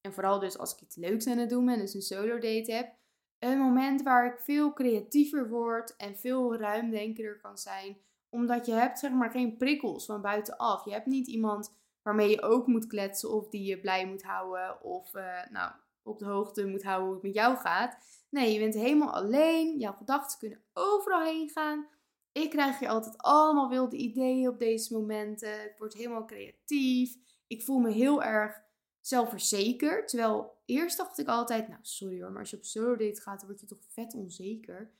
En 0.00 0.12
vooral 0.12 0.38
dus 0.38 0.58
als 0.58 0.74
ik 0.74 0.80
iets 0.80 0.96
leuks 0.96 1.26
aan 1.26 1.38
het 1.38 1.50
doen 1.50 1.64
ben, 1.64 1.78
dus 1.78 1.94
een 1.94 2.02
solo 2.02 2.38
date 2.38 2.72
heb 2.72 2.94
een 3.38 3.58
moment 3.58 4.02
waar 4.02 4.26
ik 4.26 4.40
veel 4.40 4.72
creatiever 4.72 5.48
word 5.48 5.96
en 5.96 6.16
veel 6.16 6.56
ruimdenkender 6.56 7.40
kan 7.40 7.58
zijn. 7.58 7.98
Omdat 8.28 8.66
je 8.66 8.72
hebt 8.72 8.98
zeg 8.98 9.10
maar 9.10 9.30
geen 9.30 9.56
prikkels 9.56 10.06
van 10.06 10.20
buitenaf. 10.20 10.84
Je 10.84 10.92
hebt 10.92 11.06
niet 11.06 11.26
iemand 11.26 11.74
waarmee 12.02 12.30
je 12.30 12.42
ook 12.42 12.66
moet 12.66 12.86
kletsen 12.86 13.30
of 13.32 13.48
die 13.48 13.64
je 13.64 13.80
blij 13.80 14.06
moet 14.06 14.22
houden 14.22 14.82
of 14.82 15.14
uh, 15.14 15.50
nou, 15.50 15.72
op 16.06 16.18
de 16.18 16.24
hoogte 16.24 16.66
moet 16.66 16.82
houden 16.82 17.06
hoe 17.06 17.14
het 17.14 17.24
met 17.24 17.34
jou 17.34 17.56
gaat. 17.56 17.98
Nee, 18.30 18.52
je 18.52 18.58
bent 18.58 18.74
helemaal 18.74 19.12
alleen. 19.12 19.78
Jouw 19.78 19.92
gedachten 19.92 20.38
kunnen 20.38 20.62
overal 20.72 21.22
heen 21.22 21.50
gaan. 21.50 21.86
Ik 22.32 22.50
krijg 22.50 22.78
hier 22.78 22.88
altijd 22.88 23.18
allemaal 23.18 23.68
wilde 23.68 23.96
ideeën 23.96 24.48
op 24.48 24.58
deze 24.58 24.92
momenten. 24.92 25.64
Ik 25.64 25.74
word 25.78 25.94
helemaal 25.94 26.24
creatief. 26.24 27.16
Ik 27.46 27.62
voel 27.62 27.78
me 27.78 27.90
heel 27.90 28.22
erg 28.22 28.60
zelfverzekerd. 29.00 30.08
Terwijl 30.08 30.56
eerst 30.64 30.96
dacht 30.96 31.18
ik 31.18 31.28
altijd, 31.28 31.68
nou 31.68 31.80
sorry 31.82 32.22
hoor, 32.22 32.30
maar 32.30 32.40
als 32.40 32.50
je 32.50 32.56
op 32.56 32.64
solo 32.64 32.96
date 32.96 33.20
gaat, 33.20 33.38
dan 33.38 33.48
word 33.48 33.60
je 33.60 33.66
toch 33.66 33.84
vet 33.88 34.14
onzeker. 34.14 34.90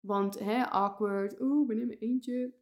Want 0.00 0.38
hè, 0.38 0.64
awkward, 0.70 1.40
oeh, 1.40 1.66
ben 1.66 1.80
in 1.80 1.86
mijn 1.86 1.98
eentje. 1.98 2.52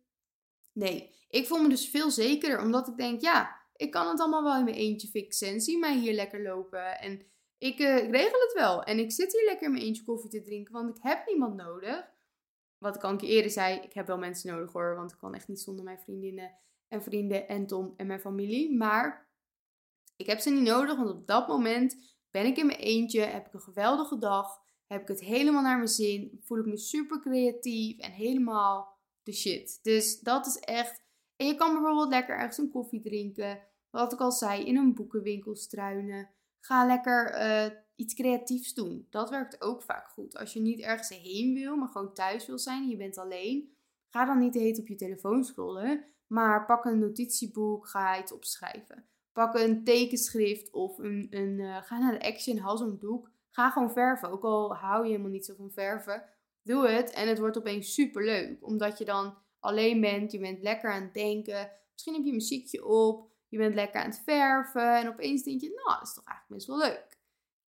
Nee, 0.72 1.14
ik 1.28 1.46
voel 1.46 1.62
me 1.62 1.68
dus 1.68 1.88
veel 1.88 2.10
zekerder, 2.10 2.60
omdat 2.60 2.88
ik 2.88 2.96
denk, 2.96 3.20
ja, 3.20 3.56
ik 3.76 3.90
kan 3.90 4.08
het 4.08 4.20
allemaal 4.20 4.42
wel 4.42 4.56
in 4.56 4.64
mijn 4.64 4.76
eentje 4.76 5.08
fixen. 5.08 5.60
zie 5.60 5.78
mij 5.78 5.98
hier 5.98 6.14
lekker 6.14 6.42
lopen. 6.42 7.00
En 7.00 7.22
ik, 7.58 7.78
uh, 7.78 7.96
ik 7.96 8.10
regel 8.10 8.40
het 8.40 8.52
wel. 8.54 8.82
En 8.82 8.98
ik 8.98 9.12
zit 9.12 9.32
hier 9.32 9.44
lekker 9.44 9.66
in 9.66 9.72
mijn 9.72 9.84
eentje 9.84 10.04
koffie 10.04 10.30
te 10.30 10.42
drinken, 10.42 10.72
want 10.72 10.96
ik 10.96 11.02
heb 11.02 11.26
niemand 11.26 11.56
nodig. 11.56 12.16
Wat 12.78 12.96
ik 12.96 13.02
al 13.02 13.10
een 13.10 13.16
keer 13.16 13.28
eerder 13.28 13.50
zei, 13.50 13.80
ik 13.80 13.92
heb 13.92 14.06
wel 14.06 14.18
mensen 14.18 14.52
nodig 14.52 14.72
hoor, 14.72 14.94
want 14.96 15.12
ik 15.12 15.18
kan 15.18 15.34
echt 15.34 15.48
niet 15.48 15.60
zonder 15.60 15.84
mijn 15.84 16.00
vriendinnen 16.00 16.58
en 16.88 17.02
vrienden 17.02 17.48
en 17.48 17.66
Tom 17.66 17.94
en 17.96 18.06
mijn 18.06 18.20
familie. 18.20 18.76
Maar 18.76 19.30
ik 20.16 20.26
heb 20.26 20.38
ze 20.38 20.50
niet 20.50 20.62
nodig, 20.62 20.96
want 20.96 21.10
op 21.10 21.26
dat 21.26 21.48
moment 21.48 22.16
ben 22.30 22.46
ik 22.46 22.56
in 22.56 22.66
mijn 22.66 22.78
eentje, 22.78 23.20
heb 23.20 23.46
ik 23.46 23.52
een 23.52 23.60
geweldige 23.60 24.18
dag, 24.18 24.60
heb 24.86 25.02
ik 25.02 25.08
het 25.08 25.20
helemaal 25.20 25.62
naar 25.62 25.76
mijn 25.76 25.88
zin, 25.88 26.40
voel 26.42 26.58
ik 26.58 26.66
me 26.66 26.76
super 26.76 27.20
creatief 27.20 27.98
en 27.98 28.12
helemaal 28.12 28.98
de 29.22 29.32
shit. 29.32 29.78
Dus 29.82 30.20
dat 30.20 30.46
is 30.46 30.56
echt. 30.56 31.02
En 31.36 31.46
je 31.46 31.54
kan 31.54 31.72
bijvoorbeeld 31.72 32.08
lekker 32.08 32.36
ergens 32.36 32.58
een 32.58 32.70
koffie 32.70 33.00
drinken, 33.00 33.66
wat 33.90 34.12
ik 34.12 34.20
al 34.20 34.32
zei, 34.32 34.64
in 34.64 34.76
een 34.76 34.94
boekenwinkel 34.94 35.56
struinen. 35.56 36.30
Ga 36.60 36.86
lekker 36.86 37.34
uh, 37.34 37.76
iets 37.94 38.14
creatiefs 38.14 38.74
doen. 38.74 39.06
Dat 39.10 39.30
werkt 39.30 39.60
ook 39.60 39.82
vaak 39.82 40.08
goed. 40.08 40.36
Als 40.36 40.52
je 40.52 40.60
niet 40.60 40.80
ergens 40.80 41.08
heen 41.08 41.54
wil, 41.54 41.76
maar 41.76 41.88
gewoon 41.88 42.14
thuis 42.14 42.46
wil 42.46 42.58
zijn 42.58 42.82
en 42.82 42.88
je 42.88 42.96
bent 42.96 43.18
alleen, 43.18 43.72
ga 44.08 44.24
dan 44.24 44.38
niet 44.38 44.54
heet 44.54 44.78
op 44.78 44.88
je 44.88 44.94
telefoon 44.94 45.44
scrollen, 45.44 46.04
maar 46.26 46.66
pak 46.66 46.84
een 46.84 46.98
notitieboek, 46.98 47.88
ga 47.88 48.18
iets 48.20 48.32
opschrijven. 48.32 49.04
Pak 49.32 49.54
een 49.54 49.84
tekenschrift 49.84 50.70
of 50.70 50.98
een, 50.98 51.26
een 51.30 51.58
uh, 51.58 51.82
ga 51.82 51.98
naar 51.98 52.18
de 52.18 52.26
Action, 52.26 52.58
haal 52.58 52.76
zo'n 52.76 52.98
doek. 52.98 53.30
Ga 53.50 53.70
gewoon 53.70 53.92
verven. 53.92 54.30
Ook 54.30 54.44
al 54.44 54.74
hou 54.74 55.04
je 55.04 55.10
helemaal 55.10 55.30
niet 55.30 55.44
zo 55.44 55.54
van 55.54 55.70
verven, 55.70 56.24
doe 56.62 56.88
het 56.88 57.10
en 57.10 57.28
het 57.28 57.38
wordt 57.38 57.58
opeens 57.58 57.94
super 57.94 58.24
leuk. 58.24 58.66
Omdat 58.66 58.98
je 58.98 59.04
dan 59.04 59.34
alleen 59.60 60.00
bent, 60.00 60.32
je 60.32 60.38
bent 60.38 60.62
lekker 60.62 60.92
aan 60.92 61.02
het 61.02 61.14
denken. 61.14 61.70
Misschien 61.92 62.14
heb 62.14 62.24
je 62.24 62.32
muziekje 62.32 62.86
op, 62.86 63.30
je 63.48 63.58
bent 63.58 63.74
lekker 63.74 64.00
aan 64.00 64.10
het 64.10 64.22
verven 64.24 64.96
en 64.96 65.08
opeens 65.08 65.42
denk 65.42 65.60
je, 65.60 65.68
nou, 65.68 65.98
dat 65.98 66.08
is 66.08 66.14
toch 66.14 66.24
eigenlijk 66.24 66.48
best 66.48 66.66
wel 66.66 66.78
leuk. 66.78 67.18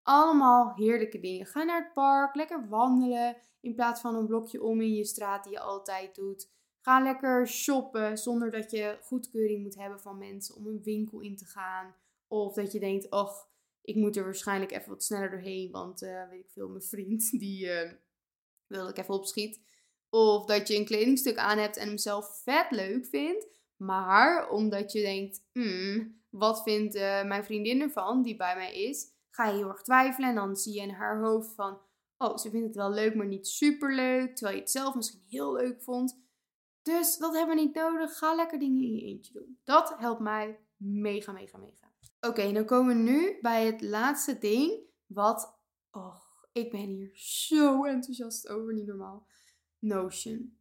Allemaal 0.02 0.74
heerlijke 0.74 1.20
dingen. 1.20 1.46
Ga 1.46 1.62
naar 1.62 1.82
het 1.82 1.92
park, 1.92 2.34
lekker 2.34 2.68
wandelen 2.68 3.36
in 3.60 3.74
plaats 3.74 4.00
van 4.00 4.14
een 4.14 4.26
blokje 4.26 4.62
om 4.62 4.80
in 4.80 4.94
je 4.94 5.04
straat 5.04 5.44
die 5.44 5.52
je 5.52 5.60
altijd 5.60 6.14
doet. 6.14 6.50
Ga 6.80 7.00
lekker 7.00 7.48
shoppen 7.48 8.18
zonder 8.18 8.50
dat 8.50 8.70
je 8.70 8.98
goedkeuring 9.02 9.62
moet 9.62 9.76
hebben 9.76 10.00
van 10.00 10.18
mensen 10.18 10.56
om 10.56 10.66
een 10.66 10.82
winkel 10.82 11.20
in 11.20 11.36
te 11.36 11.44
gaan. 11.44 11.94
Of 12.28 12.54
dat 12.54 12.72
je 12.72 12.80
denkt, 12.80 13.10
ach, 13.10 13.48
ik 13.82 13.96
moet 13.96 14.16
er 14.16 14.24
waarschijnlijk 14.24 14.72
even 14.72 14.88
wat 14.88 15.04
sneller 15.04 15.30
doorheen, 15.30 15.70
want 15.70 16.02
uh, 16.02 16.28
weet 16.28 16.40
ik 16.40 16.50
veel, 16.50 16.68
mijn 16.68 16.82
vriend 16.82 17.30
die 17.40 17.66
uh, 17.66 17.92
wil 18.66 18.88
ik 18.88 18.98
even 18.98 19.14
opschiet. 19.14 19.60
Of 20.10 20.44
dat 20.44 20.68
je 20.68 20.76
een 20.76 20.84
kledingstuk 20.84 21.36
aan 21.36 21.58
hebt 21.58 21.76
en 21.76 21.88
hem 21.88 21.98
zelf 21.98 22.40
vet 22.44 22.70
leuk 22.70 23.06
vindt, 23.06 23.46
maar 23.80 24.50
omdat 24.50 24.92
je 24.92 25.00
denkt, 25.00 25.42
hmm, 25.52 26.22
wat 26.28 26.62
vindt 26.62 26.94
uh, 26.94 27.24
mijn 27.24 27.44
vriendin 27.44 27.80
ervan 27.80 28.22
die 28.22 28.36
bij 28.36 28.56
mij 28.56 28.74
is, 28.74 29.06
ga 29.30 29.46
je 29.46 29.56
heel 29.56 29.68
erg 29.68 29.82
twijfelen 29.82 30.28
en 30.28 30.34
dan 30.34 30.56
zie 30.56 30.74
je 30.74 30.80
in 30.80 30.90
haar 30.90 31.20
hoofd 31.20 31.54
van, 31.54 31.78
oh, 32.16 32.36
ze 32.36 32.50
vindt 32.50 32.66
het 32.66 32.76
wel 32.76 32.90
leuk, 32.90 33.14
maar 33.14 33.26
niet 33.26 33.46
super 33.46 33.94
leuk, 33.94 34.36
terwijl 34.36 34.56
je 34.56 34.62
het 34.62 34.70
zelf 34.70 34.94
misschien 34.94 35.22
heel 35.28 35.52
leuk 35.52 35.82
vond. 35.82 36.22
Dus 36.82 37.16
dat 37.16 37.34
hebben 37.34 37.56
we 37.56 37.62
niet 37.62 37.74
nodig. 37.74 38.18
Ga 38.18 38.34
lekker 38.34 38.58
dingen 38.58 38.82
in 38.82 38.94
je 38.94 39.02
eentje 39.02 39.32
doen. 39.32 39.58
Dat 39.64 39.94
helpt 39.98 40.20
mij 40.20 40.58
mega, 40.76 41.32
mega, 41.32 41.58
mega. 41.58 41.92
Oké, 42.20 42.52
dan 42.52 42.64
komen 42.64 42.96
we 42.96 43.02
nu 43.10 43.38
bij 43.40 43.66
het 43.66 43.80
laatste 43.80 44.38
ding. 44.38 44.80
Wat, 45.06 45.58
och, 45.90 46.48
ik 46.52 46.70
ben 46.70 46.88
hier 46.88 47.10
zo 47.14 47.84
enthousiast 47.84 48.48
over, 48.48 48.74
niet 48.74 48.86
normaal. 48.86 49.26
Notion. 49.78 50.59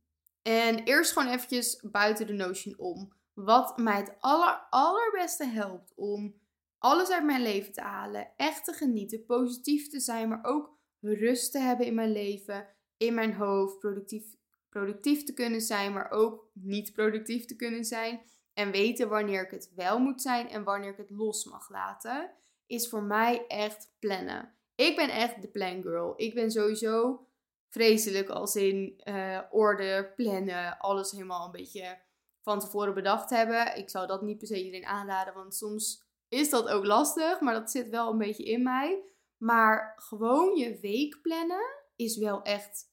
En 0.49 0.83
eerst 0.83 1.11
gewoon 1.11 1.33
eventjes 1.33 1.79
buiten 1.83 2.27
de 2.27 2.33
Notion 2.33 2.77
om. 2.77 3.13
Wat 3.33 3.77
mij 3.77 3.97
het 3.97 4.15
aller, 4.19 4.67
allerbeste 4.69 5.45
helpt 5.45 5.93
om 5.95 6.35
alles 6.77 7.09
uit 7.09 7.23
mijn 7.23 7.41
leven 7.41 7.73
te 7.73 7.81
halen. 7.81 8.31
Echt 8.35 8.65
te 8.65 8.73
genieten, 8.73 9.25
positief 9.25 9.89
te 9.89 9.99
zijn, 9.99 10.29
maar 10.29 10.43
ook 10.43 10.77
rust 10.99 11.51
te 11.51 11.59
hebben 11.59 11.85
in 11.85 11.93
mijn 11.93 12.11
leven, 12.11 12.67
in 12.97 13.13
mijn 13.13 13.33
hoofd, 13.33 13.79
productief, 13.79 14.35
productief 14.69 15.23
te 15.23 15.33
kunnen 15.33 15.61
zijn, 15.61 15.93
maar 15.93 16.11
ook 16.11 16.49
niet 16.53 16.93
productief 16.93 17.45
te 17.45 17.55
kunnen 17.55 17.85
zijn. 17.85 18.21
En 18.53 18.71
weten 18.71 19.09
wanneer 19.09 19.43
ik 19.43 19.51
het 19.51 19.71
wel 19.75 19.99
moet 19.99 20.21
zijn 20.21 20.49
en 20.49 20.63
wanneer 20.63 20.91
ik 20.91 20.97
het 20.97 21.09
los 21.09 21.45
mag 21.45 21.69
laten, 21.69 22.31
is 22.65 22.89
voor 22.89 23.03
mij 23.03 23.47
echt 23.47 23.91
plannen. 23.99 24.53
Ik 24.75 24.95
ben 24.95 25.09
echt 25.09 25.41
de 25.41 25.47
plan 25.47 25.81
girl. 25.81 26.13
Ik 26.15 26.33
ben 26.33 26.51
sowieso 26.51 27.27
vreselijk 27.69 28.29
als 28.29 28.55
in 28.55 29.01
uh, 29.03 29.39
orde, 29.51 30.13
plannen, 30.15 30.77
alles 30.77 31.11
helemaal 31.11 31.45
een 31.45 31.51
beetje 31.51 31.97
van 32.41 32.59
tevoren 32.59 32.93
bedacht 32.93 33.29
hebben. 33.29 33.77
Ik 33.77 33.89
zou 33.89 34.07
dat 34.07 34.21
niet 34.21 34.37
per 34.37 34.47
se 34.47 34.63
iedereen 34.63 34.85
aanraden, 34.85 35.33
want 35.33 35.55
soms 35.55 36.03
is 36.27 36.49
dat 36.49 36.67
ook 36.67 36.85
lastig, 36.85 37.39
maar 37.39 37.53
dat 37.53 37.71
zit 37.71 37.89
wel 37.89 38.11
een 38.11 38.17
beetje 38.17 38.43
in 38.43 38.63
mij. 38.63 39.03
Maar 39.37 39.93
gewoon 39.95 40.55
je 40.55 40.79
week 40.79 41.21
plannen 41.21 41.75
is 41.95 42.17
wel 42.17 42.41
echt 42.41 42.91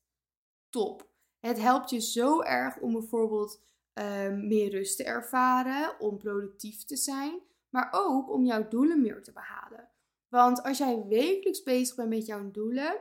top. 0.70 1.08
Het 1.40 1.58
helpt 1.60 1.90
je 1.90 2.00
zo 2.00 2.42
erg 2.42 2.78
om 2.78 2.92
bijvoorbeeld 2.92 3.64
ehm, 3.92 4.46
meer 4.46 4.70
rust 4.70 4.96
te 4.96 5.04
ervaren, 5.04 6.00
om 6.00 6.18
productief 6.18 6.84
te 6.84 6.96
zijn, 6.96 7.40
maar 7.68 7.88
ook 7.92 8.30
om 8.30 8.44
jouw 8.44 8.68
doelen 8.68 9.00
meer 9.00 9.22
te 9.22 9.32
behalen. 9.32 9.88
Want 10.28 10.62
als 10.62 10.78
jij 10.78 11.04
wekelijks 11.08 11.62
bezig 11.62 11.96
bent 11.96 12.08
met 12.08 12.26
jouw 12.26 12.50
doelen, 12.50 13.00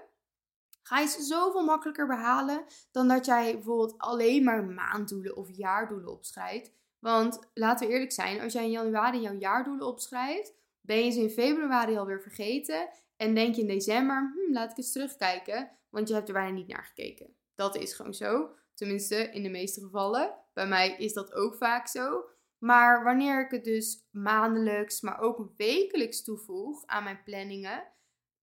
ga 0.88 1.00
je 1.00 1.08
ze 1.08 1.22
zoveel 1.22 1.64
makkelijker 1.64 2.08
behalen 2.08 2.66
dan 2.92 3.08
dat 3.08 3.26
jij 3.26 3.54
bijvoorbeeld 3.54 3.98
alleen 3.98 4.44
maar 4.44 4.64
maanddoelen 4.64 5.36
of 5.36 5.50
jaardoelen 5.52 6.12
opschrijft. 6.12 6.72
Want 7.00 7.40
laten 7.54 7.88
we 7.88 7.94
eerlijk 7.94 8.12
zijn, 8.12 8.42
als 8.42 8.54
jij 8.54 8.64
in 8.64 8.72
januari 8.72 9.20
jouw 9.20 9.38
jaardoelen 9.38 9.88
opschrijft, 9.88 10.54
ben 10.82 11.06
je 11.06 11.12
ze 11.12 11.22
in 11.22 11.30
februari 11.30 11.98
alweer 11.98 12.22
vergeten. 12.22 12.90
En 13.18 13.36
denk 13.36 13.56
je 13.56 13.62
in 13.62 13.68
december, 13.68 14.34
hm, 14.34 14.54
laat 14.54 14.72
ik 14.72 14.78
eens 14.78 14.92
terugkijken, 14.92 15.72
want 15.90 16.08
je 16.08 16.14
hebt 16.14 16.28
er 16.28 16.34
bijna 16.34 16.56
niet 16.56 16.68
naar 16.68 16.86
gekeken. 16.86 17.36
Dat 17.56 17.76
is 17.76 17.94
gewoon 17.94 18.14
zo. 18.14 18.56
Tenminste, 18.74 19.16
in 19.16 19.44
de 19.44 19.50
meeste 19.50 19.82
gevallen. 19.82 20.36
Bij 20.54 20.68
mij 20.68 20.96
is 20.98 21.14
dat 21.14 21.34
ook 21.34 21.56
vaak 21.56 21.88
zo. 21.88 22.26
Maar 22.58 23.04
wanneer 23.04 23.46
ik 23.46 23.52
het 23.52 23.64
dus 23.64 24.08
maandelijks, 24.12 25.02
maar 25.02 25.20
ook 25.20 25.50
wekelijks 25.58 26.24
toevoeg 26.24 26.86
aan 26.86 27.04
mijn 27.04 27.24
planningen, 27.24 27.84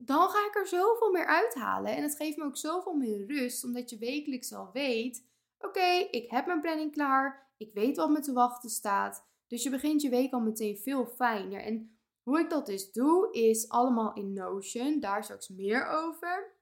dan 0.05 0.29
ga 0.29 0.47
ik 0.47 0.57
er 0.57 0.67
zoveel 0.67 1.11
meer 1.11 1.27
uithalen. 1.27 1.97
En 1.97 2.03
het 2.03 2.17
geeft 2.17 2.37
me 2.37 2.45
ook 2.45 2.57
zoveel 2.57 2.95
meer 2.95 3.27
rust, 3.27 3.65
omdat 3.65 3.91
je 3.91 3.99
wekelijks 3.99 4.53
al 4.53 4.71
weet: 4.73 5.27
oké, 5.59 6.07
ik 6.11 6.31
heb 6.31 6.47
mijn 6.47 6.61
planning 6.61 6.93
klaar. 6.93 7.51
Ik 7.57 7.73
weet 7.73 7.97
wat 7.97 8.11
me 8.11 8.21
te 8.21 8.33
wachten 8.33 8.71
staat. 8.71 9.27
Dus 9.47 9.63
je 9.63 9.71
begint 9.71 10.03
je 10.03 10.09
week 10.09 10.33
al 10.33 10.41
meteen 10.41 10.77
veel 10.77 11.07
fijner. 11.07 11.61
En 11.61 11.97
hoe 12.23 12.39
ik 12.39 12.51
dat 12.51 12.67
dus 12.67 12.93
doe, 12.93 13.33
is 13.33 13.69
allemaal 13.69 14.13
in 14.13 14.33
Notion. 14.33 15.01
Daar 15.01 15.25
straks 15.25 15.49
meer 15.49 15.87
over. 15.87 16.61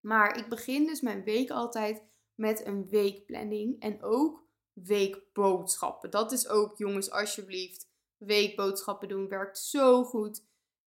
Maar 0.00 0.38
ik 0.38 0.48
begin 0.48 0.86
dus 0.86 1.00
mijn 1.00 1.24
week 1.24 1.50
altijd 1.50 2.04
met 2.34 2.66
een 2.66 2.88
weekplanning. 2.88 3.80
En 3.80 4.02
ook 4.02 4.46
weekboodschappen. 4.72 6.10
Dat 6.10 6.32
is 6.32 6.48
ook, 6.48 6.76
jongens, 6.76 7.10
alsjeblieft. 7.10 7.90
Weekboodschappen 8.16 9.08
doen 9.08 9.28
werkt 9.28 9.58
zo 9.58 10.04
goed. 10.04 10.46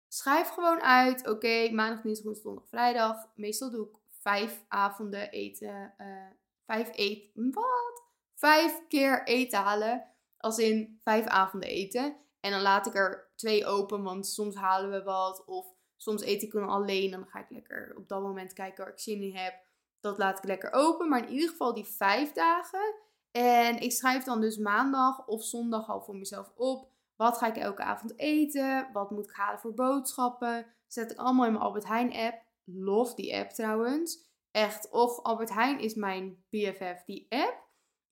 Schrijf 0.09 0.49
gewoon 0.49 0.81
uit. 0.81 1.29
Oké, 1.29 1.71
maandag, 1.71 2.03
dinsdag, 2.03 2.25
woensdag, 2.25 2.69
vrijdag. 2.69 3.29
Meestal 3.35 3.71
doe 3.71 3.87
ik 3.87 3.97
vijf 4.21 4.65
avonden 4.69 5.31
eten. 5.31 5.95
Uh, 5.99 6.27
vijf 6.67 6.91
eten. 6.93 7.53
Wat? 7.53 8.07
vijf 8.35 8.87
keer 8.89 9.27
eten 9.27 9.59
halen. 9.59 10.05
Als 10.37 10.59
in 10.59 10.99
vijf 11.03 11.27
avonden 11.27 11.69
eten. 11.69 12.17
En 12.41 12.51
dan 12.51 12.61
laat 12.61 12.87
ik 12.87 12.95
er 12.95 13.31
twee 13.37 13.67
open, 13.67 14.03
want 14.03 14.27
soms 14.27 14.55
halen 14.55 14.91
we 14.91 15.03
wat. 15.03 15.45
Of 15.45 15.67
soms 15.97 16.23
eet 16.23 16.43
ik 16.43 16.53
dan 16.53 16.69
alleen. 16.69 17.11
Dan 17.11 17.27
ga 17.27 17.39
ik 17.39 17.51
lekker 17.51 17.95
op 17.97 18.09
dat 18.09 18.23
moment 18.23 18.53
kijken 18.53 18.85
waar 18.85 18.93
ik 18.93 19.01
zin 19.01 19.23
in 19.23 19.37
heb. 19.37 19.55
Dat 20.01 20.19
laat 20.19 20.39
ik 20.39 20.45
lekker 20.45 20.73
open. 20.73 21.09
Maar 21.09 21.23
in 21.23 21.33
ieder 21.33 21.49
geval 21.49 21.75
die 21.75 21.85
vijf 21.85 22.33
dagen. 22.33 22.95
En 23.31 23.81
ik 23.81 23.93
schrijf 23.93 24.25
dan 24.25 24.41
dus 24.41 24.57
maandag 24.57 25.27
of 25.27 25.45
zondag 25.45 25.89
al 25.89 26.01
voor 26.01 26.17
mezelf 26.17 26.53
op. 26.57 26.91
Wat 27.19 27.39
ga 27.39 27.47
ik 27.47 27.57
elke 27.57 27.83
avond 27.83 28.19
eten? 28.19 28.89
Wat 28.93 29.11
moet 29.11 29.29
ik 29.29 29.37
halen 29.37 29.61
voor 29.61 29.75
boodschappen? 29.75 30.67
Zet 30.87 31.11
ik 31.11 31.19
allemaal 31.19 31.47
in 31.47 31.53
mijn 31.53 31.65
Albert 31.65 31.87
Heijn 31.87 32.13
app. 32.13 32.43
Love 32.65 33.15
die 33.15 33.37
app 33.37 33.51
trouwens. 33.51 34.27
Echt, 34.51 34.91
och, 34.91 35.23
Albert 35.23 35.53
Heijn 35.55 35.81
is 35.81 35.95
mijn 35.95 36.45
BFF. 36.51 37.05
Die 37.05 37.27
app 37.29 37.67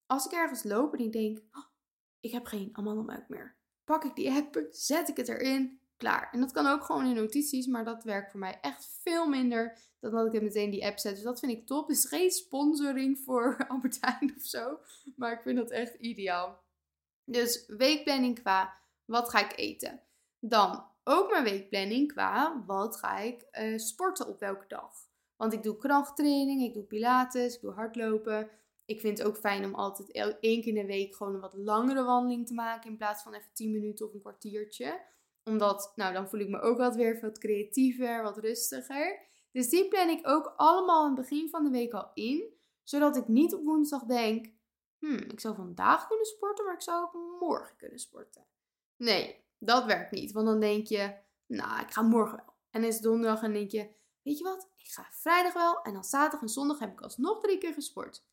als 0.06 0.26
ik 0.26 0.32
ergens 0.32 0.64
loop 0.64 0.92
en 0.92 1.04
ik 1.04 1.12
denk, 1.12 1.38
oh, 1.38 1.64
ik 2.20 2.32
heb 2.32 2.46
geen 2.46 2.68
amandelmelk 2.72 3.28
meer. 3.28 3.56
Pak 3.84 4.04
ik 4.04 4.14
die 4.14 4.30
app, 4.30 4.66
zet 4.70 5.08
ik 5.08 5.16
het 5.16 5.28
erin, 5.28 5.80
klaar. 5.96 6.28
En 6.32 6.40
dat 6.40 6.52
kan 6.52 6.66
ook 6.66 6.84
gewoon 6.84 7.06
in 7.06 7.14
notities, 7.14 7.66
maar 7.66 7.84
dat 7.84 8.04
werkt 8.04 8.30
voor 8.30 8.40
mij 8.40 8.58
echt 8.60 8.98
veel 9.02 9.28
minder 9.28 9.78
dan 10.00 10.10
dat 10.10 10.26
ik 10.26 10.32
het 10.32 10.42
meteen 10.42 10.70
die 10.70 10.86
app 10.86 10.98
zet. 10.98 11.14
Dus 11.14 11.24
dat 11.24 11.38
vind 11.38 11.52
ik 11.52 11.66
top. 11.66 11.88
Het 11.88 11.96
is 11.96 12.04
geen 12.04 12.30
sponsoring 12.30 13.18
voor 13.18 13.56
Albert 13.68 13.98
Heijn 14.00 14.34
of 14.36 14.42
zo, 14.42 14.78
maar 15.16 15.32
ik 15.32 15.42
vind 15.42 15.56
dat 15.56 15.70
echt 15.70 15.94
ideaal. 15.94 16.64
Dus 17.24 17.64
weekplanning 17.66 18.40
qua 18.40 18.84
wat 19.06 19.28
ga 19.28 19.50
ik 19.50 19.58
eten. 19.58 20.00
Dan 20.38 20.84
ook 21.04 21.30
mijn 21.30 21.44
weekplanning 21.44 22.12
qua 22.12 22.62
wat 22.66 22.96
ga 22.96 23.18
ik 23.18 23.46
uh, 23.52 23.78
sporten 23.78 24.26
op 24.28 24.40
welke 24.40 24.64
dag. 24.68 24.92
Want 25.36 25.52
ik 25.52 25.62
doe 25.62 25.76
krachttraining, 25.76 26.62
ik 26.62 26.74
doe 26.74 26.82
pilates, 26.82 27.54
ik 27.54 27.60
doe 27.60 27.72
hardlopen. 27.72 28.50
Ik 28.84 29.00
vind 29.00 29.18
het 29.18 29.26
ook 29.26 29.36
fijn 29.36 29.64
om 29.64 29.74
altijd 29.74 30.10
één 30.40 30.62
keer 30.62 30.66
in 30.66 30.74
de 30.74 30.86
week 30.86 31.14
gewoon 31.14 31.34
een 31.34 31.40
wat 31.40 31.54
langere 31.54 32.04
wandeling 32.04 32.46
te 32.46 32.54
maken. 32.54 32.90
In 32.90 32.96
plaats 32.96 33.22
van 33.22 33.34
even 33.34 33.52
10 33.52 33.70
minuten 33.70 34.06
of 34.06 34.14
een 34.14 34.20
kwartiertje. 34.20 35.00
Omdat, 35.44 35.92
nou 35.96 36.12
dan 36.12 36.28
voel 36.28 36.40
ik 36.40 36.48
me 36.48 36.60
ook 36.60 36.78
wat 36.78 36.96
weer 36.96 37.20
wat 37.20 37.38
creatiever, 37.38 38.22
wat 38.22 38.38
rustiger. 38.38 39.20
Dus 39.52 39.68
die 39.68 39.88
plan 39.88 40.08
ik 40.08 40.28
ook 40.28 40.54
allemaal 40.56 41.02
aan 41.02 41.16
het 41.16 41.20
begin 41.20 41.48
van 41.48 41.64
de 41.64 41.70
week 41.70 41.92
al 41.92 42.10
in. 42.14 42.54
Zodat 42.82 43.16
ik 43.16 43.28
niet 43.28 43.54
op 43.54 43.64
woensdag 43.64 44.04
denk, 44.04 44.46
hmm, 44.98 45.16
ik 45.16 45.40
zou 45.40 45.54
vandaag 45.54 46.06
kunnen 46.06 46.26
sporten, 46.26 46.64
maar 46.64 46.74
ik 46.74 46.82
zou 46.82 47.02
ook 47.02 47.40
morgen 47.40 47.76
kunnen 47.76 47.98
sporten. 47.98 48.44
Nee, 48.96 49.44
dat 49.58 49.84
werkt 49.84 50.10
niet. 50.10 50.32
Want 50.32 50.46
dan 50.46 50.60
denk 50.60 50.86
je, 50.86 51.14
nou, 51.46 51.80
ik 51.80 51.90
ga 51.90 52.02
morgen 52.02 52.36
wel. 52.36 52.54
En 52.70 52.84
is 52.84 52.94
het 52.94 53.02
donderdag 53.02 53.42
en 53.42 53.52
denk 53.52 53.70
je, 53.70 53.88
weet 54.22 54.38
je 54.38 54.44
wat, 54.44 54.70
ik 54.76 54.86
ga 54.88 55.06
vrijdag 55.10 55.52
wel. 55.52 55.82
En 55.82 55.92
dan 55.92 56.04
zaterdag 56.04 56.40
en 56.40 56.48
zondag 56.48 56.78
heb 56.78 56.92
ik 56.92 57.00
alsnog 57.00 57.40
drie 57.40 57.58
keer 57.58 57.72
gesport. 57.72 58.24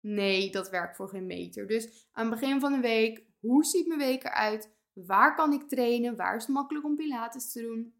Nee, 0.00 0.50
dat 0.50 0.70
werkt 0.70 0.96
voor 0.96 1.08
geen 1.08 1.26
meter. 1.26 1.66
Dus 1.66 2.08
aan 2.12 2.30
het 2.30 2.40
begin 2.40 2.60
van 2.60 2.72
de 2.72 2.80
week, 2.80 3.24
hoe 3.40 3.64
ziet 3.64 3.86
mijn 3.86 3.98
week 3.98 4.24
eruit? 4.24 4.76
Waar 4.92 5.34
kan 5.34 5.52
ik 5.52 5.68
trainen? 5.68 6.16
Waar 6.16 6.36
is 6.36 6.42
het 6.42 6.52
makkelijk 6.52 6.84
om 6.84 6.96
pilates 6.96 7.52
te 7.52 7.60
doen? 7.62 7.94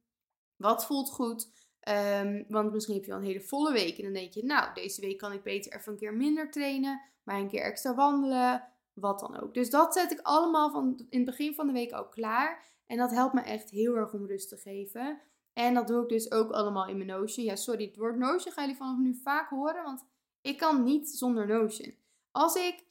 Wat 0.56 0.86
voelt 0.86 1.10
goed? 1.10 1.50
Um, 1.88 2.44
want 2.48 2.72
misschien 2.72 2.94
heb 2.94 3.04
je 3.04 3.12
al 3.12 3.18
een 3.18 3.24
hele 3.24 3.40
volle 3.40 3.72
week 3.72 3.98
en 3.98 4.04
dan 4.04 4.12
denk 4.12 4.32
je, 4.32 4.44
nou, 4.44 4.74
deze 4.74 5.00
week 5.00 5.18
kan 5.18 5.32
ik 5.32 5.42
beter 5.42 5.72
even 5.72 5.92
een 5.92 5.98
keer 5.98 6.14
minder 6.14 6.50
trainen, 6.50 7.00
maar 7.22 7.38
een 7.38 7.48
keer 7.48 7.62
extra 7.62 7.94
wandelen, 7.94 8.68
wat 9.00 9.20
dan 9.20 9.40
ook. 9.40 9.54
Dus 9.54 9.70
dat 9.70 9.94
zet 9.94 10.12
ik 10.12 10.20
allemaal 10.22 10.70
van 10.70 11.06
in 11.10 11.20
het 11.20 11.24
begin 11.24 11.54
van 11.54 11.66
de 11.66 11.72
week 11.72 11.94
ook 11.94 12.10
klaar. 12.10 12.66
En 12.86 12.96
dat 12.96 13.10
helpt 13.10 13.34
me 13.34 13.40
echt 13.40 13.70
heel 13.70 13.94
erg 13.94 14.12
om 14.12 14.26
rust 14.26 14.48
te 14.48 14.56
geven. 14.56 15.20
En 15.52 15.74
dat 15.74 15.86
doe 15.86 16.02
ik 16.02 16.08
dus 16.08 16.30
ook 16.30 16.50
allemaal 16.50 16.86
in 16.86 16.96
mijn 16.96 17.08
Notion. 17.08 17.46
Ja, 17.46 17.56
sorry, 17.56 17.86
het 17.86 17.96
woord 17.96 18.16
Notion 18.16 18.52
gaan 18.52 18.64
jullie 18.64 18.78
vanaf 18.78 18.98
nu 18.98 19.14
vaak 19.14 19.48
horen, 19.48 19.84
want 19.84 20.04
ik 20.40 20.58
kan 20.58 20.84
niet 20.84 21.10
zonder 21.10 21.46
Notion. 21.46 21.94
Als 22.30 22.54
ik 22.54 22.84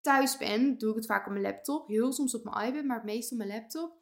thuis 0.00 0.36
ben, 0.36 0.78
doe 0.78 0.90
ik 0.90 0.96
het 0.96 1.06
vaak 1.06 1.26
op 1.26 1.32
mijn 1.32 1.44
laptop. 1.44 1.86
Heel 1.86 2.12
soms 2.12 2.34
op 2.34 2.44
mijn 2.44 2.68
iPad, 2.68 2.84
maar 2.84 2.96
het 2.96 3.04
meest 3.04 3.32
op 3.32 3.38
mijn 3.38 3.50
laptop. 3.50 3.96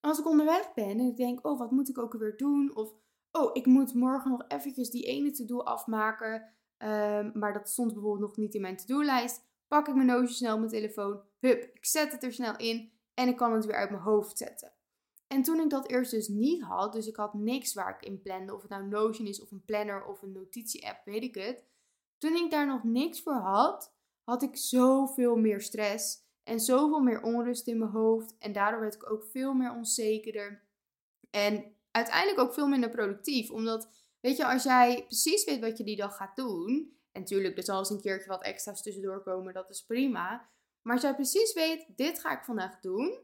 Als 0.00 0.18
ik 0.18 0.26
onderweg 0.26 0.74
ben 0.74 0.88
en 0.88 1.06
ik 1.06 1.16
denk, 1.16 1.46
oh, 1.46 1.58
wat 1.58 1.70
moet 1.70 1.88
ik 1.88 1.98
ook 1.98 2.12
weer 2.12 2.36
doen? 2.36 2.76
Of, 2.76 2.94
oh, 3.32 3.50
ik 3.52 3.66
moet 3.66 3.94
morgen 3.94 4.30
nog 4.30 4.44
eventjes 4.48 4.90
die 4.90 5.04
ene 5.04 5.30
to-do 5.30 5.58
afmaken. 5.58 6.54
Um, 6.78 7.30
maar 7.34 7.52
dat 7.52 7.68
stond 7.68 7.92
bijvoorbeeld 7.92 8.28
nog 8.28 8.36
niet 8.36 8.54
in 8.54 8.60
mijn 8.60 8.76
to-do-lijst. 8.76 9.44
Pak 9.68 9.88
ik 9.88 9.94
mijn 9.94 10.06
Notion 10.06 10.28
snel 10.28 10.52
op 10.52 10.58
mijn 10.58 10.70
telefoon. 10.70 11.20
Hup, 11.38 11.70
ik 11.74 11.84
zet 11.84 12.12
het 12.12 12.22
er 12.22 12.32
snel 12.32 12.56
in. 12.56 12.92
En 13.14 13.28
ik 13.28 13.36
kan 13.36 13.52
het 13.52 13.64
weer 13.64 13.76
uit 13.76 13.90
mijn 13.90 14.02
hoofd 14.02 14.38
zetten. 14.38 14.72
En 15.26 15.42
toen 15.42 15.60
ik 15.60 15.70
dat 15.70 15.88
eerst 15.88 16.10
dus 16.10 16.28
niet 16.28 16.62
had, 16.62 16.92
dus 16.92 17.06
ik 17.06 17.16
had 17.16 17.34
niks 17.34 17.74
waar 17.74 17.96
ik 17.98 18.08
in 18.08 18.22
plande, 18.22 18.54
of 18.54 18.62
het 18.62 18.70
nou 18.70 18.86
Notion 18.86 19.26
is 19.26 19.40
of 19.40 19.50
een 19.50 19.64
planner 19.64 20.04
of 20.04 20.22
een 20.22 20.32
notitie-app, 20.32 21.04
weet 21.04 21.22
ik 21.22 21.34
het. 21.34 21.64
Toen 22.18 22.34
ik 22.34 22.50
daar 22.50 22.66
nog 22.66 22.84
niks 22.84 23.22
voor 23.22 23.32
had, 23.32 23.92
had 24.24 24.42
ik 24.42 24.56
zoveel 24.56 25.36
meer 25.36 25.60
stress 25.60 26.24
en 26.42 26.60
zoveel 26.60 27.00
meer 27.00 27.22
onrust 27.22 27.66
in 27.66 27.78
mijn 27.78 27.90
hoofd. 27.90 28.34
En 28.38 28.52
daardoor 28.52 28.80
werd 28.80 28.94
ik 28.94 29.10
ook 29.10 29.24
veel 29.24 29.54
meer 29.54 29.74
onzekerder. 29.74 30.62
En 31.30 31.74
uiteindelijk 31.90 32.40
ook 32.40 32.54
veel 32.54 32.68
minder 32.68 32.90
productief. 32.90 33.50
Omdat, 33.50 33.88
weet 34.20 34.36
je, 34.36 34.46
als 34.46 34.62
jij 34.62 35.04
precies 35.06 35.44
weet 35.44 35.60
wat 35.60 35.78
je 35.78 35.84
die 35.84 35.96
dag 35.96 36.16
gaat 36.16 36.36
doen. 36.36 36.95
En 37.16 37.22
natuurlijk, 37.22 37.56
er 37.56 37.64
zal 37.64 37.78
eens 37.78 37.90
een 37.90 38.00
keertje 38.00 38.28
wat 38.28 38.42
extra's 38.42 38.82
tussendoor 38.82 39.22
komen, 39.22 39.54
dat 39.54 39.70
is 39.70 39.84
prima. 39.84 40.48
Maar 40.82 40.94
als 40.94 41.02
jij 41.02 41.14
precies 41.14 41.52
weet, 41.52 41.86
dit 41.96 42.20
ga 42.20 42.38
ik 42.38 42.44
vandaag 42.44 42.80
doen, 42.80 43.20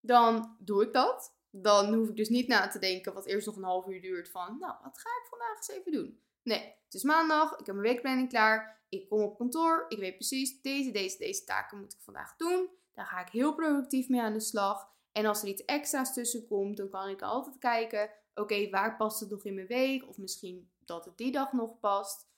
dan 0.00 0.56
doe 0.58 0.82
ik 0.82 0.92
dat. 0.92 1.34
Dan 1.50 1.94
hoef 1.94 2.08
ik 2.08 2.16
dus 2.16 2.28
niet 2.28 2.48
na 2.48 2.68
te 2.68 2.78
denken 2.78 3.14
wat 3.14 3.26
eerst 3.26 3.46
nog 3.46 3.56
een 3.56 3.62
half 3.62 3.86
uur 3.86 4.00
duurt 4.00 4.30
van, 4.30 4.58
nou, 4.58 4.74
wat 4.82 4.98
ga 4.98 5.08
ik 5.08 5.26
vandaag 5.28 5.56
eens 5.56 5.68
even 5.68 5.92
doen? 5.92 6.20
Nee, 6.42 6.74
het 6.84 6.94
is 6.94 7.02
maandag, 7.02 7.52
ik 7.52 7.66
heb 7.66 7.74
mijn 7.74 7.88
weekplanning 7.88 8.28
klaar, 8.28 8.84
ik 8.88 9.08
kom 9.08 9.22
op 9.22 9.36
kantoor, 9.36 9.84
ik 9.88 9.98
weet 9.98 10.14
precies, 10.14 10.60
deze, 10.60 10.90
deze, 10.90 11.18
deze 11.18 11.44
taken 11.44 11.78
moet 11.78 11.92
ik 11.92 12.00
vandaag 12.00 12.36
doen. 12.36 12.68
Daar 12.92 13.06
ga 13.06 13.20
ik 13.20 13.28
heel 13.28 13.54
productief 13.54 14.08
mee 14.08 14.20
aan 14.20 14.32
de 14.32 14.40
slag. 14.40 14.90
En 15.12 15.26
als 15.26 15.42
er 15.42 15.48
iets 15.48 15.64
extra's 15.64 16.14
tussen 16.14 16.46
komt, 16.46 16.76
dan 16.76 16.88
kan 16.88 17.08
ik 17.08 17.22
altijd 17.22 17.58
kijken, 17.58 18.10
oké, 18.34 18.70
waar 18.70 18.96
past 18.96 19.20
het 19.20 19.30
nog 19.30 19.44
in 19.44 19.54
mijn 19.54 19.66
week? 19.66 20.08
Of 20.08 20.18
misschien 20.18 20.70
dat 20.78 21.04
het 21.04 21.16
die 21.16 21.32
dag 21.32 21.52
nog 21.52 21.80
past. 21.80 22.30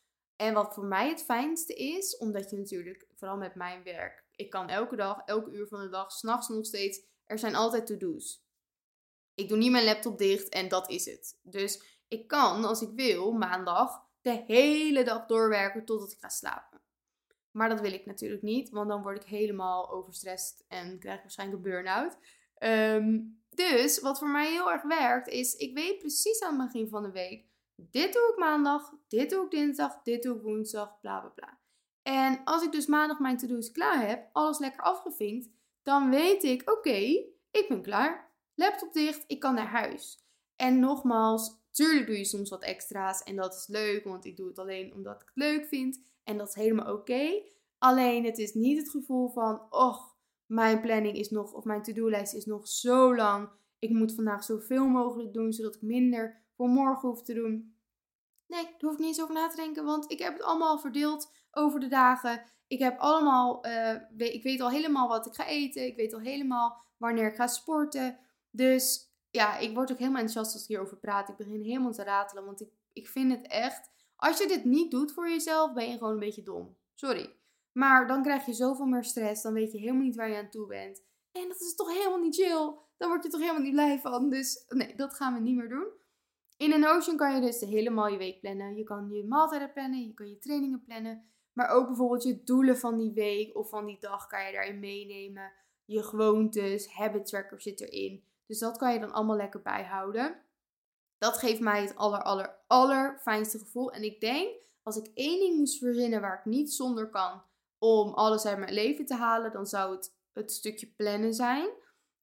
En 0.44 0.54
wat 0.54 0.74
voor 0.74 0.84
mij 0.84 1.08
het 1.08 1.22
fijnste 1.22 1.74
is, 1.74 2.16
omdat 2.16 2.50
je 2.50 2.56
natuurlijk, 2.56 3.06
vooral 3.14 3.36
met 3.36 3.54
mijn 3.54 3.82
werk, 3.82 4.24
ik 4.36 4.50
kan 4.50 4.68
elke 4.68 4.96
dag, 4.96 5.22
elke 5.24 5.50
uur 5.50 5.66
van 5.66 5.80
de 5.80 5.88
dag, 5.88 6.12
s'nachts 6.12 6.48
nog 6.48 6.66
steeds, 6.66 7.00
er 7.24 7.38
zijn 7.38 7.54
altijd 7.54 7.86
to-do's. 7.86 8.42
Ik 9.34 9.48
doe 9.48 9.58
niet 9.58 9.70
mijn 9.70 9.84
laptop 9.84 10.18
dicht 10.18 10.48
en 10.48 10.68
dat 10.68 10.90
is 10.90 11.04
het. 11.04 11.38
Dus 11.42 12.00
ik 12.08 12.28
kan, 12.28 12.64
als 12.64 12.82
ik 12.82 12.88
wil, 12.94 13.32
maandag 13.32 14.02
de 14.20 14.42
hele 14.46 15.04
dag 15.04 15.26
doorwerken 15.26 15.84
totdat 15.84 16.12
ik 16.12 16.18
ga 16.20 16.28
slapen. 16.28 16.80
Maar 17.50 17.68
dat 17.68 17.80
wil 17.80 17.92
ik 17.92 18.06
natuurlijk 18.06 18.42
niet, 18.42 18.70
want 18.70 18.88
dan 18.88 19.02
word 19.02 19.22
ik 19.22 19.28
helemaal 19.28 19.90
overstrest 19.90 20.64
en 20.68 20.98
krijg 20.98 21.16
ik 21.16 21.22
waarschijnlijk 21.22 21.64
een 21.64 21.70
burn-out. 21.70 22.16
Ehm, 22.54 23.20
dus 23.50 24.00
wat 24.00 24.18
voor 24.18 24.28
mij 24.28 24.50
heel 24.50 24.72
erg 24.72 24.82
werkt, 24.82 25.28
is 25.28 25.54
ik 25.54 25.74
weet 25.74 25.98
precies 25.98 26.42
aan 26.42 26.60
het 26.60 26.72
begin 26.72 26.88
van 26.88 27.02
de 27.02 27.10
week: 27.10 27.46
dit 27.76 28.12
doe 28.12 28.30
ik 28.32 28.38
maandag, 28.38 28.94
dit 29.08 29.30
doe 29.30 29.44
ik 29.44 29.50
dinsdag, 29.50 30.02
dit 30.02 30.22
doe 30.22 30.36
ik 30.36 30.42
woensdag, 30.42 31.00
bla 31.00 31.20
bla 31.20 31.28
bla. 31.28 31.58
En 32.02 32.40
als 32.44 32.62
ik 32.62 32.72
dus 32.72 32.86
maandag 32.86 33.18
mijn 33.18 33.36
to-do's 33.36 33.72
klaar 33.72 34.08
heb, 34.08 34.28
alles 34.32 34.58
lekker 34.58 34.82
afgevinkt, 34.82 35.48
dan 35.82 36.10
weet 36.10 36.42
ik: 36.42 36.70
oké, 36.70 36.98
ik 37.50 37.64
ben 37.68 37.82
klaar. 37.82 38.32
Laptop 38.54 38.92
dicht, 38.92 39.24
ik 39.26 39.40
kan 39.40 39.54
naar 39.54 39.70
huis. 39.70 40.18
En 40.56 40.78
nogmaals, 40.78 41.64
Tuurlijk 41.74 42.06
doe 42.06 42.16
je 42.16 42.24
soms 42.24 42.50
wat 42.50 42.62
extra's 42.62 43.22
en 43.22 43.36
dat 43.36 43.54
is 43.54 43.66
leuk, 43.66 44.04
want 44.04 44.24
ik 44.24 44.36
doe 44.36 44.48
het 44.48 44.58
alleen 44.58 44.94
omdat 44.94 45.14
ik 45.14 45.20
het 45.20 45.36
leuk 45.44 45.66
vind. 45.66 46.02
En 46.24 46.36
dat 46.36 46.48
is 46.48 46.54
helemaal 46.54 46.94
oké. 46.94 47.42
Alleen 47.78 48.24
het 48.24 48.38
is 48.38 48.54
niet 48.54 48.78
het 48.78 48.90
gevoel 48.90 49.28
van, 49.28 49.66
och, 49.70 50.16
mijn 50.46 50.80
planning 50.80 51.16
is 51.16 51.30
nog, 51.30 51.52
of 51.52 51.64
mijn 51.64 51.82
to-do-lijst 51.82 52.34
is 52.34 52.44
nog 52.44 52.68
zo 52.68 53.16
lang. 53.16 53.48
Ik 53.78 53.90
moet 53.90 54.14
vandaag 54.14 54.44
zoveel 54.44 54.86
mogelijk 54.86 55.32
doen, 55.32 55.52
zodat 55.52 55.74
ik 55.74 55.82
minder 55.82 56.43
voor 56.56 56.68
morgen 56.68 57.08
hoef 57.08 57.22
te 57.22 57.34
doen. 57.34 57.76
Nee, 58.46 58.62
daar 58.62 58.74
hoef 58.78 58.92
ik 58.92 58.98
niet 58.98 59.08
eens 59.08 59.22
over 59.22 59.34
na 59.34 59.48
te 59.48 59.56
denken, 59.56 59.84
want 59.84 60.10
ik 60.10 60.18
heb 60.18 60.32
het 60.32 60.42
allemaal 60.42 60.78
verdeeld 60.78 61.30
over 61.50 61.80
de 61.80 61.88
dagen. 61.88 62.44
Ik 62.66 62.78
heb 62.78 62.98
allemaal, 62.98 63.66
uh, 63.66 64.00
ik 64.16 64.42
weet 64.42 64.60
al 64.60 64.70
helemaal 64.70 65.08
wat 65.08 65.26
ik 65.26 65.34
ga 65.34 65.46
eten. 65.46 65.86
Ik 65.86 65.96
weet 65.96 66.14
al 66.14 66.20
helemaal 66.20 66.84
wanneer 66.96 67.28
ik 67.28 67.34
ga 67.34 67.46
sporten. 67.46 68.18
Dus 68.50 69.12
ja, 69.30 69.58
ik 69.58 69.74
word 69.74 69.92
ook 69.92 69.98
helemaal 69.98 70.20
enthousiast 70.20 70.52
als 70.52 70.62
ik 70.62 70.68
hierover 70.68 70.96
praat. 70.96 71.28
Ik 71.28 71.36
begin 71.36 71.62
helemaal 71.62 71.92
te 71.92 72.02
ratelen, 72.02 72.44
want 72.44 72.60
ik, 72.60 72.72
ik 72.92 73.08
vind 73.08 73.32
het 73.32 73.46
echt... 73.46 73.92
Als 74.16 74.38
je 74.38 74.46
dit 74.46 74.64
niet 74.64 74.90
doet 74.90 75.12
voor 75.12 75.28
jezelf, 75.28 75.72
ben 75.72 75.90
je 75.90 75.98
gewoon 75.98 76.12
een 76.12 76.18
beetje 76.18 76.42
dom. 76.42 76.76
Sorry. 76.94 77.36
Maar 77.72 78.06
dan 78.06 78.22
krijg 78.22 78.46
je 78.46 78.52
zoveel 78.52 78.86
meer 78.86 79.04
stress. 79.04 79.42
Dan 79.42 79.52
weet 79.52 79.72
je 79.72 79.78
helemaal 79.78 80.02
niet 80.02 80.16
waar 80.16 80.28
je 80.28 80.36
aan 80.36 80.50
toe 80.50 80.66
bent. 80.66 81.02
En 81.32 81.48
dat 81.48 81.60
is 81.60 81.74
toch 81.74 81.92
helemaal 81.92 82.18
niet 82.18 82.34
chill. 82.34 82.74
Dan 82.96 83.08
word 83.08 83.24
je 83.24 83.30
toch 83.30 83.40
helemaal 83.40 83.62
niet 83.62 83.72
blij 83.72 84.00
van. 84.00 84.30
Dus 84.30 84.64
nee, 84.68 84.94
dat 84.96 85.14
gaan 85.14 85.34
we 85.34 85.40
niet 85.40 85.56
meer 85.56 85.68
doen. 85.68 85.86
In 86.56 86.72
een 86.72 86.80
Notion 86.80 87.16
kan 87.16 87.34
je 87.34 87.40
dus 87.40 87.60
helemaal 87.60 88.08
je 88.08 88.16
week 88.16 88.40
plannen. 88.40 88.76
Je 88.76 88.84
kan 88.84 89.10
je 89.10 89.24
maaltijden 89.24 89.72
plannen, 89.72 90.06
je 90.06 90.14
kan 90.14 90.28
je 90.28 90.38
trainingen 90.38 90.82
plannen. 90.84 91.24
Maar 91.52 91.68
ook 91.68 91.86
bijvoorbeeld 91.86 92.22
je 92.22 92.44
doelen 92.44 92.78
van 92.78 92.96
die 92.96 93.12
week 93.12 93.56
of 93.56 93.68
van 93.68 93.86
die 93.86 94.00
dag 94.00 94.26
kan 94.26 94.46
je 94.46 94.52
daarin 94.52 94.78
meenemen. 94.78 95.52
Je 95.84 96.02
gewoontes, 96.02 96.88
habit 96.88 97.26
tracker 97.26 97.60
zit 97.60 97.80
erin. 97.80 98.24
Dus 98.46 98.58
dat 98.58 98.76
kan 98.76 98.92
je 98.92 99.00
dan 99.00 99.12
allemaal 99.12 99.36
lekker 99.36 99.62
bijhouden. 99.62 100.42
Dat 101.18 101.38
geeft 101.38 101.60
mij 101.60 101.82
het 101.82 101.96
aller, 101.96 102.22
aller, 102.22 102.56
aller 102.66 103.18
fijnste 103.20 103.58
gevoel. 103.58 103.92
En 103.92 104.02
ik 104.02 104.20
denk, 104.20 104.48
als 104.82 104.96
ik 104.96 105.10
één 105.14 105.40
ding 105.40 105.56
moest 105.56 105.78
verzinnen 105.78 106.20
waar 106.20 106.38
ik 106.38 106.44
niet 106.44 106.72
zonder 106.72 107.10
kan 107.10 107.42
om 107.78 108.12
alles 108.12 108.46
uit 108.46 108.58
mijn 108.58 108.74
leven 108.74 109.06
te 109.06 109.14
halen, 109.14 109.52
dan 109.52 109.66
zou 109.66 109.96
het 109.96 110.14
het 110.32 110.52
stukje 110.52 110.86
plannen 110.86 111.34
zijn. 111.34 111.68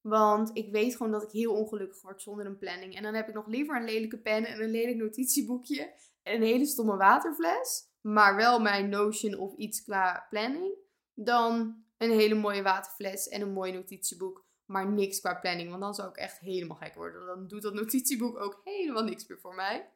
Want 0.02 0.50
ik 0.52 0.72
weet 0.72 0.96
gewoon 0.96 1.12
dat 1.12 1.22
ik 1.22 1.30
heel 1.30 1.54
ongelukkig 1.54 2.02
word 2.02 2.22
zonder 2.22 2.46
een 2.46 2.58
planning. 2.58 2.96
En 2.96 3.02
dan 3.02 3.14
heb 3.14 3.28
ik 3.28 3.34
nog 3.34 3.46
liever 3.46 3.76
een 3.76 3.84
lelijke 3.84 4.18
pen 4.18 4.44
en 4.44 4.62
een 4.62 4.70
lelijk 4.70 4.96
notitieboekje 4.96 5.92
en 6.22 6.34
een 6.34 6.42
hele 6.42 6.66
stomme 6.66 6.96
waterfles. 6.96 7.90
Maar 8.00 8.36
wel 8.36 8.60
mijn 8.60 8.88
Notion 8.88 9.34
of 9.34 9.54
iets 9.56 9.82
qua 9.82 10.26
planning. 10.30 10.74
Dan 11.14 11.84
een 11.98 12.10
hele 12.10 12.34
mooie 12.34 12.62
waterfles 12.62 13.28
en 13.28 13.40
een 13.40 13.52
mooi 13.52 13.72
notitieboek 13.72 14.44
maar 14.72 14.92
niks 14.92 15.20
qua 15.20 15.34
planning. 15.34 15.68
Want 15.68 15.82
dan 15.82 15.94
zou 15.94 16.08
ik 16.08 16.16
echt 16.16 16.38
helemaal 16.38 16.76
gek 16.76 16.94
worden. 16.94 17.26
Dan 17.26 17.46
doet 17.46 17.62
dat 17.62 17.74
notitieboek 17.74 18.38
ook 18.38 18.60
helemaal 18.64 19.04
niks 19.04 19.26
meer 19.26 19.40
voor 19.40 19.54
mij. 19.54 19.90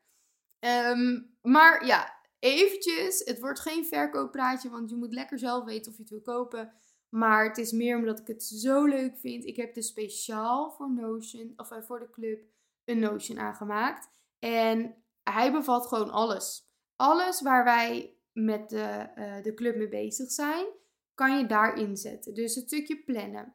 Ehm, 0.58 1.22
maar 1.42 1.86
ja, 1.86 2.14
eventjes. 2.38 3.24
Het 3.24 3.40
wordt 3.40 3.60
geen 3.60 3.86
verkooppraatje, 3.86 4.70
want 4.70 4.90
je 4.90 4.96
moet 4.96 5.12
lekker 5.12 5.38
zelf 5.38 5.64
weten 5.64 5.90
of 5.90 5.96
je 5.96 6.02
het 6.02 6.10
wil 6.10 6.22
kopen. 6.22 6.72
Maar 7.16 7.44
het 7.44 7.58
is 7.58 7.72
meer 7.72 7.96
omdat 7.96 8.18
ik 8.18 8.26
het 8.26 8.44
zo 8.44 8.84
leuk 8.84 9.18
vind. 9.18 9.44
Ik 9.44 9.56
heb 9.56 9.74
dus 9.74 9.86
speciaal 9.86 10.70
voor 10.70 10.90
Notion, 10.90 11.52
of 11.56 11.70
eh, 11.70 11.82
voor 11.82 11.98
de 11.98 12.10
club, 12.10 12.40
een 12.84 12.98
Notion 12.98 13.38
aangemaakt. 13.38 14.08
En 14.38 14.94
hij 15.22 15.52
bevat 15.52 15.86
gewoon 15.86 16.10
alles. 16.10 16.66
Alles 16.96 17.42
waar 17.42 17.64
wij 17.64 18.16
met 18.32 18.68
de, 18.68 18.82
eh, 19.14 19.42
de 19.42 19.54
club 19.54 19.76
mee 19.76 19.88
bezig 19.88 20.30
zijn, 20.30 20.66
kan 21.14 21.38
je 21.38 21.46
daarin 21.46 21.96
zetten. 21.96 22.34
Dus 22.34 22.54
het 22.54 22.64
stukje 22.66 23.02
plannen. 23.02 23.54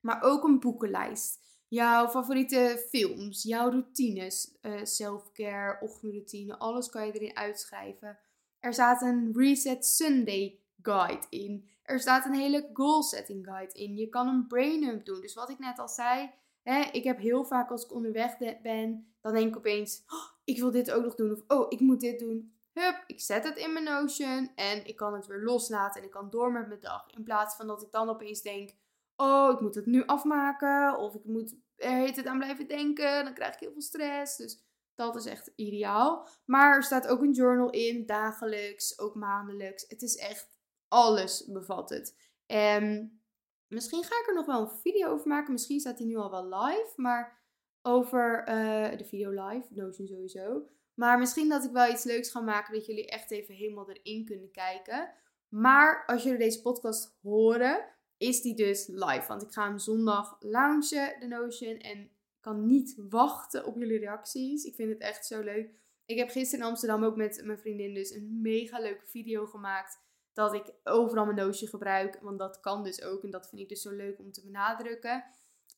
Maar 0.00 0.22
ook 0.22 0.44
een 0.44 0.60
boekenlijst. 0.60 1.44
Jouw 1.68 2.08
favoriete 2.08 2.86
films, 2.88 3.42
jouw 3.42 3.70
routines, 3.70 4.56
uh, 4.62 4.84
self-care, 4.84 5.80
ochtendroutine, 5.80 6.58
alles 6.58 6.90
kan 6.90 7.06
je 7.06 7.12
erin 7.12 7.36
uitschrijven. 7.36 8.18
Er 8.58 8.72
staat 8.72 9.02
een 9.02 9.32
Reset 9.34 9.86
Sunday 9.86 10.58
guide 10.82 11.26
in. 11.30 11.68
Er 11.86 12.00
staat 12.00 12.24
een 12.24 12.34
hele 12.34 12.70
goal 12.72 13.02
setting 13.02 13.46
guide 13.46 13.72
in. 13.72 13.96
Je 13.96 14.08
kan 14.08 14.28
een 14.28 14.46
brain 14.46 14.82
up 14.84 15.04
doen. 15.04 15.20
Dus 15.20 15.34
wat 15.34 15.50
ik 15.50 15.58
net 15.58 15.78
al 15.78 15.88
zei, 15.88 16.30
hè, 16.62 16.80
ik 16.80 17.04
heb 17.04 17.18
heel 17.18 17.44
vaak 17.44 17.70
als 17.70 17.84
ik 17.84 17.92
onderweg 17.92 18.36
ben, 18.62 19.14
dan 19.20 19.32
denk 19.32 19.48
ik 19.48 19.56
opeens, 19.56 20.02
oh, 20.06 20.30
ik 20.44 20.58
wil 20.58 20.70
dit 20.70 20.90
ook 20.90 21.02
nog 21.02 21.14
doen. 21.14 21.32
Of 21.32 21.42
oh, 21.48 21.66
ik 21.68 21.80
moet 21.80 22.00
dit 22.00 22.18
doen. 22.18 22.54
Hup, 22.72 23.04
ik 23.06 23.20
zet 23.20 23.44
het 23.44 23.56
in 23.56 23.72
mijn 23.72 23.84
Notion 23.84 24.52
en 24.54 24.86
ik 24.86 24.96
kan 24.96 25.14
het 25.14 25.26
weer 25.26 25.42
loslaten 25.42 26.00
en 26.00 26.06
ik 26.06 26.12
kan 26.12 26.30
door 26.30 26.52
met 26.52 26.68
mijn 26.68 26.80
dag. 26.80 27.06
In 27.16 27.24
plaats 27.24 27.56
van 27.56 27.66
dat 27.66 27.82
ik 27.82 27.92
dan 27.92 28.08
opeens 28.08 28.42
denk, 28.42 28.70
oh, 29.16 29.52
ik 29.52 29.60
moet 29.60 29.74
het 29.74 29.86
nu 29.86 30.06
afmaken. 30.06 30.98
Of 30.98 31.14
ik 31.14 31.24
moet 31.24 31.54
er 31.76 32.16
het 32.16 32.26
aan 32.26 32.38
blijven 32.38 32.68
denken. 32.68 33.24
Dan 33.24 33.34
krijg 33.34 33.54
ik 33.54 33.60
heel 33.60 33.72
veel 33.72 33.82
stress. 33.82 34.36
Dus 34.36 34.64
dat 34.94 35.16
is 35.16 35.24
echt 35.24 35.52
ideaal. 35.54 36.28
Maar 36.44 36.74
er 36.74 36.82
staat 36.82 37.06
ook 37.06 37.22
een 37.22 37.32
journal 37.32 37.70
in, 37.70 38.06
dagelijks, 38.06 38.98
ook 38.98 39.14
maandelijks. 39.14 39.84
Het 39.88 40.02
is 40.02 40.16
echt 40.16 40.55
alles 40.88 41.46
bevat 41.52 41.90
het. 41.90 42.16
En 42.46 43.20
misschien 43.66 44.04
ga 44.04 44.20
ik 44.20 44.28
er 44.28 44.34
nog 44.34 44.46
wel 44.46 44.60
een 44.60 44.80
video 44.82 45.08
over 45.08 45.28
maken. 45.28 45.52
Misschien 45.52 45.80
staat 45.80 45.98
die 45.98 46.06
nu 46.06 46.16
al 46.16 46.30
wel 46.30 46.48
live. 46.48 46.92
Maar 46.96 47.44
over 47.82 48.48
uh, 48.48 48.98
de 48.98 49.04
video 49.04 49.30
live, 49.30 49.66
Notion 49.70 50.06
sowieso. 50.06 50.68
Maar 50.94 51.18
misschien 51.18 51.48
dat 51.48 51.64
ik 51.64 51.70
wel 51.70 51.90
iets 51.90 52.04
leuks 52.04 52.30
ga 52.30 52.40
maken 52.40 52.74
dat 52.74 52.86
jullie 52.86 53.06
echt 53.06 53.30
even 53.30 53.54
helemaal 53.54 53.90
erin 53.90 54.24
kunnen 54.24 54.50
kijken. 54.50 55.12
Maar 55.48 56.04
als 56.06 56.22
jullie 56.22 56.38
deze 56.38 56.62
podcast 56.62 57.18
horen, 57.22 57.94
is 58.16 58.42
die 58.42 58.54
dus 58.54 58.86
live. 58.86 59.24
Want 59.28 59.42
ik 59.42 59.52
ga 59.52 59.68
hem 59.68 59.78
zondag 59.78 60.36
launchen, 60.40 61.20
de 61.20 61.26
Notion. 61.26 61.76
En 61.76 62.10
kan 62.40 62.66
niet 62.66 62.96
wachten 63.08 63.64
op 63.64 63.76
jullie 63.76 63.98
reacties. 63.98 64.64
Ik 64.64 64.74
vind 64.74 64.90
het 64.90 65.00
echt 65.00 65.26
zo 65.26 65.40
leuk. 65.42 65.70
Ik 66.04 66.18
heb 66.18 66.30
gisteren 66.30 66.64
in 66.64 66.70
Amsterdam 66.70 67.04
ook 67.04 67.16
met 67.16 67.42
mijn 67.44 67.58
vriendin 67.58 67.94
dus 67.94 68.10
een 68.10 68.40
mega 68.40 68.78
leuke 68.80 69.06
video 69.06 69.46
gemaakt. 69.46 70.04
Dat 70.36 70.54
ik 70.54 70.72
overal 70.84 71.24
mijn 71.24 71.36
Notion 71.36 71.68
gebruik. 71.68 72.18
Want 72.20 72.38
dat 72.38 72.60
kan 72.60 72.84
dus 72.84 73.02
ook. 73.02 73.22
En 73.22 73.30
dat 73.30 73.48
vind 73.48 73.60
ik 73.60 73.68
dus 73.68 73.82
zo 73.82 73.90
leuk 73.90 74.18
om 74.18 74.32
te 74.32 74.44
benadrukken. 74.44 75.24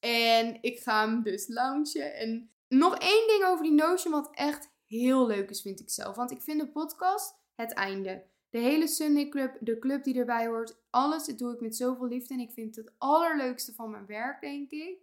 En 0.01 0.59
ik 0.61 0.79
ga 0.79 1.07
hem 1.07 1.23
dus 1.23 1.47
launchen. 1.47 2.15
En 2.15 2.51
nog 2.69 2.97
één 2.97 3.27
ding 3.27 3.45
over 3.45 3.63
die 3.63 3.73
Notion 3.73 4.13
wat 4.13 4.31
echt 4.35 4.71
heel 4.87 5.27
leuk 5.27 5.51
is, 5.51 5.63
vind 5.63 5.81
ik 5.81 5.91
zelf. 5.91 6.17
Want 6.17 6.31
ik 6.31 6.43
vind 6.43 6.61
de 6.61 6.69
podcast 6.69 7.35
het 7.55 7.73
einde. 7.73 8.25
De 8.51 8.59
hele 8.59 8.87
Sunday 8.87 9.29
Club, 9.29 9.57
de 9.61 9.79
club 9.79 10.05
die 10.05 10.19
erbij 10.19 10.47
hoort, 10.47 10.77
alles 10.91 11.27
dat 11.27 11.39
doe 11.39 11.55
ik 11.55 11.61
met 11.61 11.77
zoveel 11.77 12.07
liefde. 12.07 12.35
En 12.35 12.41
ik 12.41 12.53
vind 12.53 12.77
het 12.77 12.85
het 12.85 12.95
allerleukste 12.99 13.75
van 13.75 13.91
mijn 13.91 14.07
werk, 14.07 14.41
denk 14.41 14.71
ik. 14.71 14.99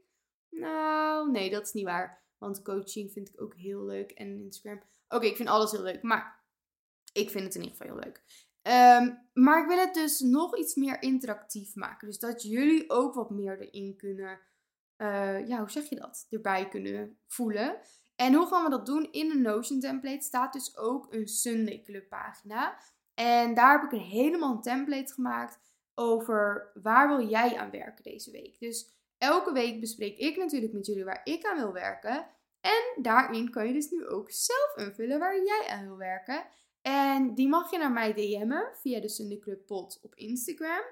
Nou, 0.50 1.32
nee, 1.32 1.50
dat 1.50 1.66
is 1.66 1.74
niet 1.74 1.86
waar. 1.86 2.24
Want 2.38 2.62
coaching 2.62 3.12
vind 3.12 3.30
ik 3.30 3.42
ook 3.42 3.56
heel 3.56 3.86
leuk. 3.86 4.12
En 4.12 4.40
Instagram. 4.40 4.82
Oké, 5.10 5.26
ik 5.26 5.36
vind 5.36 5.50
alles 5.50 5.72
heel 5.72 5.82
leuk. 5.82 6.02
Maar 6.02 6.44
ik 7.14 7.30
vind 7.30 7.44
het 7.44 7.56
in 7.56 7.62
ieder 7.62 7.78
geval 7.78 7.94
heel 7.94 8.04
leuk. 8.04 8.24
Ehm, 8.66 9.14
maar 9.34 9.62
ik 9.62 9.68
wil 9.68 9.78
het 9.78 9.94
dus 9.94 10.20
nog 10.20 10.58
iets 10.58 10.76
meer 10.76 11.02
interactief 11.02 11.76
maken. 11.76 12.08
Dus 12.08 12.20
dat 12.20 12.42
jullie 12.42 12.90
ook 12.90 13.14
wat 13.14 13.30
meer 13.30 13.60
erin 13.60 13.96
kunnen. 13.98 14.40
Uh, 14.98 15.48
ja, 15.48 15.60
hoe 15.60 15.72
zeg 15.72 15.90
je 15.90 15.96
dat? 15.96 16.28
Erbij 16.30 16.68
kunnen 16.68 17.18
voelen. 17.28 17.78
En 18.16 18.34
hoe 18.34 18.48
gaan 18.48 18.64
we 18.64 18.70
dat 18.70 18.86
doen? 18.86 19.12
In 19.12 19.28
de 19.28 19.38
Notion 19.38 19.80
template 19.80 20.26
staat 20.26 20.54
dus 20.54 20.78
ook 20.78 21.14
een 21.14 21.28
Sunday 21.28 21.82
Club 21.82 22.10
pagina. 22.10 22.78
En 23.14 23.54
daar 23.54 23.72
heb 23.72 23.84
ik 23.84 24.00
een 24.00 24.06
helemaal 24.06 24.52
een 24.52 24.62
template 24.62 25.14
gemaakt 25.14 25.60
over 25.96 26.72
waar 26.82 27.08
wil 27.08 27.28
jij 27.28 27.58
aan 27.58 27.72
werken 27.72 28.04
deze 28.04 28.32
week. 28.32 28.60
Dus 28.60 28.90
elke 29.18 29.52
week 29.52 29.80
bespreek 29.80 30.18
ik 30.18 30.38
natuurlijk 30.38 30.74
met 30.74 30.86
jullie 30.86 31.06
waar 31.06 31.22
ik 31.24 31.46
aan 31.46 31.58
wil 31.58 31.74
werken. 31.74 32.28
En 32.62 33.02
daarin 33.02 33.50
kan 33.50 33.68
je 33.68 33.74
dus 33.74 33.90
nu 33.90 34.08
ook 34.08 34.32
zelf 34.32 34.74
invullen 34.76 35.20
waar 35.20 35.44
jij 35.44 35.66
aan 35.70 35.86
wil 35.86 35.98
werken. 35.98 36.46
En 36.88 37.34
die 37.34 37.48
mag 37.48 37.72
je 37.72 37.78
naar 37.78 37.92
mij 37.92 38.14
DM'en 38.14 38.70
via 38.74 39.00
de 39.00 39.10
Sunday 39.10 39.40
Club 39.40 39.70
op 40.02 40.16
Instagram. 40.16 40.84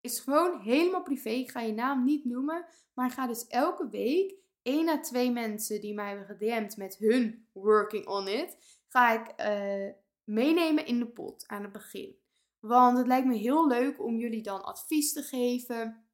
Is 0.00 0.20
gewoon 0.20 0.60
helemaal 0.60 1.02
privé. 1.02 1.28
Ik 1.28 1.50
ga 1.50 1.60
je 1.60 1.72
naam 1.72 2.04
niet 2.04 2.24
noemen. 2.24 2.66
Maar 2.94 3.06
ik 3.06 3.12
ga 3.12 3.26
dus 3.26 3.46
elke 3.46 3.88
week 3.88 4.34
één 4.62 4.88
à 4.88 5.00
twee 5.00 5.30
mensen 5.30 5.80
die 5.80 5.94
mij 5.94 6.08
hebben 6.08 6.26
gedM'd 6.26 6.76
met 6.76 6.96
hun 6.96 7.46
working 7.52 8.06
on 8.06 8.28
it. 8.28 8.56
Ga 8.88 9.12
ik 9.12 9.40
uh, 9.40 9.92
meenemen 10.24 10.86
in 10.86 10.98
de 10.98 11.06
pot 11.06 11.44
aan 11.46 11.62
het 11.62 11.72
begin. 11.72 12.16
Want 12.58 12.98
het 12.98 13.06
lijkt 13.06 13.26
me 13.26 13.36
heel 13.36 13.68
leuk 13.68 14.02
om 14.02 14.18
jullie 14.18 14.42
dan 14.42 14.64
advies 14.64 15.12
te 15.12 15.22
geven, 15.22 16.04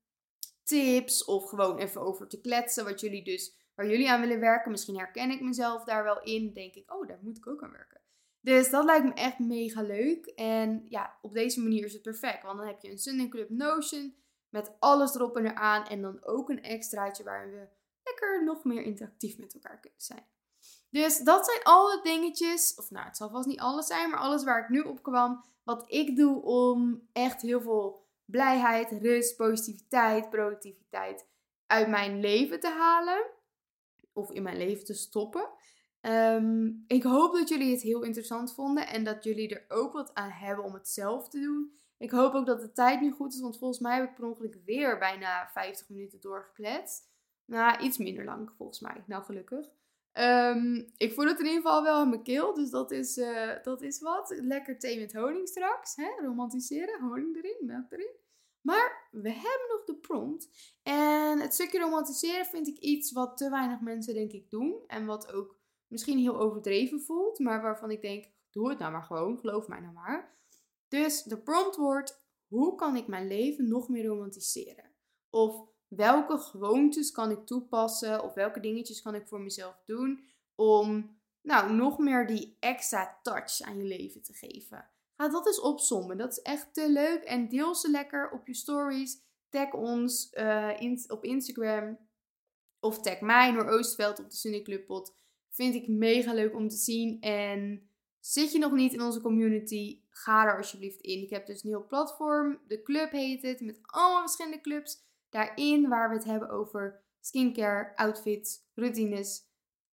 tips 0.63 1.25
of 1.25 1.49
gewoon 1.49 1.79
even 1.79 2.01
over 2.01 2.29
te 2.29 2.41
kletsen 2.41 2.85
wat 2.85 3.01
jullie 3.01 3.25
dus 3.25 3.57
waar 3.75 3.89
jullie 3.89 4.11
aan 4.11 4.21
willen 4.21 4.41
werken. 4.41 4.71
Misschien 4.71 4.99
herken 4.99 5.31
ik 5.31 5.41
mezelf 5.41 5.85
daar 5.85 6.05
wel 6.05 6.23
in. 6.23 6.53
Denk 6.53 6.75
ik, 6.75 6.93
oh, 6.93 7.09
daar 7.09 7.21
moet 7.23 7.37
ik 7.37 7.47
ook 7.47 7.63
aan 7.63 7.73
werken. 7.73 7.96
Dus 8.47 8.71
dat 8.71 8.85
lijkt 8.85 9.05
me 9.05 9.13
echt 9.13 9.39
mega 9.39 9.83
leuk. 9.83 10.27
En 10.27 10.87
ja, 10.89 11.19
op 11.23 11.33
deze 11.33 11.61
manier 11.61 11.85
is 11.85 11.93
het 11.93 12.03
perfect. 12.03 12.43
Want 12.43 12.59
dan 12.59 12.67
heb 12.67 12.81
je 12.81 12.91
een 12.91 12.99
Sunday 12.99 13.29
Club 13.29 13.51
Notion 13.51 14.17
met 14.49 14.73
alles 14.79 15.15
erop 15.15 15.37
en 15.37 15.47
eraan. 15.47 15.87
En 15.87 16.03
dan 16.03 16.25
ook 16.25 16.49
een 16.49 16.63
extraatje 16.63 17.25
waarin 17.25 17.51
we 17.51 17.69
lekker 18.03 18.45
nog 18.45 18.65
meer 18.65 18.83
interactief 18.83 19.39
met 19.39 19.55
elkaar 19.55 19.81
kunnen 19.81 20.01
zijn. 20.01 20.27
Dus 20.91 21.19
dat 21.19 21.47
zijn 21.47 21.63
alle 21.63 22.03
dingetjes, 22.03 22.75
of 22.75 22.91
nou, 22.91 23.07
het 23.07 23.17
zal 23.17 23.31
vast 23.31 23.47
niet 23.47 23.61
alles 23.61 23.87
zijn, 23.87 24.11
maar 24.11 24.21
alles 24.21 24.45
waar 24.45 24.63
ik 24.63 24.69
nu 24.69 24.81
op 24.81 25.03
kwam, 25.03 25.45
wat 25.63 25.85
ik 25.93 26.17
doe 26.17 26.43
om 26.43 27.09
echt 27.13 27.43
heel 27.43 27.61
veel 27.61 28.07
blijheid, 28.25 28.91
rust, 28.91 29.37
positiviteit, 29.37 30.31
productiviteit 30.31 31.27
uit 31.67 31.89
mijn 31.89 32.21
leven 32.21 32.61
te 32.61 32.71
halen. 32.71 33.27
Of 34.13 34.31
in 34.31 34.43
mijn 34.43 34.57
leven 34.57 34.85
te 34.85 34.95
stoppen. 34.95 35.49
Ehm, 36.07 36.73
ik 36.87 37.03
hoop 37.03 37.33
dat 37.33 37.49
jullie 37.49 37.71
het 37.71 37.83
heel 37.83 38.03
interessant 38.03 38.55
vonden 38.55 38.89
en 38.89 39.05
dat 39.05 39.25
jullie 39.25 39.49
er 39.49 39.65
ook 39.69 39.93
wat 39.93 40.15
aan 40.15 40.31
hebben 40.31 40.65
om 40.65 40.75
het 40.75 40.89
zelf 40.89 41.29
te 41.29 41.41
doen. 41.41 41.73
Ik 41.99 42.11
hoop 42.11 42.35
ook 42.35 42.47
dat 42.47 42.61
de 42.61 42.73
tijd 42.73 43.01
nu 43.01 43.11
goed 43.11 43.35
is, 43.35 43.41
want 43.41 43.59
volgens 43.59 43.81
mij 43.81 43.97
heb 43.97 44.09
ik 44.09 44.15
per 44.15 44.25
ongeluk 44.25 44.57
weer 44.65 44.99
bijna 44.99 45.49
50 45.53 45.89
minuten 45.89 46.21
doorgekletst. 46.21 47.11
Nou, 47.45 47.83
iets 47.83 47.99
minder 47.99 48.25
lang 48.25 48.51
volgens 48.57 48.81
mij. 48.81 49.05
Nou, 49.07 49.25
gelukkig. 49.25 49.67
Ehm, 50.13 50.83
ik 50.97 51.13
voel 51.13 51.27
het 51.27 51.39
in 51.39 51.47
ieder 51.47 51.61
geval 51.61 51.83
wel 51.83 52.03
in 52.03 52.09
mijn 52.09 52.23
keel, 52.23 52.55
dus 52.55 52.71
dat 52.71 52.91
is, 52.91 53.19
uh, 53.19 53.53
dat 53.63 53.83
is 53.83 54.01
wat. 54.01 54.35
Lekker 54.41 54.79
thee 54.79 54.99
met 54.99 55.13
honing 55.13 55.49
straks. 55.49 55.97
Hè? 55.97 56.09
Romantiseren, 56.23 57.01
honing 57.01 57.37
erin, 57.37 57.67
melk 57.67 57.93
erin. 57.93 58.15
Maar 58.61 59.09
we 59.11 59.31
hebben 59.31 59.69
nog 59.69 59.85
de 59.85 59.97
prompt. 59.97 60.49
En 60.83 61.41
het 61.41 61.55
stukje 61.55 61.79
romantiseren 61.79 62.47
vind 62.47 62.67
ik 62.67 62.79
iets 62.79 63.13
wat 63.13 63.37
te 63.37 63.51
weinig 63.51 63.81
mensen 63.81 64.15
denk 64.15 64.33
ik 64.33 64.51
doen. 64.51 64.85
En 64.87 65.07
wat 65.07 65.33
ook 65.33 65.56
misschien 65.89 66.19
heel 66.19 66.41
overdreven 66.41 67.01
voelt. 67.01 67.39
Maar 67.39 67.63
waarvan 67.63 67.91
ik 67.91 68.01
denk, 68.01 68.31
doe 68.51 68.69
het 68.69 68.79
nou 68.79 68.93
maar 68.93 69.03
gewoon. 69.03 69.39
Geloof 69.39 69.69
mij 69.69 69.81
nou 69.81 69.93
maar. 69.93 70.35
Dus 70.89 71.23
de 71.23 71.39
prompt 71.39 71.77
wordt, 71.77 72.21
hoe 72.47 72.75
kan 72.75 72.97
ik 72.97 73.07
mijn 73.07 73.27
leven 73.27 73.69
nog 73.69 73.89
meer 73.89 74.07
romantiseren? 74.07 74.91
Of 75.31 75.69
welke 75.89 76.39
gewoontes 76.39 77.11
kan 77.11 77.31
ik 77.31 77.47
toepassen 77.47 78.23
of 78.23 78.35
welke 78.35 78.61
dingetjes 78.61 79.03
kan 79.03 79.15
ik 79.15 79.27
voor 79.27 79.41
mezelf 79.41 79.83
doen 79.85 80.25
om 80.55 81.19
nou, 81.43 81.73
nog 81.73 81.99
meer 81.99 82.27
die 82.27 82.57
extra 82.61 83.19
touch 83.23 83.61
aan 83.61 83.79
je 83.79 83.85
leven 83.85 84.23
te 84.23 84.33
geven. 84.33 84.91
Ga 85.17 85.29
dat 85.29 85.47
eens 85.47 85.61
opzommen. 85.61 86.19
Dat 86.19 86.33
is 86.33 86.43
echt 86.43 86.75
te 86.75 86.91
leuk. 86.91 87.23
En 87.23 87.49
deel 87.49 87.75
ze 87.75 87.91
lekker 87.91 88.31
op 88.31 88.47
je 88.47 88.55
stories. 88.55 89.21
Tag 89.49 89.73
ons 89.73 90.33
uh, 90.33 90.81
in, 90.81 91.05
op 91.09 91.25
Instagram. 91.25 91.99
Of 92.81 93.01
tag 93.01 93.21
mij, 93.21 93.51
Noor 93.51 93.69
Oostveld 93.69 94.19
op 94.19 94.31
de 94.31 94.37
Sunny 94.37 94.63
Club. 94.63 94.89
Vind 95.57 95.75
ik 95.75 95.89
mega 95.89 96.33
leuk 96.33 96.55
om 96.55 96.69
te 96.69 96.77
zien. 96.77 97.21
En 97.21 97.89
zit 98.21 98.53
je 98.53 98.59
nog 98.59 98.73
niet 98.73 98.93
in 98.93 99.03
onze 99.03 99.21
community? 99.21 100.01
Ga 100.11 100.47
er 100.47 100.57
alsjeblieft 100.57 101.01
in. 101.01 101.23
Ik 101.23 101.31
heb 101.31 101.47
dus 101.47 101.63
een 101.63 101.69
nieuw 101.69 101.87
platform. 101.87 102.59
De 102.67 102.83
club 102.83 103.11
heet 103.11 103.43
het. 103.43 103.61
Met 103.61 103.79
allemaal 103.83 104.21
verschillende 104.21 104.61
clubs 104.61 105.05
daarin 105.31 105.89
waar 105.89 106.09
we 106.09 106.15
het 106.15 106.25
hebben 106.25 106.51
over 106.51 107.03
skincare, 107.21 107.97
outfits, 107.97 108.59
routines, 108.75 109.43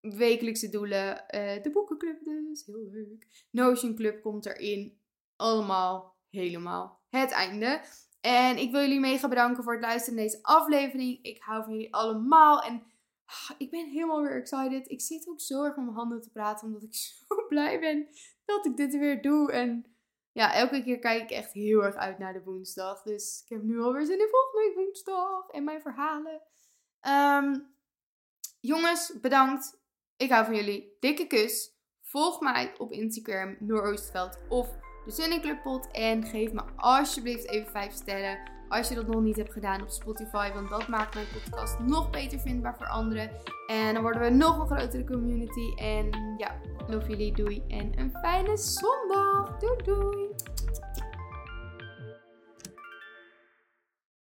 wekelijkse 0.01 0.69
doelen. 0.69 1.23
Uh, 1.35 1.63
de 1.63 1.69
boekenclub 1.73 2.23
dus, 2.23 2.65
heel 2.65 2.89
leuk. 2.91 3.47
Notion 3.51 3.95
Club 3.95 4.21
komt 4.21 4.45
erin. 4.45 4.97
Allemaal 5.35 6.17
helemaal 6.29 7.01
het 7.09 7.31
einde. 7.31 7.81
En 8.21 8.57
ik 8.57 8.71
wil 8.71 8.81
jullie 8.81 8.99
mega 8.99 9.27
bedanken 9.27 9.63
voor 9.63 9.73
het 9.73 9.81
luisteren 9.81 10.15
naar 10.15 10.25
deze 10.25 10.43
aflevering. 10.43 11.23
Ik 11.23 11.41
hou 11.41 11.63
van 11.63 11.73
jullie 11.73 11.93
allemaal. 11.93 12.61
En 12.61 12.83
ik 13.57 13.69
ben 13.69 13.89
helemaal 13.89 14.21
weer 14.21 14.35
excited. 14.35 14.89
Ik 14.89 15.01
zit 15.01 15.27
ook 15.29 15.41
zo 15.41 15.63
erg 15.63 15.77
om 15.77 15.83
mijn 15.83 15.95
handen 15.95 16.21
te 16.21 16.31
praten. 16.31 16.67
Omdat 16.67 16.83
ik 16.83 16.93
zo 17.27 17.47
blij 17.47 17.79
ben 17.79 18.07
dat 18.45 18.65
ik 18.65 18.77
dit 18.77 18.97
weer 18.97 19.21
doe. 19.21 19.51
En 19.51 19.95
ja, 20.31 20.53
elke 20.53 20.83
keer 20.83 20.99
kijk 20.99 21.21
ik 21.21 21.31
echt 21.31 21.51
heel 21.51 21.83
erg 21.83 21.95
uit 21.95 22.17
naar 22.17 22.33
de 22.33 22.43
woensdag. 22.43 23.01
Dus 23.01 23.41
ik 23.43 23.49
heb 23.49 23.63
nu 23.63 23.81
alweer 23.81 24.05
zin 24.05 24.19
in 24.19 24.27
volgende 24.29 24.73
woensdag 24.75 25.49
en 25.49 25.63
mijn 25.63 25.81
verhalen. 25.81 26.41
Ehm, 26.99 27.59
jongens, 28.59 29.19
bedankt. 29.21 29.81
Ik 30.17 30.29
hou 30.29 30.45
van 30.45 30.55
jullie. 30.55 30.97
Dikke 30.99 31.27
kus. 31.27 31.71
Volg 32.01 32.39
mij 32.39 32.73
op 32.77 32.91
Instagram, 32.91 33.55
Nooroostveld 33.59 34.37
of 34.49 34.69
de 35.05 35.59
Pod. 35.63 35.91
En 35.91 36.23
geef 36.23 36.51
me 36.51 36.61
alsjeblieft 36.75 37.49
even 37.49 37.71
5 37.71 37.93
sterren 37.93 38.52
als 38.69 38.89
je 38.89 38.95
dat 38.95 39.07
nog 39.07 39.21
niet 39.21 39.35
hebt 39.35 39.53
gedaan 39.53 39.81
op 39.81 39.89
Spotify. 39.89 40.51
Want 40.53 40.69
dat 40.69 40.87
maakt 40.87 41.13
mijn 41.13 41.25
podcast 41.33 41.79
nog 41.79 42.09
beter 42.09 42.39
vindbaar 42.39 42.75
voor 42.77 42.87
anderen. 42.87 43.29
En 43.67 43.93
dan 43.93 44.01
worden 44.01 44.21
we 44.21 44.29
nog 44.29 44.59
een 44.59 44.77
grotere 44.77 45.03
community. 45.03 45.75
En 45.75 46.09
ja, 46.37 46.55
love 46.87 47.09
jullie, 47.09 47.33
doei. 47.33 47.63
En 47.67 47.99
een 47.99 48.11
fijne 48.21 48.57
zondag. 48.57 49.57
Doei 49.59 49.83
doei. 49.83 50.29